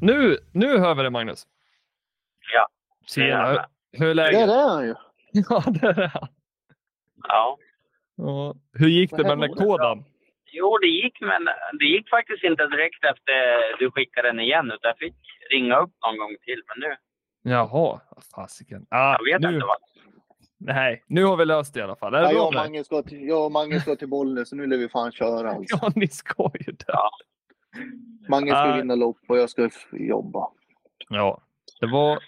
Nu, 0.00 0.38
nu 0.52 0.78
hör 0.78 0.94
vi 0.94 1.02
det 1.02 1.10
Magnus. 1.10 1.46
Ja. 2.54 2.68
Tjena. 3.06 3.48
Hur, 3.50 3.58
hur 3.98 4.06
är 4.10 4.14
Där 4.14 4.32
läget? 4.32 4.48
är 4.48 4.68
han 4.68 4.86
ju. 4.86 4.94
Ja, 5.48 5.62
det 5.66 5.86
är 5.86 6.08
han. 6.08 6.28
Ja. 7.28 7.58
Ja. 8.16 8.54
Hur 8.72 8.88
gick 8.88 9.10
det 9.10 9.22
med 9.22 9.30
den 9.30 9.40
där 9.40 9.48
koden? 9.48 10.04
Jo, 10.52 10.78
det 10.78 10.86
gick, 10.86 11.20
men 11.20 11.44
det 11.78 11.84
gick 11.84 12.08
faktiskt 12.08 12.44
inte 12.44 12.66
direkt 12.66 13.04
efter 13.04 13.34
du 13.78 13.90
skickade 13.90 14.28
den 14.28 14.40
igen. 14.40 14.66
Utan 14.66 14.88
jag 14.88 14.98
fick 14.98 15.16
ringa 15.50 15.76
upp 15.76 15.90
någon 16.06 16.18
gång 16.18 16.36
till. 16.44 16.62
Men 16.68 16.88
nu, 16.88 16.96
Jaha, 17.52 18.00
fasiken. 18.34 18.86
Ah, 18.90 19.16
jag 19.18 19.24
vet 19.32 19.40
nu, 19.42 19.54
inte 19.54 19.66
vad. 19.66 19.76
Nej, 20.60 21.04
nu 21.06 21.24
har 21.24 21.36
vi 21.36 21.44
löst 21.44 21.74
det 21.74 21.80
i 21.80 21.82
alla 21.82 21.96
fall. 21.96 22.14
Är 22.14 22.18
det 22.18 22.24
Ja, 22.24 22.32
jag, 22.32 22.46
och? 22.46 22.54
Mange 22.54 22.84
ska 22.84 23.02
till, 23.02 23.28
jag 23.28 23.44
och 23.44 23.52
Mange 23.52 23.80
ska 23.80 23.96
till 23.96 24.08
Bollnäs 24.08 24.48
så 24.48 24.56
nu 24.56 24.66
lär 24.66 24.76
vi 24.76 24.88
fan 24.88 25.12
köra. 25.12 25.50
Alltså. 25.50 25.78
Ja, 25.82 25.92
ni 25.94 26.08
ska 26.08 26.50
ju 26.60 26.72
det. 26.72 26.84
Ja. 26.86 27.10
Mange 28.28 28.50
ska 28.50 28.58
Ah. 28.58 28.76
vinna 28.76 28.94
lopp 28.94 29.18
och 29.28 29.38
jag 29.38 29.50
ska 29.50 29.70
jobba. 29.92 30.48
Ja, 31.08 31.40
det 31.80 31.86
var 31.86 32.18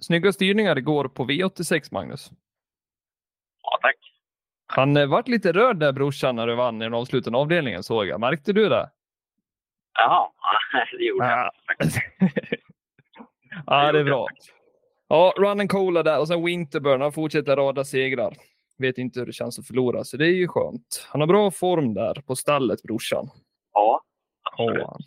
snygga 0.00 0.32
styrningar 0.32 0.78
igår 0.78 1.08
på 1.08 1.24
V86, 1.24 1.88
Magnus. 1.92 2.30
Ja, 3.62 3.78
tack. 3.82 3.96
Han 4.66 4.96
eh, 4.96 5.06
vart 5.06 5.28
lite 5.28 5.52
rörd 5.52 5.76
där 5.76 5.92
brorsan 5.92 6.36
när 6.36 6.46
du 6.46 6.54
vann 6.54 6.82
i 6.82 6.84
den 6.84 6.94
avslutande 6.94 7.38
avdelningen 7.38 7.82
såg 7.82 8.06
jag. 8.06 8.20
Märkte 8.20 8.52
du 8.52 8.68
det? 8.68 8.90
Jaha, 9.98 10.28
det 10.98 11.04
gjorde 11.04 11.26
jag. 11.26 11.50
Ja, 11.78 11.86
ja 13.66 13.92
det 13.92 13.98
är 14.00 14.04
bra. 14.04 14.26
Ja, 15.12 15.34
Run 15.36 15.60
and 15.60 15.70
Cola 15.70 16.02
där 16.02 16.20
och 16.20 16.28
sen 16.28 16.44
Winterburn. 16.44 17.00
Han 17.00 17.12
fortsätter 17.12 17.56
rada 17.56 17.84
segrar. 17.84 18.36
Vet 18.78 18.98
inte 18.98 19.18
hur 19.20 19.26
det 19.26 19.32
känns 19.32 19.58
att 19.58 19.66
förlora, 19.66 20.04
så 20.04 20.16
det 20.16 20.26
är 20.26 20.32
ju 20.32 20.48
skönt. 20.48 21.08
Han 21.08 21.20
har 21.20 21.28
bra 21.28 21.50
form 21.50 21.94
där 21.94 22.14
på 22.26 22.36
stallet, 22.36 22.82
brorsan. 22.82 23.28
Ja, 23.72 24.02
har 24.42 24.78
han. 24.78 25.02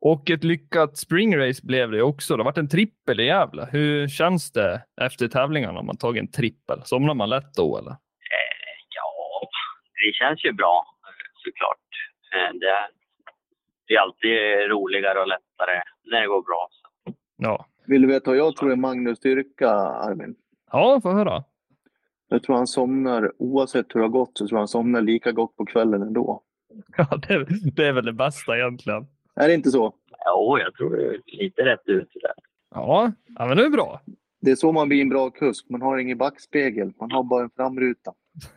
Och 0.00 0.30
ett 0.30 0.44
lyckat 0.44 0.96
springrace 0.96 1.66
blev 1.66 1.90
det 1.90 2.02
också. 2.02 2.36
Det 2.36 2.42
har 2.42 2.44
varit 2.44 2.58
en 2.58 2.68
trippel 2.68 3.20
i 3.20 3.24
Gävle. 3.24 3.68
Hur 3.72 4.08
känns 4.08 4.52
det 4.52 4.82
efter 5.00 5.28
tävlingarna 5.28 5.78
om 5.80 5.86
man 5.86 5.96
tagit 5.96 6.20
en 6.20 6.30
trippel? 6.30 6.82
Somnar 6.84 7.14
man 7.14 7.30
lätt 7.30 7.54
då 7.56 7.78
eller? 7.78 7.90
Eh, 7.90 7.96
ja, 8.94 9.40
det 10.06 10.14
känns 10.14 10.44
ju 10.44 10.52
bra 10.52 10.86
såklart. 11.34 11.78
Det 13.86 13.94
är 13.94 14.00
alltid 14.00 14.70
roligare 14.70 15.20
och 15.20 15.28
lättare 15.28 15.82
när 16.04 16.20
det 16.20 16.26
går 16.26 16.42
bra. 16.42 16.68
Ja. 17.36 17.66
Vill 17.84 18.02
du 18.02 18.08
veta 18.08 18.30
vad 18.30 18.38
jag 18.38 18.56
tror 18.56 18.72
är 18.72 18.76
Magnus 18.76 19.18
styrka, 19.18 19.70
Armin? 19.70 20.34
Ja, 20.72 21.00
få 21.02 21.10
höra. 21.10 21.44
Jag 22.28 22.42
tror 22.42 22.56
han 22.56 22.66
somnar, 22.66 23.32
oavsett 23.38 23.86
hur 23.94 24.00
det 24.00 24.06
har 24.06 24.10
gått, 24.10 24.38
så 24.38 24.48
tror 24.48 24.56
jag 24.56 24.60
han 24.60 24.68
somnar 24.68 25.00
lika 25.00 25.32
gott 25.32 25.56
på 25.56 25.66
kvällen 25.66 26.02
ändå. 26.02 26.42
Ja, 26.96 27.20
det, 27.28 27.46
det 27.72 27.86
är 27.86 27.92
väl 27.92 28.04
det 28.04 28.12
bästa 28.12 28.58
egentligen. 28.58 29.06
Är 29.34 29.48
det 29.48 29.54
inte 29.54 29.70
så? 29.70 29.94
Jo, 30.26 30.58
jag 30.58 30.74
tror 30.74 30.96
det 30.96 31.04
är 31.04 31.20
lite 31.26 31.64
rätt 31.64 31.82
ut 31.84 32.08
där. 32.14 32.32
Ja, 32.74 33.12
ja 33.38 33.46
men 33.46 33.56
det 33.56 33.64
är 33.64 33.70
bra. 33.70 34.00
Det 34.40 34.50
är 34.50 34.56
så 34.56 34.72
man 34.72 34.88
blir 34.88 35.02
en 35.02 35.08
bra 35.08 35.30
kusk. 35.30 35.66
Man 35.68 35.82
har 35.82 35.98
ingen 35.98 36.18
backspegel, 36.18 36.92
man 37.00 37.10
har 37.12 37.22
bara 37.22 37.42
en 37.42 37.50
framruta. 37.50 38.12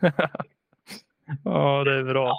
ja, 1.44 1.84
det 1.84 1.98
är 1.98 2.04
bra. 2.04 2.38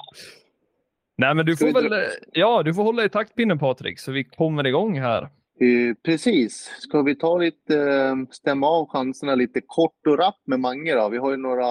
Nej, 1.17 1.35
men 1.35 1.45
du 1.45 1.57
får 1.57 1.89
väl, 1.89 2.09
ja, 2.31 2.63
du 2.63 2.73
får 2.73 2.83
hålla 2.83 3.05
i 3.05 3.09
taktpinnen 3.09 3.59
Patrik, 3.59 3.99
så 3.99 4.11
vi 4.11 4.23
kommer 4.23 4.67
igång 4.67 4.99
här. 4.99 5.29
Eh, 5.61 5.95
precis. 6.05 6.53
Ska 6.79 7.01
vi 7.01 7.15
ta 7.15 7.37
lite, 7.37 7.75
eh, 7.81 8.15
stämma 8.31 8.67
av 8.67 8.87
chanserna 8.89 9.35
lite 9.35 9.61
kort 9.65 10.01
och 10.07 10.17
rappt 10.17 10.47
med 10.47 10.59
Mange 10.59 10.93
då? 10.95 11.09
Vi 11.09 11.17
har 11.17 11.31
ju 11.31 11.37
några, 11.37 11.69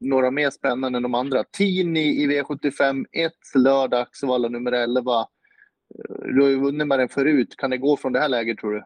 några 0.00 0.30
mer 0.30 0.50
spännande 0.50 0.96
än 0.96 1.02
de 1.02 1.14
andra. 1.14 1.44
Tini 1.44 2.06
i 2.22 2.26
V75 2.26 3.04
1 3.12 3.32
lördag, 3.66 4.00
Axevalla 4.00 4.48
nummer 4.48 4.72
11. 4.72 5.12
Eh, 5.20 6.26
Du 6.34 6.38
har 6.42 6.50
ju 6.54 6.60
vunnit 6.66 6.86
med 6.86 6.98
den 6.98 7.08
förut. 7.18 7.50
Kan 7.60 7.70
det 7.70 7.78
gå 7.86 7.92
från 7.96 8.12
det 8.12 8.20
här 8.24 8.28
läget 8.36 8.58
tror 8.58 8.72
du? 8.76 8.82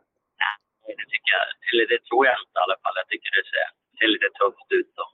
Det 0.98 1.06
tycker 1.12 1.30
jag, 1.38 1.44
eller 1.70 1.84
det 1.92 2.00
tror 2.08 2.22
jag 2.28 2.36
inte 2.42 2.56
i 2.60 2.64
alla 2.66 2.78
fall. 2.82 2.94
Jag 3.00 3.08
tycker 3.12 3.30
det 3.38 3.44
ser, 3.52 3.66
ser 3.98 4.08
lite 4.14 4.28
tufft 4.40 4.68
ut. 4.78 4.90
Då. 4.98 5.04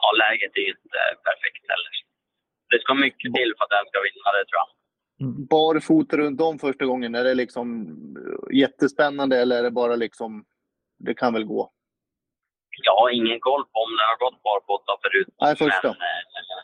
Ja, 0.00 0.06
läget 0.24 0.52
är 0.60 0.64
ju 0.68 0.72
inte 0.80 1.00
perfekt 1.28 1.64
heller. 1.72 1.92
Det 2.70 2.78
ska 2.82 2.90
mycket 3.06 3.30
till 3.38 3.50
för 3.56 3.62
att 3.66 3.74
den 3.76 3.86
ska 3.90 3.98
vinna 4.08 4.28
det 4.36 4.44
tror 4.48 4.58
jag. 4.62 4.68
Barfota 5.22 6.16
runt 6.16 6.40
om 6.40 6.58
första 6.58 6.84
gången, 6.84 7.14
är 7.14 7.24
det 7.24 7.34
liksom 7.34 7.66
jättespännande 8.52 9.34
eller 9.42 9.58
är 9.58 9.62
det 9.62 9.70
bara 9.70 9.96
liksom, 9.96 10.44
det 10.98 11.14
kan 11.14 11.32
väl 11.32 11.44
gå? 11.44 11.72
Jag 12.88 12.96
har 13.00 13.10
ingen 13.10 13.40
koll 13.40 13.64
på 13.70 13.76
om 13.84 13.90
den 13.98 14.06
har 14.12 14.18
gått 14.24 14.42
barfota 14.42 14.92
förut. 15.02 15.28
Nej, 15.44 15.56
första. 15.64 15.88
Men, 15.88 15.96
eh, 16.00 16.60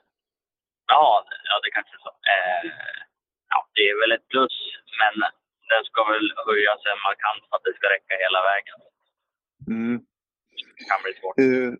ja, 0.95 1.25
ja, 1.51 1.55
det 1.65 1.71
kanske 1.77 1.93
är 1.99 2.03
så. 2.07 2.13
Eh, 2.33 2.63
ja, 3.53 3.59
det 3.75 3.85
är 3.91 3.97
väl 4.03 4.13
ett 4.17 4.29
plus, 4.33 4.57
men 5.01 5.15
den 5.71 5.83
ska 5.89 6.01
väl 6.13 6.27
höja 6.49 6.73
sig 6.83 6.93
markant 7.09 7.43
för 7.49 7.55
att 7.57 7.67
det 7.69 7.75
ska 7.79 7.87
räcka 7.97 8.15
hela 8.25 8.41
vägen. 8.51 8.79
Mm. 9.75 9.97
Det 10.79 10.85
kan 10.91 11.01
bli 11.05 11.13
svårt. 11.21 11.37
Eh, 11.45 11.73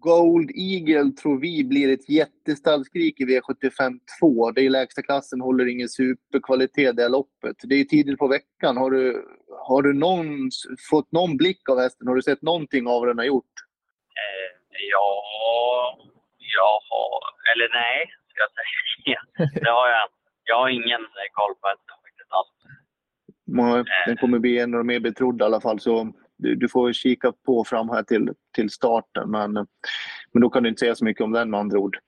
Gold 0.00 0.50
Eagle 0.54 1.12
tror 1.12 1.40
vi 1.40 1.64
blir 1.64 1.92
ett 1.92 2.08
jättestallskrik 2.08 3.20
i 3.20 3.24
V75 3.24 3.98
2. 4.20 4.50
Det 4.50 4.60
är 4.60 4.70
lägsta 4.70 5.02
klassen, 5.02 5.40
håller 5.40 5.66
ingen 5.66 5.88
superkvalitet 5.88 6.96
det 6.96 7.08
loppet. 7.08 7.56
Det 7.62 7.74
är 7.74 7.84
tidigt 7.84 8.18
på 8.18 8.28
veckan. 8.28 8.76
Har 8.76 8.90
du, 8.90 9.24
har 9.66 9.82
du 9.82 9.92
någon, 9.92 10.50
fått 10.90 11.12
någon 11.12 11.36
blick 11.36 11.68
av 11.68 11.78
hästen? 11.78 12.08
Har 12.08 12.16
du 12.16 12.22
sett 12.22 12.42
någonting 12.42 12.86
av 12.86 13.00
vad 13.00 13.08
den 13.08 13.18
har 13.18 13.24
gjort? 13.24 13.54
Eh, 14.22 14.58
ja, 14.92 15.22
jag 16.38 16.74
har... 16.90 17.20
Eller 17.52 17.68
nej, 17.74 18.10
ska 18.28 18.38
jag 18.44 18.52
säga. 18.58 19.50
Det 19.64 19.70
har 19.70 19.88
jag. 19.88 20.08
Jag 20.44 20.56
har 20.56 20.68
ingen 20.68 21.02
eh, 21.02 21.28
koll 21.32 21.54
på 21.60 21.68
hästen 21.68 21.96
faktiskt 22.04 22.32
alls. 22.32 22.48
Nej, 23.44 23.84
Den 24.06 24.16
kommer 24.16 24.38
bli 24.38 24.58
en 24.58 24.74
av 24.74 24.78
de 24.78 24.86
mer 24.86 25.00
betrodda 25.00 25.44
i 25.44 25.46
alla 25.46 25.60
fall. 25.60 25.80
Så 25.80 26.12
du, 26.42 26.54
du 26.54 26.68
får 26.68 26.92
kika 26.92 27.32
på 27.46 27.64
fram 27.64 27.88
här 27.88 28.02
till, 28.02 28.30
till 28.54 28.70
starten. 28.70 29.30
Men, 29.30 29.52
men 30.32 30.42
då 30.42 30.50
kan 30.50 30.62
du 30.62 30.68
inte 30.68 30.80
säga 30.80 30.94
så 30.94 31.04
mycket 31.04 31.24
om 31.24 31.32
den 31.32 31.50
med 31.50 31.60
andra 31.60 31.78
ord. 31.78 31.98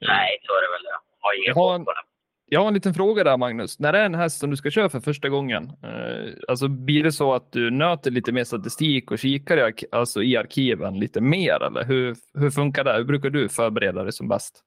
Nej, 0.00 0.38
så 0.42 0.52
är 0.52 0.62
det 0.62 0.72
väl. 0.72 0.84
Jag 0.90 1.00
har 1.20 1.34
ingen 1.34 1.48
Jag 1.48 1.54
har 1.54 1.74
en-. 1.74 2.06
Jag 2.48 2.60
har 2.60 2.68
en 2.68 2.74
liten 2.74 2.94
fråga 2.94 3.24
där 3.24 3.36
Magnus. 3.36 3.78
När 3.78 3.92
det 3.92 3.98
är 3.98 4.06
en 4.06 4.14
häst 4.14 4.38
som 4.38 4.50
du 4.50 4.56
ska 4.56 4.70
köra 4.70 4.88
för 4.88 5.00
första 5.00 5.28
gången, 5.28 5.64
eh, 5.82 6.32
alltså 6.48 6.68
blir 6.68 7.04
det 7.04 7.12
så 7.12 7.34
att 7.34 7.52
du 7.52 7.70
nöter 7.70 8.10
lite 8.10 8.32
mer 8.32 8.44
statistik 8.44 9.10
och 9.10 9.18
kikar 9.18 9.68
i, 9.68 9.86
alltså 9.92 10.22
i 10.22 10.36
arkiven 10.36 10.98
lite 10.98 11.20
mer? 11.20 11.62
Eller 11.62 11.84
hur, 11.84 12.16
hur 12.34 12.50
funkar 12.50 12.84
det? 12.84 12.92
Hur 12.92 13.04
brukar 13.04 13.30
du 13.30 13.48
förbereda 13.48 14.02
dig 14.02 14.12
som 14.12 14.28
bäst? 14.28 14.62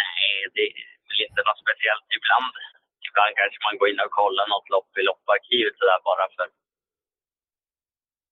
Nej, 0.00 0.32
det 0.54 0.60
är 0.60 0.74
väl 1.08 1.20
inte 1.28 1.42
något 1.48 1.60
speciellt 1.64 2.08
ibland. 2.18 2.52
Ibland 3.16 3.36
kanske 3.40 3.58
man 3.66 3.78
går 3.78 3.88
in 3.90 4.04
och 4.06 4.18
kollar 4.20 4.46
något 4.54 4.68
lopp 4.74 4.90
i 5.00 5.02
lopparkivet 5.08 5.74
sådär 5.78 6.00
bara 6.10 6.26
för, 6.36 6.46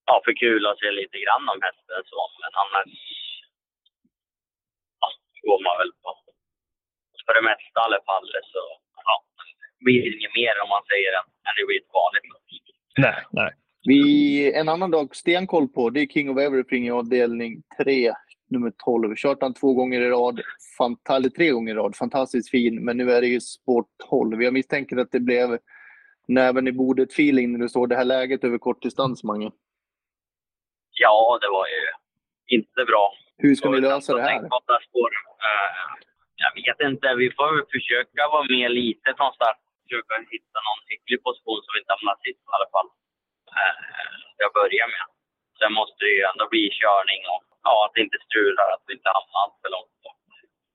ja, 0.08 0.14
för 0.24 0.34
kul 0.44 0.62
att 0.66 0.78
se 0.78 0.90
lite 0.90 1.18
grann 1.24 1.44
om 1.52 1.60
hästen 1.66 2.00
så. 2.12 2.20
Men 2.42 2.52
annars 2.62 2.92
ja, 5.00 5.08
går 5.46 5.60
man 5.66 5.74
väl 5.80 5.92
på, 6.02 6.10
för 7.26 7.34
det 7.38 7.44
mesta 7.50 7.78
i 7.80 7.86
alla 7.86 8.02
fall 8.08 8.26
så 8.52 8.62
ja, 9.08 9.14
blir 9.84 10.00
det 10.02 10.10
inget 10.16 10.34
mer 10.40 10.54
om 10.62 10.68
man 10.74 10.84
säger 10.90 11.10
än, 11.18 11.28
än 11.46 11.54
det 11.56 11.66
blir 11.66 11.80
ett 11.82 11.96
vanligt 12.00 12.26
lopp. 12.32 12.48
Nej, 13.04 13.20
nej. 13.40 13.52
Vi, 13.90 14.02
en 14.60 14.68
annan 14.68 14.90
dag 14.90 15.16
stenkoll 15.16 15.68
på, 15.68 15.90
det 15.90 16.00
är 16.00 16.06
King 16.06 16.30
of 16.30 16.38
Everything 16.38 16.86
i 16.86 16.90
avdelning 16.90 17.62
3, 17.76 18.12
nummer 18.50 18.72
12. 18.84 19.14
Kört 19.16 19.42
han 19.42 19.54
två 19.54 19.74
gånger 19.74 20.00
i 20.00 20.10
rad, 20.10 20.40
eller 21.10 21.28
tre 21.28 21.50
gånger 21.50 21.72
i 21.72 21.76
rad. 21.76 21.96
Fantastiskt 21.96 22.50
fin, 22.50 22.84
men 22.84 22.96
nu 22.96 23.10
är 23.10 23.20
det 23.20 23.26
ju 23.26 23.40
sport 23.40 23.88
12. 24.08 24.42
Jag 24.42 24.52
misstänker 24.52 24.96
att 24.96 25.12
det 25.12 25.20
blev 25.20 25.58
näven 26.28 26.68
i 26.68 26.72
bordet-feeling 26.72 27.52
när 27.52 27.58
du 27.58 27.68
såg 27.68 27.88
det 27.88 27.96
här 27.96 28.04
läget 28.04 28.44
över 28.44 28.58
kortdistans, 28.58 29.24
Mange. 29.24 29.50
Ja, 30.90 31.38
det 31.42 31.48
var 31.48 31.66
ju 31.66 31.82
inte 32.56 32.84
bra. 32.84 33.04
Hur 33.38 33.54
ska 33.54 33.70
ni 33.70 33.80
lösa 33.80 34.14
det 34.14 34.22
här? 34.22 34.38
spår. 34.88 35.10
Eh, 35.48 35.70
jag 36.44 36.52
vet 36.58 36.80
inte. 36.90 37.06
Vi 37.24 37.28
får 37.38 37.52
försöka 37.74 38.22
vara 38.34 38.46
med 38.54 38.70
lite 38.82 39.08
från 39.18 39.32
start. 39.38 39.60
Försöka 39.82 40.14
hitta 40.34 40.58
någon 40.68 40.82
hygglig 40.90 41.20
position 41.26 41.60
så 41.62 41.68
vi 41.74 41.80
inte 41.82 41.94
hamnar 41.96 42.16
sist 42.26 42.42
i 42.50 42.54
alla 42.56 42.70
fall. 42.74 42.88
Uh, 43.58 43.76
jag 44.42 44.50
börjar 44.58 44.86
med. 44.94 45.04
Sen 45.58 45.72
måste 45.80 46.00
det 46.06 46.14
ju 46.18 46.24
ändå 46.32 46.44
bli 46.54 46.64
körning 46.82 47.22
och 47.34 47.44
ja, 47.66 47.74
att 47.84 47.94
det 47.94 48.02
inte 48.06 48.20
strular, 48.28 48.66
att 48.74 48.84
vi 48.86 48.92
inte 48.98 49.10
hamnar 49.16 49.38
allt 49.42 49.58
för 49.62 49.70
långt 49.76 49.94
bort. 50.04 50.24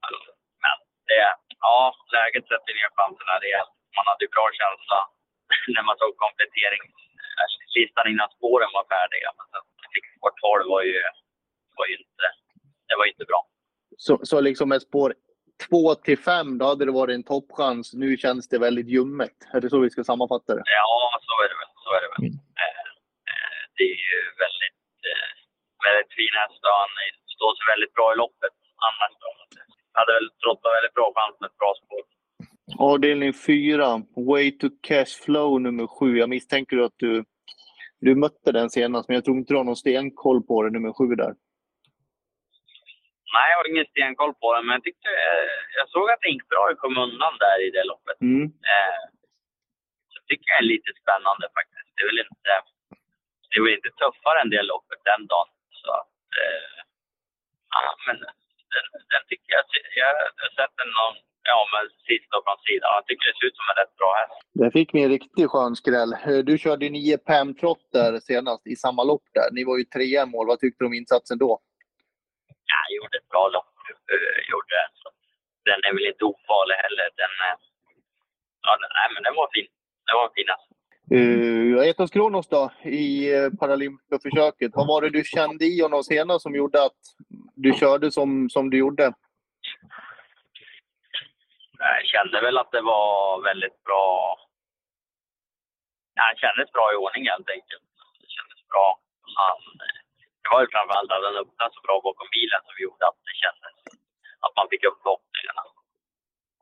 Alltså, 0.06 0.32
Men 0.64 0.78
det, 1.10 1.22
ja, 1.66 1.78
läget 2.18 2.46
sätter 2.52 2.74
ner 2.78 2.90
chanserna 2.98 3.36
rejält. 3.46 3.74
Man 3.98 4.06
hade 4.10 4.24
ju 4.26 4.30
bra 4.38 4.46
känsla 4.62 5.00
när 5.76 5.84
man 5.88 5.98
såg 6.02 6.12
kompletteringslistan 6.26 8.06
innan 8.12 8.30
spåren 8.38 8.72
var 8.78 8.86
färdiga. 8.96 9.30
Men 9.38 9.46
sen 9.52 9.64
fick 9.94 10.06
spår 10.16 10.34
12 10.64 10.74
var 10.74 10.84
ju, 10.90 11.02
var 11.78 11.86
ju 11.92 11.96
inte, 12.04 12.26
det 12.88 12.96
var 13.00 13.06
inte 13.14 13.26
bra. 13.32 13.42
Så, 14.06 14.14
så 14.30 14.36
liksom 14.50 14.68
med 14.74 14.82
spår 14.90 15.10
2 15.70 15.96
till 15.96 16.18
5, 16.18 16.58
då 16.58 16.66
hade 16.66 16.86
det 16.86 16.92
varit 16.92 17.16
en 17.16 17.24
toppchans. 17.24 17.94
Nu 17.94 18.18
känns 18.18 18.50
det 18.50 18.60
väldigt 18.60 18.88
ljummet. 18.88 19.38
Är 19.54 19.62
det 19.62 19.70
så 19.70 19.80
vi 19.80 19.90
ska 19.90 20.04
sammanfatta 20.04 20.56
det? 20.56 20.64
Ja, 20.66 21.20
så 21.28 21.34
är 21.44 21.48
det 21.52 21.58
väl. 21.62 21.72
Så 21.84 21.90
är 21.98 22.02
det, 22.02 22.10
väl. 22.14 22.26
Eh, 22.66 22.84
eh, 23.32 23.62
det 23.76 23.84
är 23.84 24.00
ju 24.10 24.20
väldigt, 24.44 24.84
eh, 25.12 25.32
väldigt 25.88 26.14
fin 26.18 26.36
häst 26.42 26.62
och 26.68 26.76
han 26.84 26.92
står 27.36 27.52
sig 27.56 27.66
väldigt 27.74 27.94
bra 27.98 28.08
i 28.14 28.16
loppet. 28.24 28.54
Annars 28.88 29.14
då. 29.24 29.30
Hade 29.98 30.12
väl 30.18 30.30
trott 30.42 30.62
på 30.62 30.70
väldigt 30.78 30.96
bra 31.00 31.08
chans 31.18 31.36
med 31.40 31.48
ett 31.52 31.62
bra 31.64 31.74
spår. 31.82 32.04
Avdelning 32.92 33.34
4, 33.34 34.02
Way 34.30 34.46
to 34.62 34.68
Cash 34.88 35.14
Flow 35.24 35.62
nummer 35.62 35.88
7. 35.88 36.18
Jag 36.24 36.30
misstänker 36.36 36.78
att 36.78 36.98
du, 37.06 37.12
du 38.06 38.16
mötte 38.16 38.52
den 38.60 38.70
senast, 38.70 39.08
men 39.08 39.16
jag 39.16 39.24
tror 39.26 39.38
inte 39.38 39.54
du 39.54 39.58
har 39.58 39.70
någon 39.72 39.84
stenkoll 39.86 40.40
på 40.50 40.64
det, 40.64 40.70
nummer 40.70 40.94
7 40.94 41.16
där. 41.24 41.34
Nej, 43.36 43.48
jag 43.52 43.58
har 43.60 43.68
ingen 43.74 43.90
stenkoll 43.94 44.34
på 44.42 44.48
den, 44.56 44.64
men 44.66 44.74
jag 44.78 44.84
tyckte, 44.88 45.10
eh, 45.30 45.50
jag 45.80 45.88
såg 45.94 46.06
att 46.10 46.22
det 46.24 46.34
gick 46.36 46.48
bra 46.54 46.64
i 46.72 46.76
skymundan 46.80 47.34
där 47.46 47.58
i 47.66 47.70
det 47.76 47.84
loppet. 47.92 48.18
Mm. 48.30 48.46
Eh, 48.74 49.04
så 50.14 50.18
tycker 50.30 50.48
jag 50.52 50.60
är 50.64 50.72
lite 50.74 50.92
spännande 51.02 51.46
faktiskt. 51.58 51.90
Det 51.96 52.02
är 52.04 52.10
väl 52.12 52.24
inte, 52.28 52.52
det 53.50 53.56
är 53.58 53.64
väl 53.66 53.78
inte 53.80 53.92
tuffare 54.02 54.38
än 54.42 54.54
det 54.56 54.64
loppet 54.74 55.02
den 55.12 55.24
dagen. 55.34 55.50
Så 55.82 55.90
att, 56.00 56.14
eh, 56.42 56.72
ja, 57.76 57.84
men 58.06 58.16
den, 58.74 58.86
den 59.12 59.24
tycker 59.30 59.50
jag, 59.58 59.64
jag 60.02 60.12
har 60.44 60.52
sett 60.60 60.74
den 60.82 60.92
någon, 61.00 61.16
ja 61.52 61.60
men 61.74 61.84
sist 62.08 62.28
då 62.34 62.38
från 62.46 62.60
sidan. 62.68 62.90
Jag 62.98 63.06
tycker 63.08 63.24
det 63.30 63.38
ser 63.40 63.48
ut 63.50 63.58
som 63.60 63.68
en 63.72 63.80
rätt 63.82 63.96
bra 64.02 64.12
häst. 64.20 64.38
Där 64.62 64.72
fick 64.78 64.90
vi 64.94 65.00
en 65.04 65.14
riktig 65.18 65.46
skön 65.52 65.76
skräll. 65.82 66.12
Eh, 66.28 66.40
Du 66.50 66.54
körde 66.64 66.86
ju 66.86 66.92
9 66.92 67.18
Pam 67.30 67.50
Trott 67.60 67.84
där 67.98 68.12
senast 68.30 68.64
i 68.74 68.76
samma 68.86 69.04
lopp 69.12 69.26
där. 69.38 69.48
Ni 69.56 69.62
var 69.70 69.76
ju 69.82 69.86
trea 69.96 70.26
mål. 70.34 70.48
Vad 70.52 70.60
tyckte 70.60 70.80
du 70.84 70.88
om 70.92 70.94
insatsen 71.02 71.38
då? 71.46 71.52
Ja, 72.72 72.80
jag 72.90 72.96
gjorde 72.98 73.18
ett 73.22 73.30
bra 73.36 73.46
lopp. 73.56 73.74
Uh, 74.16 74.40
gjorde, 74.52 74.78
så. 75.02 75.08
Den 75.70 75.80
är 75.88 75.92
väl 75.96 76.08
inte 76.12 76.26
ofarlig 76.32 76.78
heller. 76.86 77.08
Den, 77.22 77.34
eh, 77.48 77.56
ja, 78.66 78.72
den, 78.82 78.90
nej, 78.98 79.08
men 79.14 79.22
den 79.28 79.36
var 79.40 79.48
fin. 79.56 79.70
Den 80.08 80.16
var 80.22 80.30
fin 80.38 80.50
alltså. 80.56 80.70
Uh, 81.12 81.88
Etos 81.88 82.12
Kronos 82.12 82.48
då, 82.48 82.72
i 82.84 83.36
uh, 83.36 83.50
Paralympiaförsöket. 83.60 84.72
Vad 84.76 84.88
var 84.88 85.02
det 85.02 85.10
du 85.10 85.24
kände 85.24 85.66
i 85.66 85.82
honom 85.82 86.04
senast 86.04 86.44
som 86.44 86.56
gjorde 86.56 86.84
att 86.84 87.02
du 87.56 87.74
körde 87.74 88.12
som, 88.12 88.50
som 88.50 88.70
du 88.70 88.78
gjorde? 88.78 89.14
Jag 91.80 92.06
kände 92.14 92.42
väl 92.42 92.58
att 92.58 92.72
det 92.72 92.82
var 92.82 93.44
väldigt 93.50 93.84
bra. 93.84 94.38
Han 96.16 96.36
kändes 96.44 96.68
bra 96.76 96.86
i 96.94 96.96
ordning 97.04 97.24
helt 97.34 97.50
enkelt. 97.58 97.90
Det 98.22 98.30
kändes 98.38 98.62
bra. 98.72 98.88
Han, 99.42 99.60
det 100.42 100.50
var 100.54 100.62
ju 100.64 100.70
framförallt 100.76 101.12
att 101.12 101.28
han 101.30 101.42
öppnade 101.44 101.72
så 101.76 101.82
bra 101.88 101.96
bakom 102.08 102.28
bilen 102.38 102.62
som 102.68 102.76
gjorde 102.86 103.04
att 103.10 103.20
det 103.28 103.36
kändes 103.44 103.74
att 104.46 104.54
man 104.60 104.68
fick 104.72 104.84
upp 104.90 105.00
förhoppningarna. 105.04 105.64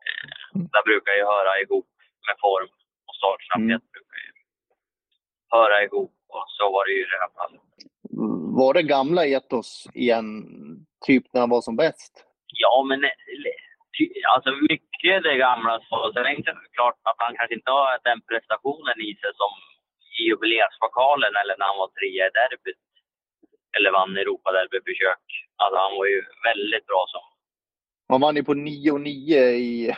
Eh, 0.08 0.34
det 0.74 0.84
brukar 0.90 1.14
ju 1.20 1.24
höra 1.34 1.54
ihop 1.64 1.90
med 2.28 2.36
form 2.46 2.72
och 3.08 3.16
startsnabbhet. 3.20 3.84
Mm. 3.84 3.94
brukar 3.96 4.20
ju 4.26 4.32
höra 5.50 5.84
ihop 5.84 6.14
och 6.28 6.46
så 6.48 6.72
var 6.72 6.86
det 6.86 6.92
ju 6.92 7.02
i 7.02 7.12
det 7.14 7.22
här 7.24 7.34
fallet. 7.40 7.62
Var 8.60 8.74
det 8.74 8.84
gamla 8.84 9.26
etos 9.26 9.88
igen, 9.94 10.30
typ 11.06 11.24
när 11.34 11.42
han 11.42 11.50
var 11.50 11.62
som 11.62 11.76
bäst? 11.76 12.14
Ja, 12.64 12.86
men 12.90 13.00
alltså 14.34 14.52
mycket 14.72 15.24
det 15.24 15.38
gamla. 15.48 15.80
Så 15.90 16.12
sen 16.14 16.26
är 16.26 16.36
det 16.36 16.76
klart 16.78 17.00
att 17.10 17.20
han 17.26 17.36
kanske 17.38 17.56
inte 17.56 17.72
har 17.72 18.00
den 18.10 18.22
prestationen 18.30 18.98
i 19.10 19.12
sig 19.22 19.32
som 19.42 19.54
i 20.18 20.24
jubileumspokalen 20.28 21.34
eller 21.42 21.56
när 21.58 21.68
han 21.72 21.82
var 21.84 21.92
trea 21.98 22.24
i 22.28 22.36
derbyt. 22.40 22.84
Eller 23.76 23.92
vann 23.98 24.18
Europaderbyförsök. 24.18 25.26
Alltså 25.62 25.78
han 25.84 25.94
var 26.00 26.08
ju 26.14 26.20
väldigt 26.50 26.86
bra 26.92 27.04
som. 27.14 27.26
Han 28.10 28.22
vann 28.22 28.36
ju 28.36 28.44
på 28.44 28.54
9 28.54 28.92
och 28.92 29.02
9 29.02 29.40
i 29.70 29.96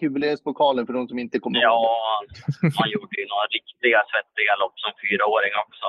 jubileumspokalen 0.00 0.86
för 0.86 0.92
de 0.92 1.08
som 1.08 1.18
inte 1.18 1.38
kommer 1.38 1.58
ihåg 1.58 1.64
Ja, 1.64 2.20
han 2.78 2.90
gjorde 2.90 3.14
ju 3.20 3.26
några 3.32 3.46
riktiga 3.56 3.98
svettiga 4.10 4.52
lopp 4.62 4.76
som 4.82 4.92
fyraåring 5.02 5.54
också. 5.64 5.86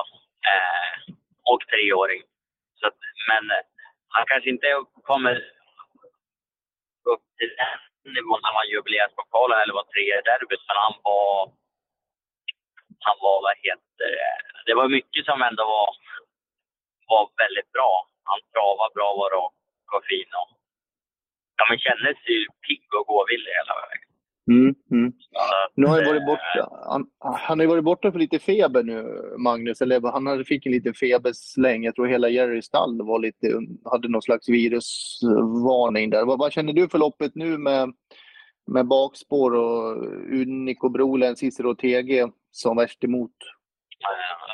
Eh, 0.52 1.14
och 1.50 1.62
treåring. 1.70 2.22
Så 2.78 2.86
att, 2.86 2.98
men 3.30 3.44
eh, 3.56 3.64
han 4.14 4.24
kanske 4.30 4.50
inte 4.54 4.66
kommer 5.10 5.34
upp 7.12 7.24
till 7.38 7.52
den 8.04 8.12
nivån 8.16 8.40
när 8.42 8.52
han 8.56 8.72
jubileumspokalen 8.72 9.58
eller 9.62 9.74
var 9.80 9.86
trea 9.92 10.14
i 10.20 10.26
derbyt. 10.28 10.64
Men 10.68 10.78
han 10.84 10.94
var... 11.06 11.52
Han 13.08 13.16
var, 13.24 13.36
vad 13.46 13.56
heter 13.66 14.08
det? 14.16 14.34
Det 14.66 14.74
var 14.80 14.88
mycket 14.98 15.24
som 15.24 15.42
ändå 15.48 15.62
var, 15.74 15.90
var 17.10 17.24
väldigt 17.42 17.70
bra. 17.76 17.92
Han 18.30 18.40
travade 18.52 18.94
bra, 18.96 19.08
var 19.20 19.30
rak 19.38 19.54
och 19.96 20.04
fin. 20.10 20.30
Och, 20.40 20.50
ja, 21.62 21.66
men 21.70 21.78
kändes 21.78 22.18
ju 22.28 22.38
pigg 22.66 22.86
och 22.98 23.06
gåvillig 23.06 23.52
hela 23.60 23.74
vägen. 23.82 24.08
Mm, 24.50 24.74
mm. 24.90 25.12
Nu 25.74 25.86
har 25.86 25.94
han, 25.94 26.04
varit 26.04 26.26
borta. 26.26 26.68
Han, 26.90 27.06
han 27.18 27.60
har 27.60 27.66
varit 27.66 27.84
borta 27.84 28.12
för 28.12 28.18
lite 28.18 28.38
feber 28.38 28.82
nu, 28.82 29.02
Magnus. 29.38 29.80
Eller 29.80 30.00
han 30.00 30.44
fick 30.44 30.66
en 30.66 30.72
liten 30.72 30.94
febersläng. 30.94 31.84
Jag 31.84 31.94
tror 31.94 32.06
hela 32.06 32.28
Jerry 32.28 32.62
stall 32.62 33.02
var 33.02 33.18
lite, 33.18 33.46
hade 33.84 34.08
någon 34.08 34.22
slags 34.22 34.48
virusvarning 34.48 36.10
där. 36.10 36.24
Vad, 36.24 36.38
vad 36.38 36.52
känner 36.52 36.72
du 36.72 36.88
för 36.88 36.98
loppet 36.98 37.34
nu 37.34 37.58
med, 37.58 37.92
med 38.66 38.86
bakspår 38.86 39.54
och 39.54 39.96
Unico 40.40 40.88
Brolen, 40.88 41.36
Cicero 41.36 41.70
och 41.70 41.78
TG 41.78 42.26
som 42.50 42.76
värst 42.76 43.04
emot? 43.04 43.36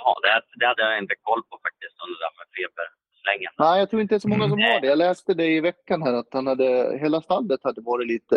Ja, 0.04 0.16
det, 0.22 0.58
det 0.60 0.66
hade 0.66 0.82
jag 0.82 0.98
inte 0.98 1.14
koll 1.22 1.42
på 1.50 1.58
faktiskt, 1.62 1.96
om 2.02 2.08
det 2.12 2.18
där 2.24 2.34
med 2.38 2.48
feber 2.56 2.88
slängen. 3.28 3.52
Nej, 3.58 3.78
jag 3.78 3.90
tror 3.90 4.02
inte 4.02 4.14
det 4.14 4.18
är 4.18 4.26
så 4.26 4.28
många 4.28 4.48
som 4.48 4.62
har 4.62 4.80
det. 4.80 4.86
Jag 4.86 4.98
läste 4.98 5.34
det 5.34 5.46
i 5.46 5.60
veckan 5.60 6.02
här 6.02 6.14
att 6.14 6.32
han 6.32 6.46
hade, 6.46 6.98
hela 7.02 7.20
stallet 7.20 7.60
hade 7.64 7.80
varit 7.80 8.08
lite, 8.14 8.36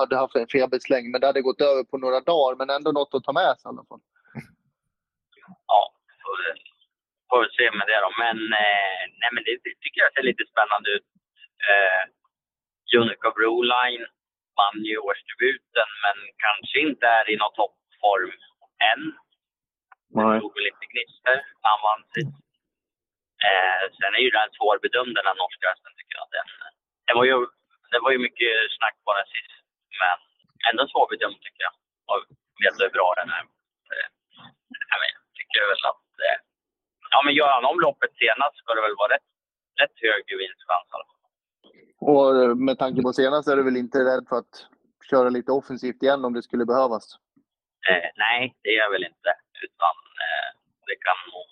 hade 0.00 0.16
haft 0.16 0.36
en 0.36 0.52
febersläng, 0.54 1.10
men 1.10 1.20
det 1.20 1.26
hade 1.26 1.48
gått 1.48 1.60
över 1.60 1.84
på 1.90 1.98
några 1.98 2.20
dagar, 2.20 2.56
men 2.56 2.70
ändå 2.70 2.90
något 2.92 3.14
att 3.14 3.24
ta 3.24 3.32
med 3.32 3.52
sig 3.58 3.68
i 3.68 3.70
alla 3.72 3.84
fall. 3.88 4.02
Ja, 5.70 5.80
får, 6.22 6.36
får 7.28 7.38
vi 7.44 7.48
se 7.58 7.66
med 7.78 7.86
det 7.90 8.00
då. 8.06 8.10
Men, 8.24 8.38
eh, 8.62 9.00
nej, 9.20 9.30
men 9.34 9.42
det, 9.46 9.52
det, 9.64 9.74
tycker 9.82 10.00
jag 10.04 10.12
ser 10.12 10.30
lite 10.30 10.44
spännande 10.52 10.88
ut. 10.96 11.08
Eh, 11.68 12.02
Unico 12.98 13.28
Broline 13.36 14.06
vann 14.60 14.80
ju 14.90 14.96
årsdebuten, 15.08 15.88
men 16.04 16.16
kanske 16.44 16.76
inte 16.88 17.04
är 17.18 17.24
i 17.32 17.36
någon 17.36 17.54
toppform 17.60 18.34
än. 18.92 19.02
Det 20.14 20.40
tog 20.40 20.54
lite 20.68 20.84
gnistor 20.92 21.38
när 21.60 21.70
han 21.72 21.80
vann 21.88 22.02
sitt 22.14 22.34
Eh, 23.46 23.82
sen 23.98 24.12
är 24.18 24.22
ju 24.26 24.30
den 24.38 24.50
svårbedömd 24.56 25.14
den 25.18 25.28
här 25.28 25.38
norska 25.42 25.66
hästen 25.72 25.92
tycker 25.98 26.14
jag. 26.20 26.28
Den, 26.36 26.48
det, 27.06 27.14
var 27.18 27.24
ju, 27.30 27.36
det 27.92 28.00
var 28.04 28.10
ju 28.14 28.18
mycket 28.26 28.52
snack 28.78 28.96
på 29.04 29.10
den 29.18 29.28
sist, 29.34 29.52
men 30.00 30.16
ändå 30.68 30.82
svårbedömd 30.92 31.38
tycker 31.44 31.62
jag. 31.68 31.74
Och 32.10 32.20
vet 32.62 32.80
hur 32.82 32.92
bra 32.98 33.08
den 33.20 33.28
är. 33.38 33.44
Eh, 33.94 34.08
jag 35.14 35.34
tycker 35.38 35.60
väl 35.70 35.84
att 35.92 36.08
eh, 36.26 36.38
ja, 37.12 37.18
men 37.24 37.34
gör 37.38 37.50
han 37.56 37.70
om 37.70 37.78
loppet 37.86 38.12
senast 38.22 38.56
ska 38.58 38.68
det 38.74 38.84
väl 38.86 39.00
vara 39.02 39.14
rätt, 39.14 39.28
rätt 39.82 39.96
hög 40.06 40.24
vinstchans. 40.42 40.88
Och 42.00 42.58
med 42.68 42.78
tanke 42.78 43.02
på 43.02 43.12
senast 43.12 43.48
är 43.48 43.56
du 43.56 43.62
väl 43.62 43.82
inte 43.84 43.98
rädd 43.98 44.24
för 44.28 44.36
att 44.42 44.54
köra 45.10 45.28
lite 45.28 45.52
offensivt 45.52 46.02
igen 46.02 46.24
om 46.24 46.32
det 46.34 46.42
skulle 46.42 46.66
behövas? 46.72 47.04
Eh, 47.90 48.08
nej, 48.24 48.54
det 48.62 48.68
är 48.68 48.78
jag 48.84 48.90
väl 48.90 49.04
inte. 49.04 49.30
Utan 49.66 49.94
eh, 50.24 50.48
det 50.88 50.96
kan 51.06 51.20
nog 51.34 51.48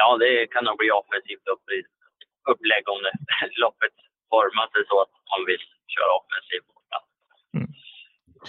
ja, 0.00 0.08
det 0.24 0.32
kan 0.52 0.64
nog 0.64 0.76
bli 0.80 0.90
offensivt 1.00 1.46
upp, 1.52 1.64
upplägg 2.52 2.84
om 2.94 3.00
det, 3.06 3.14
loppet 3.64 3.96
formar 4.32 4.66
sig 4.72 4.82
så 4.90 4.96
att 5.04 5.14
man 5.32 5.40
vill 5.50 5.64
köra 5.94 6.12
offensivt. 6.20 6.68
Mm. 7.56 7.68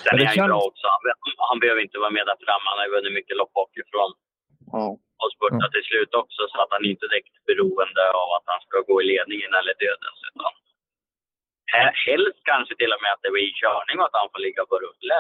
Sen 0.04 0.20
är 0.22 0.26
han 0.30 0.40
ju 0.40 0.48
bra 0.52 0.62
också. 0.70 0.86
Han, 0.96 1.02
han, 1.50 1.60
behöver 1.62 1.82
inte 1.86 2.00
vara 2.04 2.16
med 2.18 2.26
där 2.30 2.40
framme. 2.46 2.68
Han 2.72 2.80
har 2.80 2.88
ju 2.88 2.94
vunnit 2.96 3.18
mycket 3.20 3.38
lopp 3.40 3.54
bakifrån. 3.60 4.12
Oh. 4.80 4.94
Och 5.22 5.32
spurtat 5.36 5.68
mm. 5.68 5.76
till 5.76 5.88
slut 5.90 6.14
också, 6.22 6.42
så 6.52 6.58
att 6.64 6.72
han 6.76 6.84
inte 6.92 7.06
är 7.06 7.10
direkt 7.10 7.36
beroende 7.50 8.04
av 8.22 8.28
att 8.38 8.48
han 8.52 8.62
ska 8.66 8.76
gå 8.90 8.96
i 9.02 9.06
ledningen 9.14 9.52
eller 9.60 9.74
dödens. 9.84 10.20
Utan 10.30 10.54
helst 12.08 12.40
kanske 12.52 12.74
till 12.76 12.92
och 12.96 13.02
med 13.04 13.12
att 13.14 13.24
det 13.26 13.32
blir 13.36 13.60
körning 13.64 13.98
och 14.00 14.08
att 14.08 14.20
han 14.22 14.30
får 14.34 14.42
ligga 14.48 14.64
på 14.70 14.76
rulle 14.86 15.20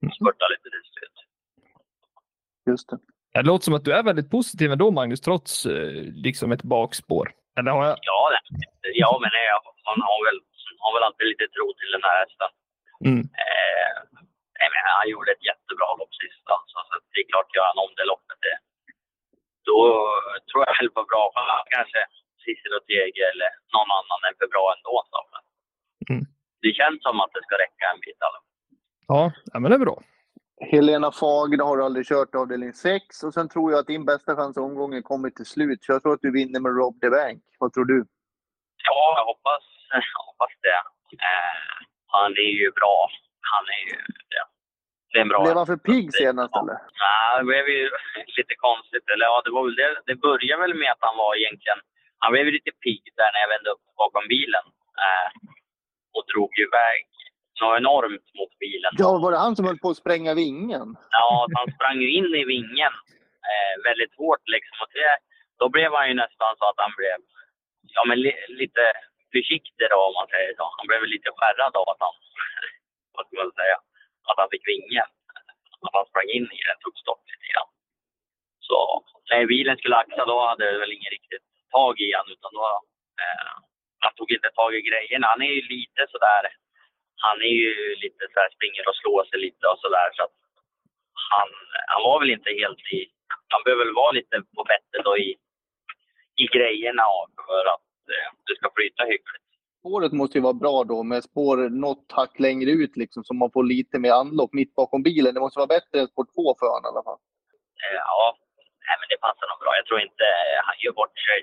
och 0.00 0.04
mm. 0.04 0.14
spurta 0.18 0.44
lite 0.52 0.68
till 0.74 0.86
slut. 0.94 1.16
Just 2.70 2.88
det. 2.90 2.98
Det 3.42 3.50
låter 3.50 3.64
som 3.64 3.78
att 3.78 3.88
du 3.88 3.92
är 3.98 4.08
väldigt 4.10 4.30
positiv 4.36 4.68
ändå, 4.72 4.86
Magnus, 4.98 5.20
trots 5.28 5.52
eh, 5.66 5.92
liksom 6.26 6.48
ett 6.54 6.64
bakspår. 6.74 7.26
Eller 7.58 7.70
har 7.76 7.84
jag... 7.88 7.96
Ja, 8.10 8.20
ja 9.02 9.10
men 9.22 9.30
nej, 9.36 9.46
han 9.90 10.00
har 10.08 10.18
väl, 10.26 10.38
har 10.84 10.92
väl 10.94 11.06
alltid 11.08 11.26
lite 11.32 11.46
tro 11.56 11.66
till 11.78 11.90
den 11.96 12.04
här 12.08 12.16
hästen. 12.22 12.50
Mm. 13.08 13.22
Eh, 13.44 13.96
men 14.72 14.82
han 15.00 15.08
gjorde 15.12 15.30
ett 15.36 15.48
jättebra 15.50 15.88
lopp 16.00 16.14
sist. 16.22 16.44
Alltså, 16.56 16.76
så 16.88 16.92
det 17.12 17.20
är 17.22 17.28
klart, 17.32 17.54
gör 17.56 17.68
han 17.70 17.84
om 17.86 17.92
det 17.98 18.06
loppet, 18.12 18.38
det, 18.46 18.56
då 19.68 19.78
tror 20.48 20.60
jag 20.66 20.74
väl 20.78 20.90
på 20.96 21.02
bra. 21.10 21.24
Kanske 21.76 22.00
Sissel 22.42 22.76
och 22.78 22.84
Tege 22.88 23.24
eller 23.32 23.50
någon 23.74 23.90
annan 23.98 24.20
är 24.28 24.34
för 24.40 24.48
bra 24.54 24.66
ändå. 24.76 24.94
Så. 25.10 25.18
Men 25.32 25.42
mm. 26.12 26.24
Det 26.62 26.72
känns 26.80 26.98
som 27.06 27.16
att 27.22 27.32
det 27.36 27.42
ska 27.46 27.54
räcka 27.64 27.84
en 27.92 28.00
bit. 28.04 28.20
Alltså. 28.26 28.42
Ja, 29.12 29.22
ja, 29.52 29.56
men 29.60 29.68
det 29.70 29.78
är 29.80 29.86
bra. 29.88 29.98
Helena 30.60 31.12
Fager 31.12 31.58
har 31.64 31.78
aldrig 31.78 32.06
kört 32.06 32.34
avdelning 32.34 32.72
6 32.72 33.22
och 33.24 33.34
sen 33.34 33.48
tror 33.48 33.72
jag 33.72 33.80
att 33.80 33.86
din 33.86 34.04
bästa 34.04 34.36
chans 34.36 34.56
omgången 34.56 35.02
kommer 35.02 35.30
till 35.30 35.46
slut. 35.46 35.84
Så 35.84 35.92
jag 35.92 36.02
tror 36.02 36.14
att 36.14 36.22
du 36.22 36.32
vinner 36.32 36.60
med 36.60 36.72
Rob 36.76 37.00
the 37.00 37.10
Bank. 37.10 37.42
Vad 37.58 37.72
tror 37.72 37.84
du? 37.84 37.98
Ja, 38.88 39.14
jag 39.18 39.24
hoppas, 39.24 39.64
jag 39.90 40.24
hoppas 40.30 40.52
det. 40.66 40.80
Eh, 41.28 41.58
han 42.06 42.32
är 42.32 42.54
ju 42.62 42.70
bra. 42.80 42.96
Han 43.52 43.64
är 43.76 43.82
ju... 43.88 43.96
Ja, 44.38 44.44
det 45.12 45.18
är 45.18 45.22
en 45.22 45.28
bra 45.28 45.42
blev 45.44 45.56
han 45.56 45.72
för 45.72 45.82
pigg 45.88 46.06
senast 46.22 46.52
ja. 46.54 46.60
eller? 46.62 46.78
Nej, 47.04 47.28
det 47.38 47.44
blev 47.50 47.66
ju 47.76 47.82
lite 48.38 48.54
konstigt. 48.66 49.06
Eller 49.12 49.26
ja, 49.30 49.36
det, 49.44 49.52
var 49.56 49.62
väl 49.66 49.78
det, 49.82 50.02
det 50.08 50.16
började 50.28 50.62
väl 50.62 50.74
med 50.82 50.90
att 50.92 51.06
han 51.08 51.16
var 51.24 51.32
egentligen... 51.40 51.80
Han 52.22 52.32
blev 52.32 52.46
lite 52.46 52.72
pigg 52.84 53.02
där 53.18 53.30
när 53.32 53.40
jag 53.44 53.52
vände 53.54 53.70
upp 53.74 53.84
bakom 54.02 54.24
bilen. 54.34 54.66
Eh, 55.04 55.28
och 56.16 56.24
drog 56.32 56.52
iväg 56.66 57.04
något 57.60 57.78
enormt 57.80 58.26
mot 58.38 58.52
bilen. 58.64 58.90
Ja, 59.02 59.18
var 59.22 59.30
det 59.32 59.44
han 59.46 59.56
som 59.56 59.66
höll 59.66 59.82
på 59.84 59.90
att 59.90 60.02
spränga 60.02 60.32
vingen? 60.34 60.88
Ja, 61.18 61.46
han 61.58 61.68
sprang 61.76 61.98
in 62.18 62.30
i 62.42 62.44
vingen 62.54 62.92
eh, 63.50 63.74
väldigt 63.88 64.14
hårt 64.20 64.44
liksom. 64.54 64.76
Och 64.82 64.90
det, 64.96 65.12
då 65.60 65.66
blev 65.74 65.90
han 65.98 66.08
ju 66.10 66.14
nästan 66.14 66.50
så 66.58 66.64
att 66.70 66.80
han 66.84 66.92
blev 67.00 67.18
ja, 67.96 68.02
men 68.08 68.18
li, 68.24 68.32
lite 68.60 68.84
försiktig 69.34 69.86
då, 69.92 69.98
om 70.08 70.14
man 70.20 70.28
säger 70.34 70.52
så. 70.58 70.64
Han 70.78 70.86
blev 70.90 71.00
lite 71.14 71.30
skärrad 71.36 71.72
av 71.80 71.86
att 71.92 72.02
han, 72.06 72.14
vad 73.14 73.24
ska 73.26 73.34
man 73.42 73.58
säga, 73.60 73.78
att 74.28 74.38
han 74.42 74.52
fick 74.52 74.64
vingen. 74.74 75.08
Att 75.84 75.94
han 75.98 76.06
sprang 76.10 76.28
in 76.36 76.48
i 76.58 76.60
den, 76.68 76.78
tog 76.80 76.94
stopp 77.04 77.22
lite 77.32 77.46
grann. 77.52 77.70
Så 78.68 78.78
när 79.30 79.46
bilen 79.54 79.76
skulle 79.76 79.96
axa 80.02 80.24
då 80.32 80.36
hade 80.48 80.64
det 80.72 80.78
väl 80.82 80.96
ingen 80.98 81.14
riktigt 81.16 81.46
tag 81.76 81.94
i 82.06 82.08
han 82.16 82.28
utan 82.34 82.50
då, 82.58 82.64
eh, 83.22 83.52
han 84.04 84.12
tog 84.14 84.28
inte 84.36 84.50
tag 84.60 84.72
i 84.78 84.82
grejerna. 84.90 85.26
Han 85.32 85.42
är 85.48 85.52
ju 85.58 85.62
lite 85.76 86.02
sådär 86.12 86.42
han 87.24 87.36
är 87.48 87.54
ju 87.64 87.72
lite 88.04 88.22
så 88.32 88.36
här, 88.40 88.50
springer 88.56 88.88
och 88.88 88.96
slår 89.00 89.22
sig 89.30 89.38
lite 89.46 89.64
och 89.72 89.78
sådär. 89.84 90.08
Så 90.16 90.22
att 90.26 90.36
han, 91.32 91.48
han 91.92 92.02
var 92.08 92.16
väl 92.20 92.30
inte 92.36 92.50
helt 92.60 92.82
i... 92.98 92.98
Han 93.52 93.62
behöver 93.64 93.84
väl 93.84 94.00
vara 94.02 94.12
lite 94.18 94.34
på 94.56 94.62
bettet 94.72 95.06
och 95.10 95.18
i, 95.18 95.30
i 96.42 96.46
grejerna 96.56 97.04
för 97.48 97.64
att 97.74 97.90
eh, 98.14 98.28
det 98.46 98.54
ska 98.56 98.66
flyta 98.76 99.02
hyggligt. 99.12 99.46
Spåret 99.80 100.12
måste 100.20 100.38
ju 100.38 100.42
vara 100.48 100.62
bra 100.64 100.76
då 100.92 100.98
med 101.02 101.24
spår 101.30 101.56
något 101.86 102.06
hack 102.18 102.34
längre 102.46 102.70
ut 102.70 102.94
liksom 103.02 103.20
så 103.24 103.34
man 103.34 103.50
får 103.54 103.64
lite 103.74 103.96
mer 104.04 104.12
anlopp 104.22 104.52
mitt 104.60 104.74
bakom 104.74 105.02
bilen. 105.02 105.34
Det 105.34 105.44
måste 105.44 105.62
vara 105.62 105.74
bättre 105.76 105.94
än 106.00 106.08
spår 106.12 106.26
2 106.34 106.58
för 106.58 106.66
honom 106.72 106.86
i 106.86 106.90
alla 106.92 107.06
fall. 107.08 107.20
Eh, 107.82 108.00
ja, 108.12 108.24
nej, 108.86 108.96
men 109.00 109.08
det 109.12 109.18
passar 109.26 109.46
nog 109.48 109.58
bra. 109.62 109.72
Jag 109.80 109.86
tror 109.86 110.00
inte 110.08 110.24
han 110.66 110.76
gör 110.82 110.94
bort 111.00 111.16
sig 111.28 111.38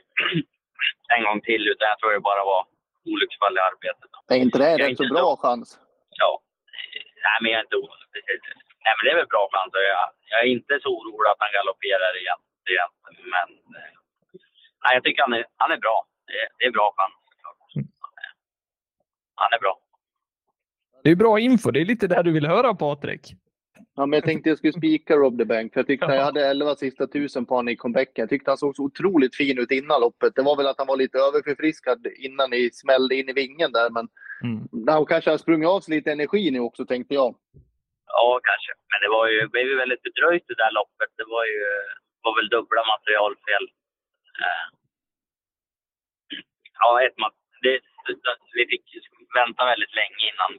en 1.16 1.24
gång 1.28 1.40
till 1.48 1.64
utan 1.72 1.88
jag 1.92 1.98
tror 2.00 2.12
det 2.14 2.30
bara 2.32 2.44
var 2.54 2.62
olycksfall 3.12 3.58
i 3.60 3.68
arbetet. 3.72 4.13
Är 4.30 4.36
inte 4.36 4.58
det 4.58 4.78
rätt 4.78 4.98
så 4.98 5.08
bra 5.08 5.38
chans? 5.38 5.80
Ja, 6.10 6.44
Nej, 7.26 7.38
men 7.42 7.52
jag 7.52 7.60
är 7.60 7.64
inte. 7.68 7.78
Nej, 8.84 8.94
men 8.96 9.04
det 9.06 9.12
är 9.14 9.20
väl 9.22 9.34
bra 9.36 9.46
chanser. 9.54 9.82
Jag, 9.96 10.06
jag 10.32 10.40
är 10.44 10.50
inte 10.58 10.74
så 10.84 10.90
orolig 10.98 11.30
att 11.32 11.44
han 11.44 11.52
galopperar 11.58 12.12
igen. 12.22 12.42
igen. 12.74 12.92
Men 13.34 13.48
eh, 13.78 13.92
nej, 14.84 14.92
jag 14.96 15.04
tycker 15.04 15.22
han 15.24 15.34
är, 15.34 15.46
han 15.62 15.72
är 15.72 15.80
bra. 15.86 15.98
Det, 16.28 16.42
det 16.58 16.66
är 16.66 16.72
bra 16.72 16.88
chans. 16.98 17.16
Han 19.36 19.54
är 19.56 19.60
bra. 19.60 19.80
Det 21.04 21.10
är 21.10 21.16
bra 21.16 21.40
info. 21.40 21.72
Det 21.72 21.82
är 21.82 21.86
lite 21.86 22.08
det 22.08 22.24
du 22.24 22.32
vill 22.32 22.48
höra 22.48 22.74
Patrik. 22.74 23.34
Ja, 23.96 24.06
men 24.06 24.18
jag 24.18 24.24
tänkte 24.24 24.50
jag 24.50 24.58
skulle 24.58 24.74
spika 24.74 25.16
Rob 25.16 25.38
the 25.38 25.46
Bank. 25.46 25.74
För 25.74 25.80
jag 25.80 25.88
tyckte 25.88 26.06
jag 26.06 26.24
hade 26.24 26.48
11 26.48 26.76
sista 26.76 27.08
tusen 27.08 27.46
på 27.46 27.56
honom 27.56 27.70
i 27.70 27.76
comebacken. 27.76 28.22
Jag 28.24 28.30
tyckte 28.30 28.52
han 28.52 28.58
såg 28.58 28.76
så 28.76 28.84
otroligt 28.84 29.36
fin 29.36 29.60
ut 29.60 29.72
innan 29.72 30.02
loppet. 30.02 30.36
Det 30.36 30.42
var 30.42 30.56
väl 30.58 30.68
att 30.68 30.78
han 30.78 30.88
var 30.88 30.98
lite 30.98 31.18
överförfriskad 31.18 32.08
innan 32.26 32.50
ni 32.50 32.70
smällde 32.74 33.16
in 33.16 33.30
i 33.30 33.34
vingen 33.34 33.72
där. 33.72 33.90
Men 33.90 34.08
Mm. 34.44 34.60
han 34.88 35.06
kanske 35.06 35.30
har 35.34 35.38
sprungit 35.46 35.70
av 35.74 35.80
sig 35.82 35.92
lite 35.96 36.12
energi 36.12 36.52
nu 36.52 36.60
också 36.60 36.84
tänkte 36.86 37.14
jag. 37.14 37.32
Ja, 38.16 38.40
kanske. 38.50 38.72
Men 38.92 39.00
det 39.04 39.10
var 39.16 39.26
ju, 39.34 39.40
blev 39.54 39.66
ju 39.72 39.76
väldigt 39.84 40.04
fördröjt 40.06 40.46
det 40.48 40.60
där 40.64 40.72
loppet. 40.80 41.12
Det 41.20 41.28
var 41.36 41.44
ju 41.54 41.60
var 42.26 42.34
väl 42.40 42.50
dubbla 42.56 42.82
materialfel. 42.94 43.64
Eh, 44.44 44.66
Ja, 46.80 46.90
ett 47.08 47.18
mat 47.22 47.36
det, 47.66 47.80
Vi 48.58 48.64
fick 48.72 48.86
vänta 49.42 49.62
väldigt 49.72 49.96
länge 50.02 50.24
innan 50.32 50.52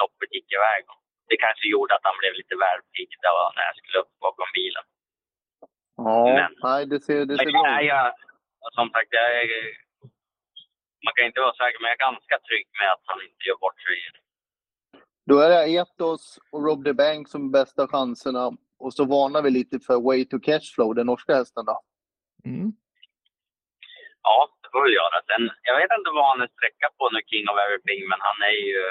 loppet 0.00 0.30
gick 0.36 0.48
iväg. 0.58 0.84
Det 1.28 1.36
kanske 1.36 1.68
gjorde 1.68 1.94
att 1.94 2.06
han 2.08 2.18
blev 2.20 2.32
lite 2.40 2.54
väl 2.64 2.80
pigg 2.94 3.10
när 3.56 3.64
jag 3.68 3.76
skulle 3.76 3.98
upp 4.02 4.12
bakom 4.26 4.48
bilen. 4.54 4.84
Ja, 5.96 6.24
Men- 6.38 6.54
nej, 6.68 6.86
det 6.86 7.00
ser, 7.06 7.24
det 7.30 7.36
ser 7.38 7.52
bra 7.52 7.66
jag, 7.66 7.82
ut. 7.82 7.88
jag, 7.88 8.12
som 8.78 8.90
sagt, 8.90 9.08
jag 9.10 9.26
är, 9.42 9.46
man 11.04 11.14
kan 11.16 11.26
inte 11.26 11.40
vara 11.40 11.54
säker, 11.60 11.78
men 11.80 11.88
jag 11.90 11.98
är 12.00 12.06
ganska 12.10 12.36
trygg 12.48 12.68
med 12.80 12.88
att 12.92 13.04
han 13.10 13.18
inte 13.28 13.42
gör 13.48 13.56
bort 13.64 13.80
sig. 13.86 13.96
Då 15.30 15.38
är 15.44 15.48
det 15.50 15.70
Etos 15.80 16.38
och 16.52 16.64
Rob 16.66 16.84
the 16.84 16.92
Bank 17.02 17.28
som 17.28 17.40
är 17.48 17.52
bästa 17.58 17.88
chanserna. 17.88 18.50
Och 18.78 18.94
så 18.94 19.04
varnar 19.04 19.42
vi 19.42 19.50
lite 19.50 19.76
för 19.86 19.96
Way 20.08 20.20
to 20.28 20.38
Cashflow, 20.46 20.94
den 20.94 21.06
norska 21.06 21.34
hästen 21.34 21.64
då. 21.64 21.76
Mm. 22.44 22.72
Ja, 24.22 24.36
det 24.62 24.68
får 24.72 24.82
vi 24.86 24.92
göra. 25.00 25.16
Sen, 25.28 25.42
jag 25.62 25.76
vet 25.80 25.92
inte 25.98 26.10
vad 26.18 26.26
han 26.30 26.40
är 26.44 26.50
sträcka 26.56 26.86
på 26.98 27.10
nu, 27.12 27.20
King 27.30 27.44
of 27.50 27.56
Everything, 27.64 28.00
men 28.10 28.20
han 28.28 28.38
är 28.50 28.56
ju, 28.70 28.82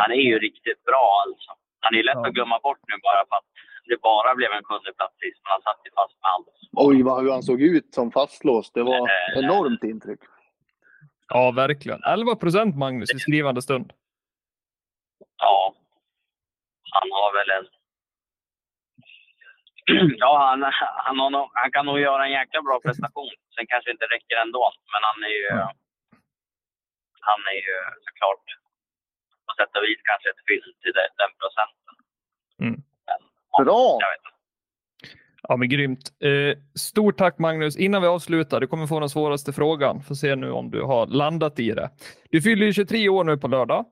han 0.00 0.10
är 0.12 0.24
ju 0.30 0.38
riktigt 0.38 0.84
bra 0.84 1.22
alltså. 1.26 1.50
Han 1.80 1.94
är 1.98 2.02
lätt 2.02 2.14
Ja. 2.14 2.26
att 2.26 2.34
glömma 2.34 2.58
bort 2.58 2.78
nu 2.88 2.94
bara 3.02 3.26
för 3.28 3.36
att 3.36 3.44
det 3.86 4.00
bara 4.02 4.34
blev 4.34 4.52
en 4.52 4.64
sjunde 4.64 4.92
plats 4.92 5.14
sist, 5.18 5.40
men 5.42 5.50
han 5.50 5.62
satt 5.62 5.80
ju 5.84 5.90
fast 5.94 6.14
med 6.22 6.30
allt. 6.34 6.48
Oj, 6.72 7.02
vad, 7.02 7.22
hur 7.22 7.30
han 7.32 7.42
såg 7.42 7.60
ut 7.62 7.94
som 7.94 8.12
fastlåst. 8.12 8.74
Det 8.74 8.82
var 8.82 9.08
Eh. 9.08 9.38
enormt 9.44 9.84
intryck. 9.84 10.20
Ja, 11.28 11.50
verkligen. 11.50 12.00
11 12.04 12.36
procent 12.36 12.76
Magnus 12.76 13.14
i 13.14 13.18
skrivande 13.18 13.62
stund. 13.62 13.92
Ja. 15.38 15.74
Han 16.92 17.08
har 17.12 17.32
väl 17.38 17.50
en... 17.58 17.66
Ja, 20.24 20.32
han, 20.48 20.62
han, 21.06 21.18
har 21.18 21.30
nog, 21.30 21.50
han 21.54 21.70
kan 21.72 21.86
nog 21.86 22.00
göra 22.00 22.24
en 22.26 22.32
jäkla 22.32 22.62
bra 22.62 22.80
prestation. 22.80 23.30
Sen 23.54 23.66
kanske 23.66 23.90
inte 23.90 24.04
räcker 24.04 24.36
ändå, 24.36 24.72
men 24.92 25.00
han 25.08 25.18
är 25.24 25.34
ju... 25.40 25.48
Mm. 25.48 25.68
Han 27.28 27.40
är 27.54 27.58
ju 27.68 27.76
såklart 28.06 28.44
på 29.50 29.54
sätt 29.60 29.72
och 29.76 29.84
vis 29.88 30.00
kanske 30.10 30.26
ett 30.32 30.42
fyll 30.48 30.68
till 30.82 30.94
den, 30.98 31.10
den 31.22 31.32
procenten. 31.40 31.94
Mm. 32.64 32.76
Men, 33.08 33.20
ja, 33.52 33.58
Bra! 33.64 33.84
Jag 34.04 34.10
vet 34.12 34.24
inte. 34.24 34.30
Ja, 35.48 35.56
men 35.56 35.68
grymt. 35.68 36.04
Eh, 36.28 36.58
stort 36.78 37.16
tack 37.18 37.38
Magnus. 37.38 37.76
Innan 37.76 38.02
vi 38.02 38.08
avslutar, 38.08 38.60
du 38.60 38.66
kommer 38.66 38.86
få 38.86 39.00
den 39.00 39.08
svåraste 39.08 39.52
frågan. 39.52 40.02
Får 40.02 40.14
se 40.14 40.36
nu 40.36 40.50
om 40.50 40.70
du 40.70 40.82
har 40.82 41.06
landat 41.06 41.58
i 41.58 41.70
det. 41.70 41.90
Du 42.30 42.42
fyller 42.42 42.66
ju 42.66 42.72
23 42.72 43.08
år 43.08 43.24
nu 43.24 43.36
på 43.38 43.48
lördag. 43.48 43.84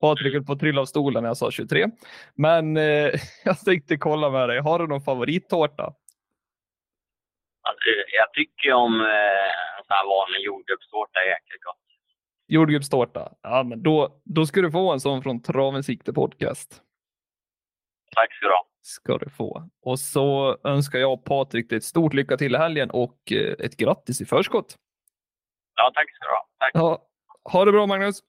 Patrik 0.00 0.32
höll 0.32 0.44
på 0.44 0.52
att 0.52 0.60
trilla 0.60 0.80
av 0.80 0.84
stolen 0.84 1.22
när 1.22 1.30
jag 1.30 1.36
sa 1.36 1.50
23. 1.50 1.86
Men 2.34 2.76
eh, 2.76 3.10
jag 3.44 3.60
tänkte 3.64 3.96
kolla 3.96 4.30
med 4.30 4.48
dig. 4.48 4.60
Har 4.60 4.78
du 4.78 4.86
någon 4.86 5.02
favorittårta? 5.02 5.84
Alltså, 7.62 7.88
jag 8.18 8.32
tycker 8.32 8.72
om 8.72 9.00
eh, 9.00 9.76
en 9.76 9.84
sån 9.86 9.96
här 9.98 10.06
vanlig 10.06 10.40
jordgubbstårta 10.40 11.18
jäkligt 11.34 11.62
gott. 11.62 11.79
Jordgubbstårta? 12.50 13.32
Ja, 13.42 13.62
men 13.62 13.82
då, 13.82 14.20
då 14.24 14.46
ska 14.46 14.60
du 14.60 14.70
få 14.70 14.92
en 14.92 15.00
sån 15.00 15.22
från 15.22 15.42
Traven 15.42 15.82
Sikte 15.82 16.12
Podcast. 16.12 16.82
Tack 18.16 18.32
ska 18.34 18.46
du 18.46 18.52
ha. 18.52 18.66
Ska 18.82 19.18
du 19.18 19.30
få. 19.30 19.68
Och 19.82 19.98
så 19.98 20.56
önskar 20.64 20.98
jag 20.98 21.24
Patrik 21.24 21.72
ett 21.72 21.84
stort 21.84 22.14
lycka 22.14 22.36
till 22.36 22.54
i 22.54 22.58
helgen 22.58 22.90
och 22.90 23.32
eh, 23.32 23.54
ett 23.58 23.76
grattis 23.76 24.20
i 24.20 24.24
förskott. 24.24 24.76
Ja, 25.76 25.90
tack 25.94 26.14
ska 26.14 26.24
du 26.24 26.30
ha. 26.30 26.48
Tack. 26.58 26.70
Ja, 26.74 27.06
ha 27.52 27.64
det 27.64 27.72
bra 27.72 27.86
Magnus. 27.86 28.20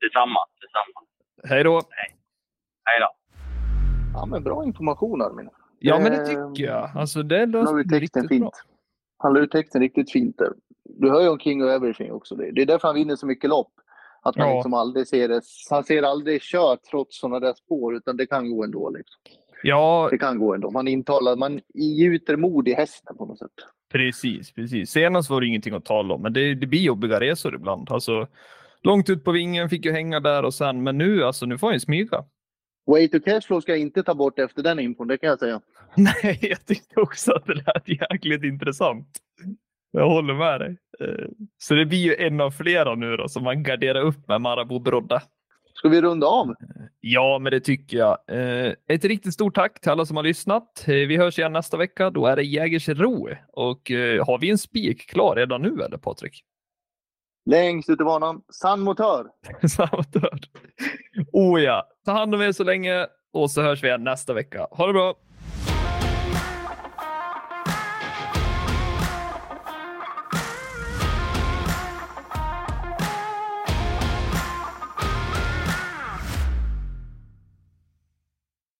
Detsamma. 0.00 0.40
Detsamma. 0.60 1.06
Hej 1.54 1.64
då. 1.64 1.80
Hej 2.84 3.00
då. 3.00 3.08
Ja, 4.14 4.26
men 4.26 4.42
bra 4.44 4.64
information 4.64 5.22
Armin. 5.22 5.50
Ja, 5.78 5.98
men 5.98 6.12
det 6.12 6.18
Eh, 6.32 6.52
tycker 6.52 6.64
jag. 6.70 6.90
Alltså, 6.96 7.22
det 7.22 7.46
löste 7.46 7.98
riktigt 7.98 8.22
bra. 8.22 8.28
fint. 8.28 8.64
Han 9.18 9.34
la 9.34 9.40
ut 9.40 9.50
texten 9.50 9.80
riktigt 9.80 10.12
fint 10.12 10.38
där. 10.38 10.52
Du 10.98 11.10
hör 11.10 11.20
ju 11.22 11.28
om 11.28 11.38
King 11.38 11.64
of 11.64 11.70
Everything 11.70 12.12
också. 12.12 12.34
Det 12.34 12.62
är 12.62 12.66
därför 12.66 12.88
han 12.88 12.94
vinner 12.94 13.16
så 13.16 13.26
mycket 13.26 13.50
lopp. 13.50 13.72
Att 14.22 14.36
han 14.36 14.48
Ja. 14.48 14.54
liksom 14.54 14.74
aldrig 14.74 15.06
ser 15.08 15.28
det. 15.28 15.40
Han 15.70 15.84
ser 15.84 16.02
aldrig 16.02 16.42
kört 16.42 16.82
trots 16.90 17.20
sådana 17.20 17.40
där 17.40 17.52
spår, 17.54 17.96
utan 17.96 18.16
det 18.16 18.26
kan 18.26 18.50
gå 18.50 18.64
ändå. 18.64 18.90
Liksom. 18.90 19.20
Ja, 19.62 20.08
Det 20.10 20.18
kan 20.18 20.38
gå 20.38 20.54
ändå. 20.54 20.70
Man 20.70 20.88
intalar, 20.88 21.36
man 21.36 21.60
gjuter 21.74 22.36
mod 22.36 22.68
i 22.68 22.72
hästen 22.74 23.16
på 23.16 23.26
något 23.26 23.38
sätt. 23.38 23.50
precis, 23.92 24.52
precis. 24.52 24.90
Senast 24.90 25.30
var 25.30 25.40
det 25.40 25.46
ingenting 25.46 25.74
att 25.74 25.84
tala 25.84 26.14
om, 26.14 26.22
men 26.22 26.32
det, 26.32 26.54
det 26.54 26.66
blir 26.66 26.80
jobbiga 26.80 27.20
resor 27.20 27.54
ibland. 27.54 27.92
Alltså, 27.92 28.26
långt 28.82 29.10
ut 29.10 29.24
på 29.24 29.32
vingen 29.32 29.68
fick 29.68 29.84
ju 29.84 29.92
hänga 29.92 30.20
där 30.20 30.44
och 30.44 30.54
sen, 30.54 30.82
men 30.82 30.98
nu, 30.98 31.24
alltså, 31.24 31.46
nu 31.46 31.58
får 31.58 31.66
han 31.66 31.74
ju 31.74 31.80
smyga. 31.80 32.24
Way 32.86 33.08
to 33.08 33.20
Cashflow 33.20 33.60
ska 33.60 33.72
jag 33.72 33.80
inte 33.80 34.02
ta 34.02 34.14
bort 34.14 34.38
efter 34.38 34.62
den 34.62 34.78
infon, 34.78 35.08
det 35.08 35.18
kan 35.18 35.28
jag 35.28 35.38
säga. 35.38 35.60
Nej, 35.96 36.38
jag 36.42 36.66
tyckte 36.66 37.00
också 37.00 37.32
att 37.32 37.46
det 37.46 37.54
lät 37.54 37.88
jäkligt 37.88 38.44
intressant. 38.44 39.06
Jag 39.92 40.08
håller 40.08 40.34
med 40.34 40.60
dig. 40.60 40.76
Eh, 41.00 41.26
Så 41.58 41.74
det 41.74 41.86
blir 41.86 41.98
ju 41.98 42.14
en 42.26 42.40
av 42.40 42.50
flera 42.50 42.94
nu 42.94 43.16
då 43.16 43.28
som 43.28 43.44
man 43.44 43.62
garderar 43.62 44.00
upp 44.00 44.28
med 44.28 44.40
Marabou 44.40 44.78
Brodda. 44.78 45.22
Ska 45.74 45.88
vi 45.88 46.02
runda 46.02 46.26
av? 46.26 46.54
Ja, 47.00 47.38
men 47.38 47.52
det 47.52 47.60
tycker 47.60 47.96
jag. 47.98 48.18
Eh, 48.28 48.72
Ett 48.88 49.04
riktigt 49.04 49.34
stort 49.34 49.54
tack 49.54 49.80
till 49.80 49.90
alla 49.90 50.06
som 50.06 50.16
har 50.16 50.24
lyssnat. 50.24 50.84
Eh, 50.88 50.94
Vi 50.94 51.16
hörs 51.16 51.38
igen 51.38 51.52
nästa 51.52 51.76
vecka. 51.76 52.10
Då 52.10 52.26
är 52.26 52.36
det 52.36 52.42
Jägersro. 52.42 53.28
Och 53.52 53.90
eh, 53.90 54.26
har 54.26 54.38
vi 54.38 54.50
en 54.50 54.58
spik 54.58 55.10
klar 55.10 55.36
redan 55.36 55.62
nu 55.62 55.82
eller 55.82 55.98
Patrik? 55.98 56.44
Längst 57.50 57.90
ut 57.90 58.00
i 58.00 58.04
banan, 58.04 58.42
San 58.52 58.80
Motör. 58.80 59.26
Samma 59.68 60.04
dörr. 60.12 60.40
Oh 61.32 61.62
ja. 61.62 61.86
Ta 62.04 62.12
hand 62.12 62.34
om 62.34 62.42
er 62.42 62.52
så 62.52 62.64
länge 62.64 63.06
och 63.32 63.50
så 63.50 63.62
hörs 63.62 63.82
vi 63.84 63.88
igen 63.88 64.04
nästa 64.04 64.34
vecka. 64.34 64.66
Ha 64.70 64.86
det 64.86 64.92
bra! 64.92 65.14